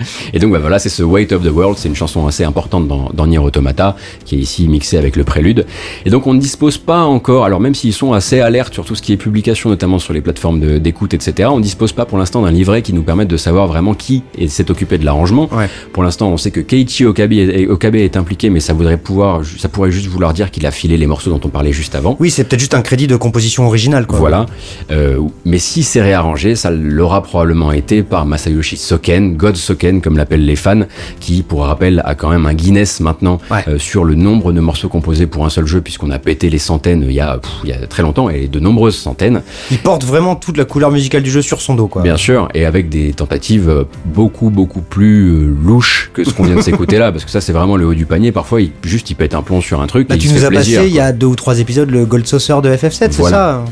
[0.34, 2.88] Et donc bah, voilà, c'est ce Weight of the World, c'est une chanson assez importante
[2.88, 5.66] dans, dans Nier Automata, qui est ici mixée avec le prélude.
[6.04, 8.94] Et donc on ne dispose pas encore, alors même s'ils sont assez alertes sur tout
[8.94, 12.18] ce qui est publication, notamment sur les plateformes d'écoute, etc., on ne dispose pas pour
[12.18, 15.48] l'instant d'un livret qui nous permette de savoir vraiment qui est- s'est occupé de l'arrangement.
[15.52, 15.68] Ouais.
[15.92, 19.42] Pour l'instant, on sait que Keiichi Okabe est, Okabe est impliqué, mais ça voudrait pouvoir,
[19.59, 22.16] ça pourrait juste vouloir dire qu'il a filé les morceaux dont on parlait juste avant.
[22.20, 24.18] oui, c'est peut-être juste un crédit de composition originale, quoi.
[24.18, 24.46] Voilà.
[24.90, 30.16] Euh, mais si c'est réarrangé, ça l'aura probablement été par Masayoshi Soken, God Soken comme
[30.16, 30.82] l'appellent les fans,
[31.20, 33.65] qui, pour rappel, a quand même un Guinness maintenant Ouais.
[33.69, 36.59] euh, sur le nombre de morceaux composés pour un seul jeu, puisqu'on a pété les
[36.59, 39.78] centaines il y a, pff, il y a très longtemps, et de nombreuses centaines, Il
[39.78, 42.03] porte vraiment toute la couleur musicale du jeu sur son dos, quoi.
[42.03, 46.44] bien sûr, et avec des tentatives euh, beaucoup, beaucoup plus euh, louches que ce qu'on
[46.44, 48.32] vient de s'écouter là, parce que ça, c'est vraiment le haut du panier.
[48.32, 50.44] Parfois, il, juste, il pète un plomb sur un truc, Bah, et tu il nous
[50.44, 53.09] as plaisir, passé il y a deux ou trois épisodes le Gold Saucer de FF7,
[53.11, 53.65] c'est ça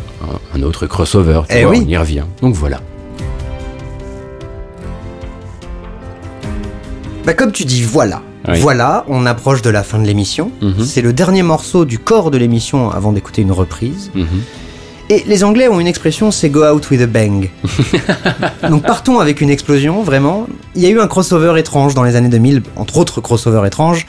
[0.55, 1.83] un, un autre crossover, tu Eh vois, oui.
[1.87, 2.25] on y revient.
[2.43, 2.81] Donc voilà.
[7.25, 8.23] Bah comme tu dis, voilà.
[8.49, 8.59] Oui.
[8.61, 10.51] Voilà, on approche de la fin de l'émission.
[10.63, 10.85] Mhm.
[10.85, 14.11] C'est le dernier morceau du corps de l'émission avant d'écouter une reprise.
[14.15, 14.27] Mhm.
[15.11, 17.51] Et les Anglais ont une expression, c'est go out with a bang.
[18.71, 20.47] Donc partons avec une explosion, vraiment.
[20.77, 24.07] Il y a eu un crossover étrange dans les années 2000, entre autres crossovers étranges.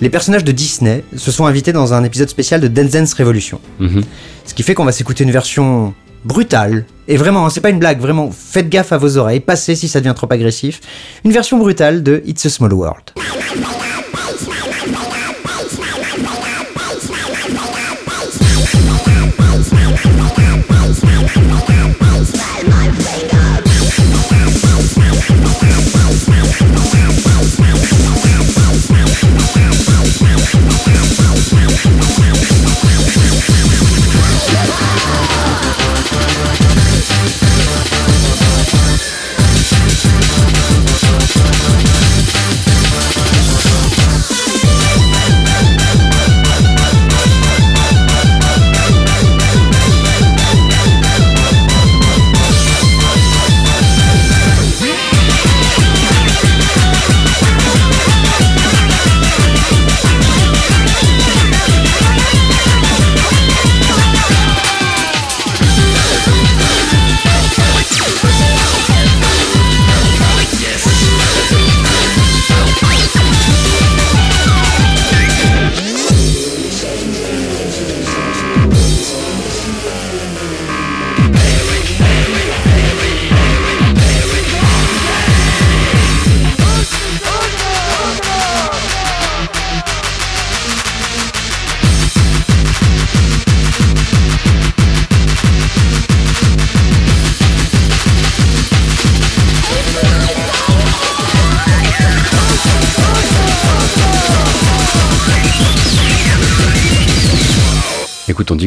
[0.00, 3.60] Les personnages de Disney se sont invités dans un épisode spécial de Dance Dance Revolution.
[3.78, 4.02] Mhm.
[4.44, 6.84] Ce qui fait qu'on va s'écouter une version brutale.
[7.08, 9.88] Et vraiment, hein, c'est pas une blague, vraiment, faites gaffe à vos oreilles, passez si
[9.88, 10.80] ça devient trop agressif.
[11.24, 13.12] Une version brutale de It's a Small World.「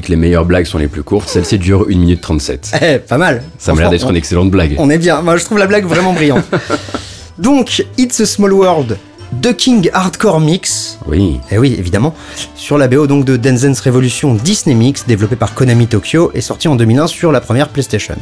[0.06, 1.28] que les meilleures blagues sont les plus courtes.
[1.28, 2.72] Celle-ci dure 1 minute 37.
[2.82, 3.44] Eh, pas mal.
[3.58, 4.76] Ça m'a l'air d'être une excellente blague.
[4.78, 5.22] On est bien.
[5.22, 6.46] Moi, je trouve la blague vraiment brillante.
[7.38, 8.98] Donc, It's a Small World,
[9.42, 10.98] The King Hardcore Mix.
[11.08, 11.40] Oui.
[11.52, 12.16] Eh oui, évidemment.
[12.56, 16.68] Sur la BO donc de Denzen's Revolution Disney Mix, développé par Konami Tokyo et sorti
[16.70, 18.16] en 2001 sur la première PlayStation.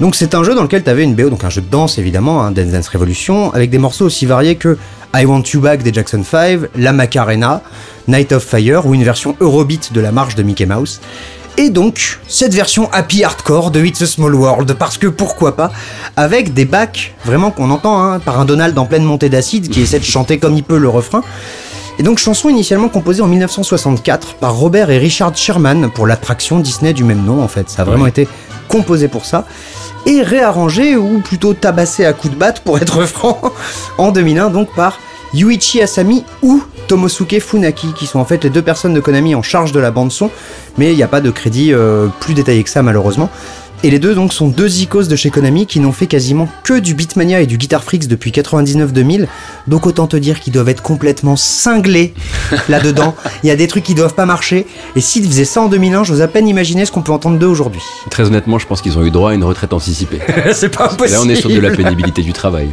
[0.00, 1.96] Donc c'est un jeu dans lequel tu avais une BO, donc un jeu de danse
[1.98, 4.76] évidemment, hein, Denzen's Revolution, avec des morceaux aussi variés que
[5.14, 7.62] I Want You Back des Jackson 5, La Macarena,
[8.06, 11.00] Night of Fire ou une version Eurobeat de la marche de Mickey Mouse.
[11.58, 15.72] Et donc, cette version happy hardcore de It's a Small World, parce que pourquoi pas,
[16.14, 19.80] avec des backs vraiment qu'on entend hein, par un Donald en pleine montée d'acide qui
[19.80, 21.22] essaie de chanter comme il peut le refrain.
[21.98, 26.92] Et donc chanson initialement composée en 1964 par Robert et Richard Sherman pour l'attraction Disney
[26.92, 27.70] du même nom en fait.
[27.70, 28.28] Ça a vraiment été
[28.68, 29.44] composé pour ça.
[30.04, 33.40] Et réarrangé ou plutôt tabassé à coups de batte pour être franc
[33.96, 35.00] en 2001 donc par
[35.32, 39.42] Yuichi Asami ou Tomosuke Funaki qui sont en fait les deux personnes de Konami en
[39.42, 40.30] charge de la bande son
[40.76, 43.30] mais il n'y a pas de crédit euh, plus détaillé que ça malheureusement.
[43.82, 46.78] Et les deux donc sont deux icônes de chez Konami qui n'ont fait quasiment que
[46.78, 49.26] du Beatmania et du Guitar Freaks depuis 99-2000.
[49.66, 52.14] Donc autant te dire qu'ils doivent être complètement cinglés
[52.68, 53.14] là-dedans.
[53.42, 54.66] Il y a des trucs qui doivent pas marcher.
[54.96, 57.46] Et s'ils faisaient ça en 2001, j'ose à peine imaginer ce qu'on peut entendre d'eux
[57.46, 57.82] aujourd'hui.
[58.10, 60.20] Très honnêtement, je pense qu'ils ont eu droit à une retraite anticipée.
[60.52, 62.68] C'est pas Et Là, on est sur de la pénibilité du travail.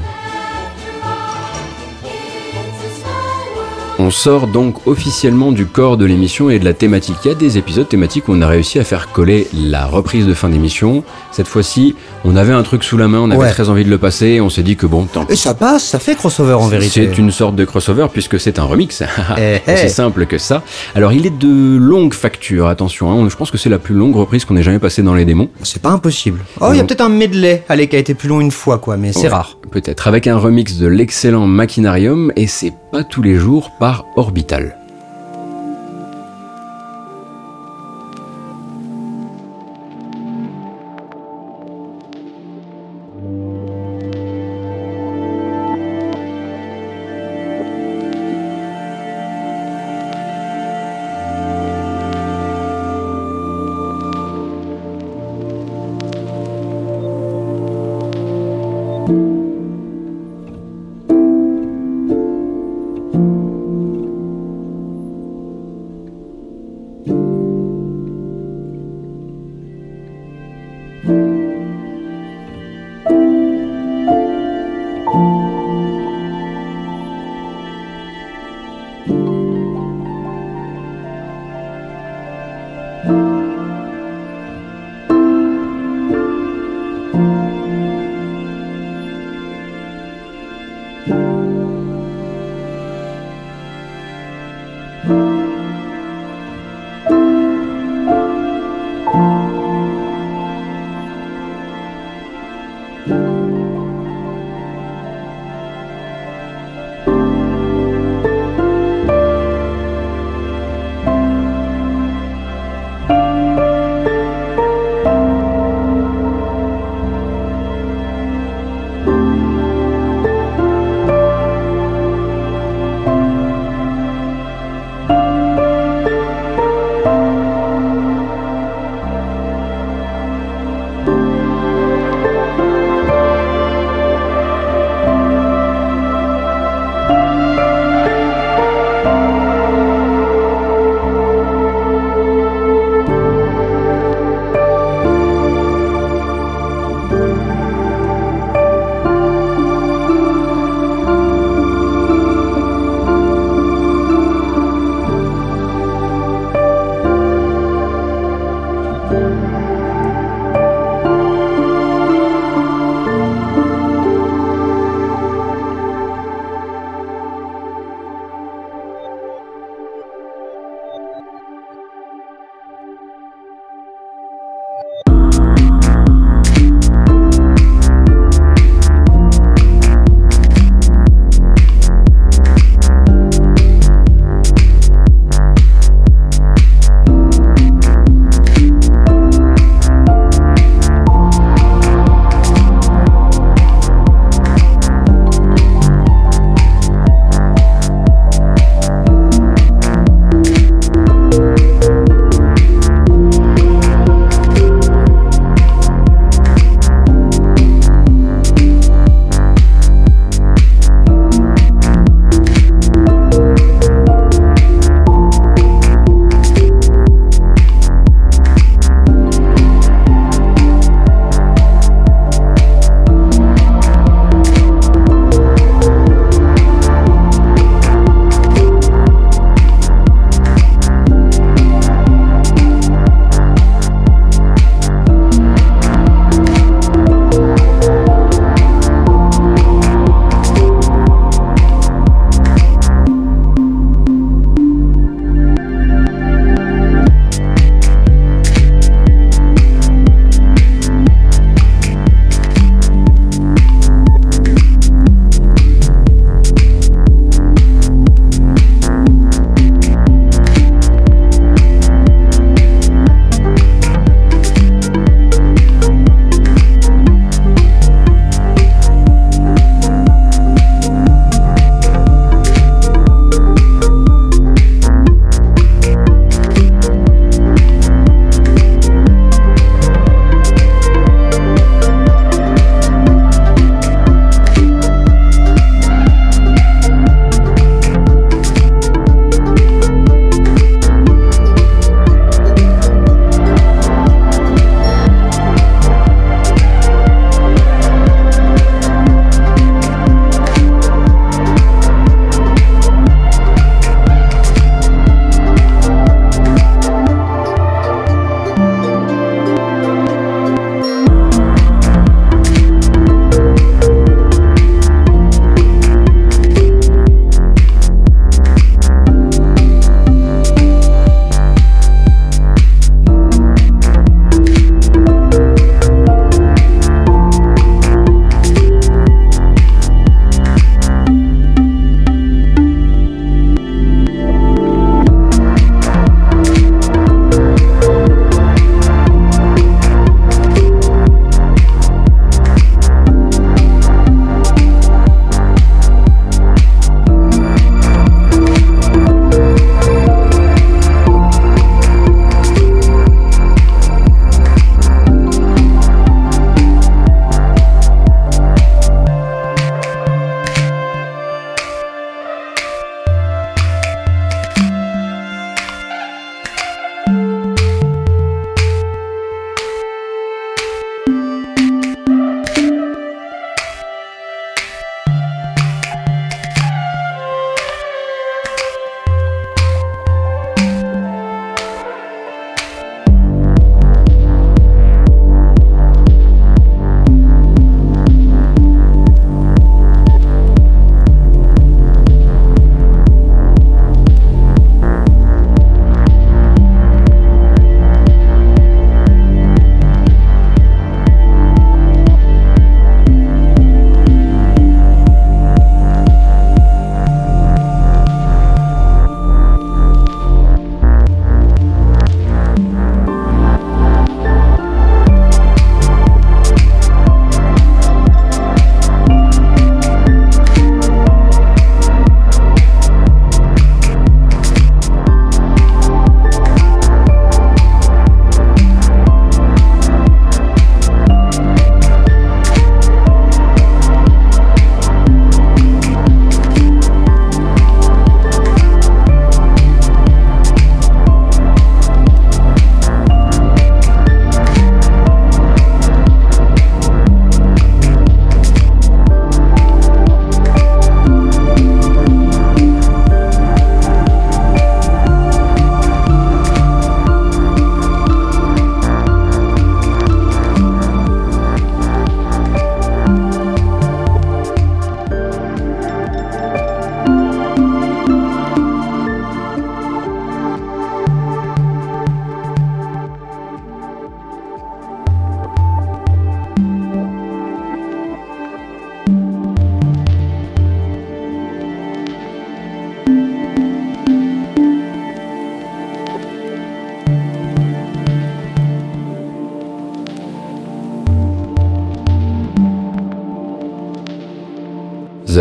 [4.06, 7.16] On sort donc officiellement du corps de l'émission et de la thématique.
[7.24, 10.28] Il y a des épisodes thématiques où on a réussi à faire coller la reprise
[10.28, 11.06] de fin d'émission.
[11.32, 13.50] Cette fois-ci, on avait un truc sous la main, on avait Ouais.
[13.52, 15.86] très envie de le passer, et on s'est dit que bon, tant Et ça passe,
[15.86, 17.08] ça fait crossover en vérité.
[17.10, 19.02] c'est une sorte de crossover puisque c'est un remix.
[19.38, 19.78] Eh, eh.
[19.78, 20.64] C'est simple que ça.
[20.96, 23.10] Alors il est de longue facture, attention.
[23.10, 23.26] hein.
[23.30, 25.48] Je pense que c'est la plus longue reprise qu'on ait jamais passée dans les démons.
[25.64, 26.42] C'est pas impossible.
[26.60, 28.80] Oh, il y a peut-être un medley, allez, qui a été plus long une fois,
[28.80, 29.58] quoi, mais c'est Ouais, rare.
[29.74, 34.78] Peut-être avec un remix de l'excellent Machinarium et c'est pas tous les jours par Orbital.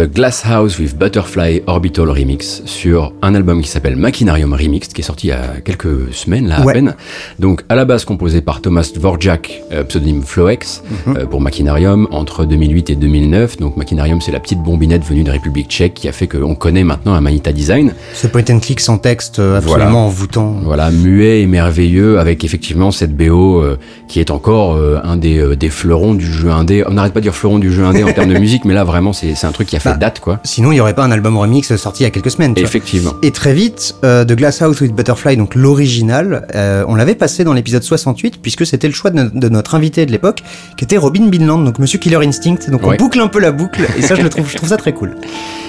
[0.03, 5.01] The Glass House with Butterfly Orbital Remix sur un album qui s'appelle Machinarium Remixed, qui
[5.01, 6.73] est sorti il y a quelques semaines là à Ouais.
[6.73, 6.97] peine.
[7.39, 11.17] Donc à la base composé par Thomas Dvorak, euh, pseudonyme Floex, Mhm.
[11.19, 13.59] euh, pour Machinarium entre 2008 et 2009.
[13.59, 16.83] Donc Machinarium c'est la petite bombinette venue de République Tchèque qui a fait qu'on connaît
[16.83, 17.95] maintenant un Manita Design.
[18.13, 19.97] Ce point and click sans texte euh, absolument Voilà.
[19.99, 20.57] envoûtant.
[20.65, 25.69] Voilà, muet et merveilleux avec effectivement cette BO euh, qui est encore un des, des
[25.71, 26.83] fleurons du jeu indé.
[26.89, 28.83] On n'arrête pas de dire fleuron du jeu indé en termes de musique, mais là
[28.83, 30.41] vraiment c'est un truc qui a fait Bah, date quoi.
[30.45, 32.55] Sinon, il n'y aurait pas un album remix sorti il y a quelques semaines.
[32.55, 32.69] tu vois.
[32.69, 33.13] Effectivement.
[33.23, 37.45] Et très vite, euh, The Glass House with Butterfly, donc l'original, euh, on l'avait passé
[37.45, 40.43] dans l'épisode 68 puisque c'était le choix de, no- de notre invité de l'époque,
[40.77, 42.71] qui était Robin Binland, donc Monsieur Killer Instinct.
[42.71, 42.95] Donc Ouais.
[43.01, 44.93] on boucle un peu la boucle et ça je le trouve, je trouve ça très
[44.93, 45.17] cool.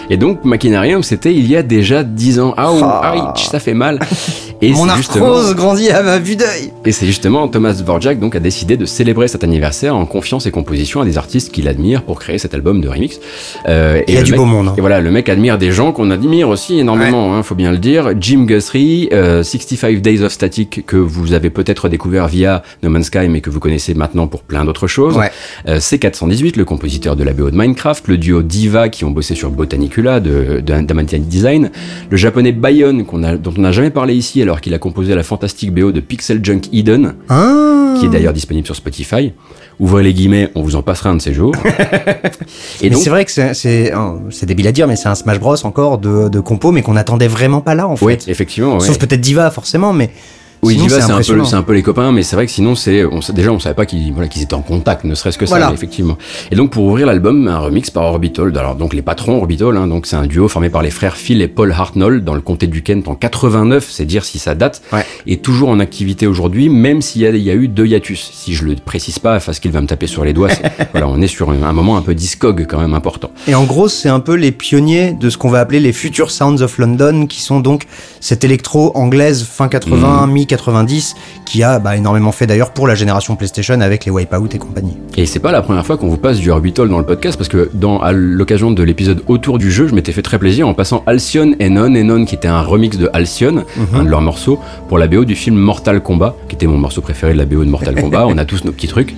[0.10, 2.54] Et donc Machinarium c'était il y a déjà 10 ans.
[2.58, 3.32] Ah, Ah.
[3.32, 4.00] ouch, ça fait mal.
[4.62, 6.72] Et Mon arthrose grandit à ma vue d'œil.
[6.86, 10.52] Et c'est justement Thomas Dvorak donc a décidé de célébrer cet anniversaire en confiant ses
[10.52, 13.18] compositions à des artistes qu'il admire pour créer cet album de remix.
[13.70, 14.68] Euh, Il y a du mec- beau monde.
[14.70, 14.74] hein.
[14.78, 17.78] Et voilà, le mec admire des gens qu'on admire aussi énormément, hein, faut bien le
[17.78, 18.12] dire.
[18.20, 23.08] Jim Guthrie, euh, 65 Days of Static que vous avez peut-être découvert via No Man's
[23.08, 25.18] Sky mais que vous connaissez maintenant pour plein d'autres choses.
[25.18, 25.32] Ouais.
[25.68, 29.36] Euh, C418, le compositeur de la BO de Minecraft, le duo Diva qui ont bossé
[29.36, 31.72] sur Botanicula de, de Design,
[32.10, 35.16] le japonais Bayon qu'on a, dont on n'a jamais parlé ici alors qu'il a composé
[35.16, 37.96] la fantastique BO de Pixel Junk Eden, Ah.
[38.00, 39.34] qui est d'ailleurs disponible sur Spotify.
[39.84, 41.54] Ouvrez les guillemets, on vous en passera un de ces jours.
[42.82, 45.16] Et donc, c'est vrai que c'est- c'est un- c'est débile à dire, mais c'est un
[45.16, 48.06] Smash Bros encore de, de compo, mais qu'on attendait vraiment pas là en fait.
[48.06, 48.76] oui, effectivement.
[48.78, 48.88] ouais.
[48.88, 50.10] Sauf peut-être Diva forcément, mais
[50.64, 52.76] Oui, Diva, c'est un, peu, c'est un peu les copains, mais c'est vrai que sinon,
[52.76, 55.46] c'est, on, déjà, on savait pas qu'ils, voilà, qu'ils étaient en contact, ne serait-ce que
[55.46, 55.72] ça, Voilà.
[55.74, 56.18] effectivement.
[56.52, 58.58] Et donc, pour ouvrir l'album, un remix par Orbital.
[58.58, 61.42] Alors, donc, les patrons Orbital, hein, donc, c'est un duo formé par les frères Phil
[61.42, 64.82] et Paul Hartnell dans le comté du Kent en 89, c'est dire si ça date,
[64.92, 65.06] Ouais.
[65.28, 68.32] et toujours en activité aujourd'hui, même s'il y a, il y a eu deux hiatus.
[68.34, 70.50] Si je le précise pas, parce qu'il va me taper sur les doigts,
[70.92, 73.32] voilà, on est sur un, un moment un peu discog quand même important.
[73.48, 76.32] Et en gros, c'est un peu les pionniers de ce qu'on va appeler les Future
[76.32, 77.84] Sounds of London, qui sont donc
[78.20, 80.32] cette électro anglaise fin 80, Mhm.
[80.54, 81.16] Mi-90,
[81.46, 84.98] qui a bah, énormément fait d'ailleurs pour la génération PlayStation avec les Wipeout et compagnie.
[85.18, 87.50] Et c'est pas la première fois qu'on vous passe du Orbital dans le podcast parce
[87.50, 90.74] que dans à l'occasion de l'épisode autour du jeu, je m'étais fait très plaisir en
[90.74, 94.22] passant Alcyon et Non et Non qui était un remix de Alcyon, un de leurs
[94.22, 97.46] morceaux pour la BO du film Mortal Kombat, qui était mon morceau préféré de la
[97.46, 98.26] BO de Mortal Kombat.
[98.28, 99.16] on a tous nos petits trucs.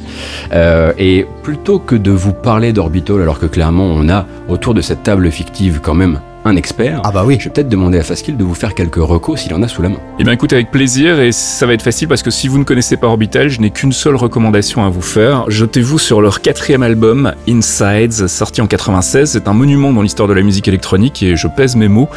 [0.53, 4.82] Euh, et plutôt que de vous parler d'Orbital alors que clairement on a autour de
[4.82, 7.38] cette table fictive quand même un expert, Ah bah oui.
[7.39, 9.81] je vais peut-être demander à Faskill de vous faire quelques recos s'il en a sous
[9.81, 9.97] la main.
[10.19, 12.63] Eh bien écoutez avec plaisir et ça va être facile parce que si vous ne
[12.63, 15.45] connaissez pas Orbital, je n'ai qu'une seule recommandation à vous faire.
[15.49, 19.31] Jetez-vous sur leur quatrième album, Insides, sorti en 96.
[19.31, 22.09] C'est un monument dans l'histoire de la musique électronique et je pèse mes mots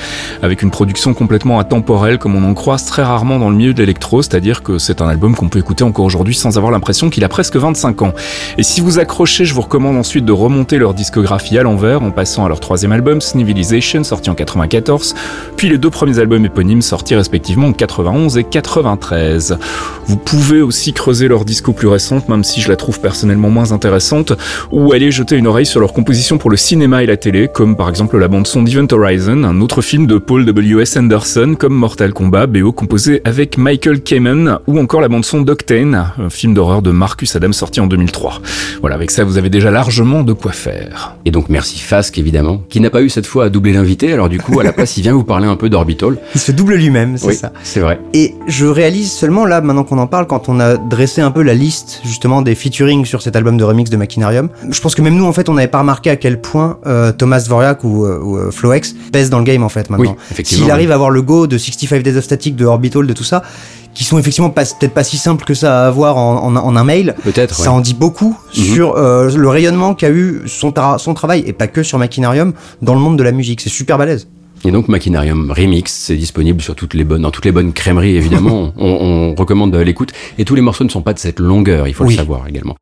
[0.43, 3.79] avec une production complètement atemporelle comme on en croise très rarement dans le milieu de
[3.79, 7.25] l'électro, c'est-à-dire que c'est un album qu'on peut écouter encore aujourd'hui sans avoir l'impression qu'il
[7.25, 8.13] a presque 25 ans.
[8.59, 12.11] Et si vous accrochez, je vous recommande ensuite de remonter leur discographie à l'envers en
[12.11, 15.15] passant à leur troisième album, Snivilization, en 94,
[15.57, 19.59] puis les deux premiers albums éponymes sortis respectivement en 91 et 93.
[20.07, 23.73] Vous pouvez aussi creuser leur disco plus récente, même si je la trouve personnellement moins
[23.73, 24.33] intéressante,
[24.73, 27.77] ou aller jeter une oreille sur leurs compositions pour le cinéma et la télé, comme
[27.77, 30.97] par exemple la bande-son d'Event Horizon, un autre film de Paul W.S.
[30.97, 36.31] Anderson, comme Mortal Kombat, BO composé avec Michael Kamen, ou encore la bande-son d'Octane, un
[36.31, 38.41] film d'horreur de Marcus Adams sorti en 2003.
[38.81, 41.17] Voilà, avec ça, vous avez déjà largement de quoi faire.
[41.25, 44.29] Et donc merci Fask évidemment, qui n'a pas eu cette fois à doubler l'invité, alors
[44.29, 46.17] du coup à la place il vient vous parler un peu d'Orbital.
[46.35, 47.53] Il se double lui-même, c'est Oui, ça.
[47.63, 48.01] c'est vrai.
[48.15, 51.43] Et je réalise seulement là, maintenant qu'on en parle, quand on a dressé un peu
[51.43, 55.03] la liste justement des featuring sur cet album de remix de Machinarium, je pense que
[55.03, 58.05] même nous en fait on n'avait pas remarqué à quel point euh, Thomas Dvorak ou,
[58.05, 60.11] euh, ou, euh, Floex pèse dans le game en fait maintenant.
[60.13, 60.73] Oui, effectivement, S'il oui.
[60.73, 63.43] arrive à avoir le go de 65 Days of Static, de Orbital, de tout ça,
[63.99, 66.77] qui sont effectivement pas- peut-être pas si simples que ça à avoir en, en- en
[66.77, 67.57] un mail, Peut-être.
[67.57, 67.69] ça ouais.
[67.77, 68.63] en dit beaucoup Mhm.
[68.65, 72.53] sur euh, le rayonnement qu'a eu son, tra- son travail, et pas que sur Machinarium,
[72.81, 73.61] dans le monde de la musique.
[73.61, 74.29] C'est super balèze.
[74.65, 78.15] Et donc Machinarium Remix, c'est disponible sur toutes les bonnes, dans toutes les bonnes crèmeries
[78.17, 78.73] évidemment.
[78.79, 80.13] on, on recommande l'écoute.
[80.39, 82.15] Et tous les morceaux ne sont pas de cette longueur, il faut Oui.
[82.15, 82.77] le savoir également.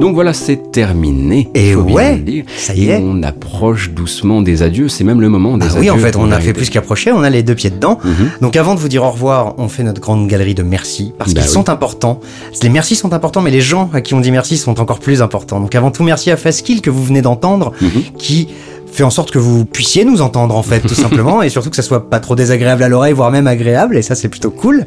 [0.00, 1.48] Donc voilà, c'est terminé.
[1.54, 2.44] Et bien ouais, le dire.
[2.56, 3.02] ça y Et est.
[3.04, 4.88] on approche doucement des adieux.
[4.88, 5.80] C'est même le moment des Ah adieux.
[5.80, 7.98] oui, en fait, on a fait plus qu'approcher, on a les deux pieds dedans.
[8.02, 8.30] Mhm.
[8.40, 11.32] Donc avant de vous dire au revoir, on fait notre grande galerie de merci, parce
[11.34, 11.54] Bah qu'ils oui.
[11.54, 12.20] sont importants.
[12.62, 15.22] Les merci sont importants, mais les gens à qui on dit merci sont encore plus
[15.22, 15.60] importants.
[15.60, 17.90] Donc avant tout, merci à Faskill que vous venez d'entendre, Mhm.
[18.18, 18.48] qui
[18.92, 21.76] fait en sorte que vous puissiez nous entendre en fait, tout simplement, et surtout que
[21.76, 24.78] ça soit pas trop désagréable à l'oreille, voire même agréable, et ça c'est plutôt cool.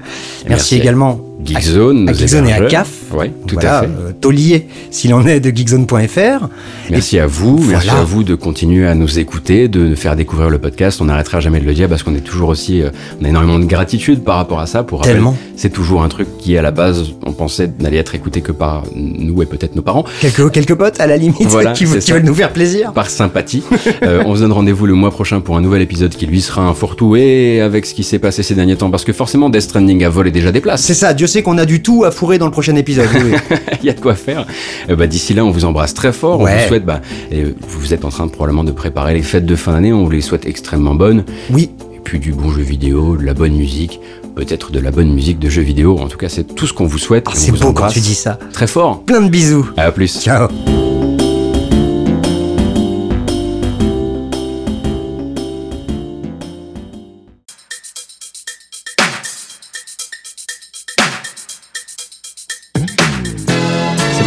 [0.47, 0.75] Merci, Merci.
[0.77, 2.61] également Geekzone, à Geekzone et à.
[2.67, 2.89] CAF.
[3.13, 3.87] Ouais, tout Voilà, à fait.
[3.87, 6.47] euh, taulier, s'il en est de geekzone.fr.
[6.89, 10.57] Merci à vous, merci à vous de continuer à nous écouter, de faire découvrir le
[10.57, 11.01] podcast.
[11.01, 12.89] On n'arrêtera jamais de le dire parce qu'on est toujours aussi, euh,
[13.21, 14.83] on a énormément de gratitude par rapport à ça.
[14.83, 15.35] Pour rappel, Tellement.
[15.57, 18.83] c'est toujours un truc qui à la base, on pensait n'allait être écouté que par
[18.95, 20.05] nous et peut-être nos parents.
[20.21, 22.93] Quelques, quelques potes à la limite Voilà, qui, veulent nous faire plaisir.
[22.93, 23.63] par sympathie.
[24.01, 26.63] Euh, on se donne rendez-vous le mois prochain pour un nouvel épisode qui lui sera
[26.63, 29.61] un fourre-tout et avec ce qui s'est passé ces derniers temps parce que forcément Death
[29.61, 30.81] Stranding a volé déjà des places.
[30.83, 33.07] C'est ça, Dieu sait qu'on a du tout à fourrer dans le prochain épisode.
[33.15, 33.33] oui.
[33.81, 34.45] Il y a de quoi faire.
[34.89, 36.39] Euh, bah, D'ici là, on vous embrasse très fort.
[36.39, 37.01] On vous souhaite, bah,
[37.31, 39.93] et vous êtes en train de, probablement de préparer les fêtes de fin d'année.
[39.93, 41.23] On vous les souhaite extrêmement bonnes.
[41.51, 43.99] Oui, Et puis du bon jeu vidéo, de la bonne musique,
[44.35, 45.99] peut-être de la bonne musique de jeux vidéo.
[45.99, 47.25] En tout cas, c'est tout ce qu'on vous souhaite.
[47.27, 48.39] Ah, c'est beau quand tu dis ça.
[48.53, 49.03] Très fort.
[49.03, 49.69] Plein de bisous.
[49.77, 50.19] À plus.
[50.21, 50.47] Ciao.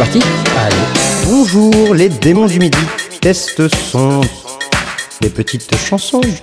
[0.09, 0.23] Allez.
[1.25, 2.77] Bonjour les démons du midi.
[3.19, 4.21] Test son.
[5.19, 6.21] Des petites chansons.
[6.21, 6.37] Des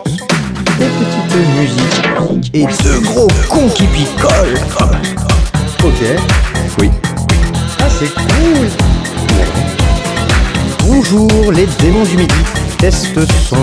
[0.84, 2.02] petites musiques.
[2.52, 4.58] Et deux gros cons qui picolent.
[5.82, 6.02] Ok.
[6.78, 6.90] Oui.
[7.80, 8.68] Ah, c'est cool.
[10.86, 12.34] Bonjour les démons du midi.
[12.78, 13.18] Test
[13.48, 13.56] son.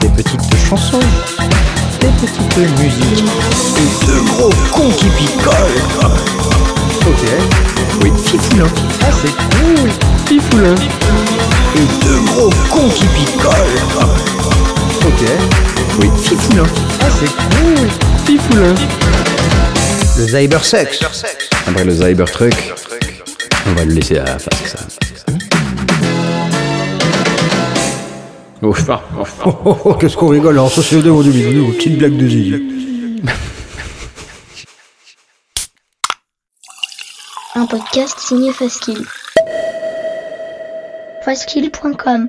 [0.00, 1.00] Des petites chansons.
[2.00, 3.24] Des petites musiques.
[3.78, 5.82] Et deux gros cons qui picolent.
[7.04, 7.75] Ok.
[8.02, 8.10] Oui.
[8.24, 8.66] Fifoulin.
[9.02, 9.90] Ah, c'est cool.
[10.26, 10.74] Fifoulin.
[11.74, 13.52] Et deux gros cons qui picolent.
[15.06, 15.22] Ok.
[16.00, 16.08] Oui.
[16.22, 16.66] Fifoulin.
[17.00, 17.88] Ah, c'est cool.
[18.26, 18.74] Fifoulin.
[20.18, 21.00] Le Cybersex.
[21.66, 22.54] Après le Cybertruck,
[23.66, 24.76] on va le laisser à face.
[24.76, 24.78] Ça.
[28.62, 28.74] Oh.
[28.88, 29.24] Oh.
[29.44, 32.62] Oh, oh, oh, qu'est-ce qu'on rigole en social de du milieu, petite blague de Zizi.
[37.58, 39.02] Un podcast signé Faskill.
[41.22, 42.28] Faskill.com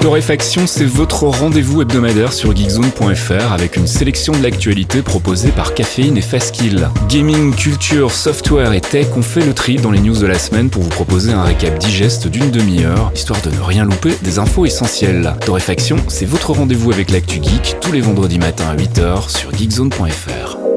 [0.00, 6.16] Torréfaction, c'est votre rendez-vous hebdomadaire sur geekzone.fr avec une sélection de l'actualité proposée par Caféine
[6.16, 6.88] et Fastkill.
[7.10, 10.70] Gaming, culture, software et tech, on fait le tri dans les news de la semaine
[10.70, 14.64] pour vous proposer un récap digeste d'une demi-heure, histoire de ne rien louper des infos
[14.64, 15.34] essentielles.
[15.44, 20.69] Torréfaction, c'est votre rendez-vous avec l'actu geek tous les vendredis matins à 8h sur geekzone.fr.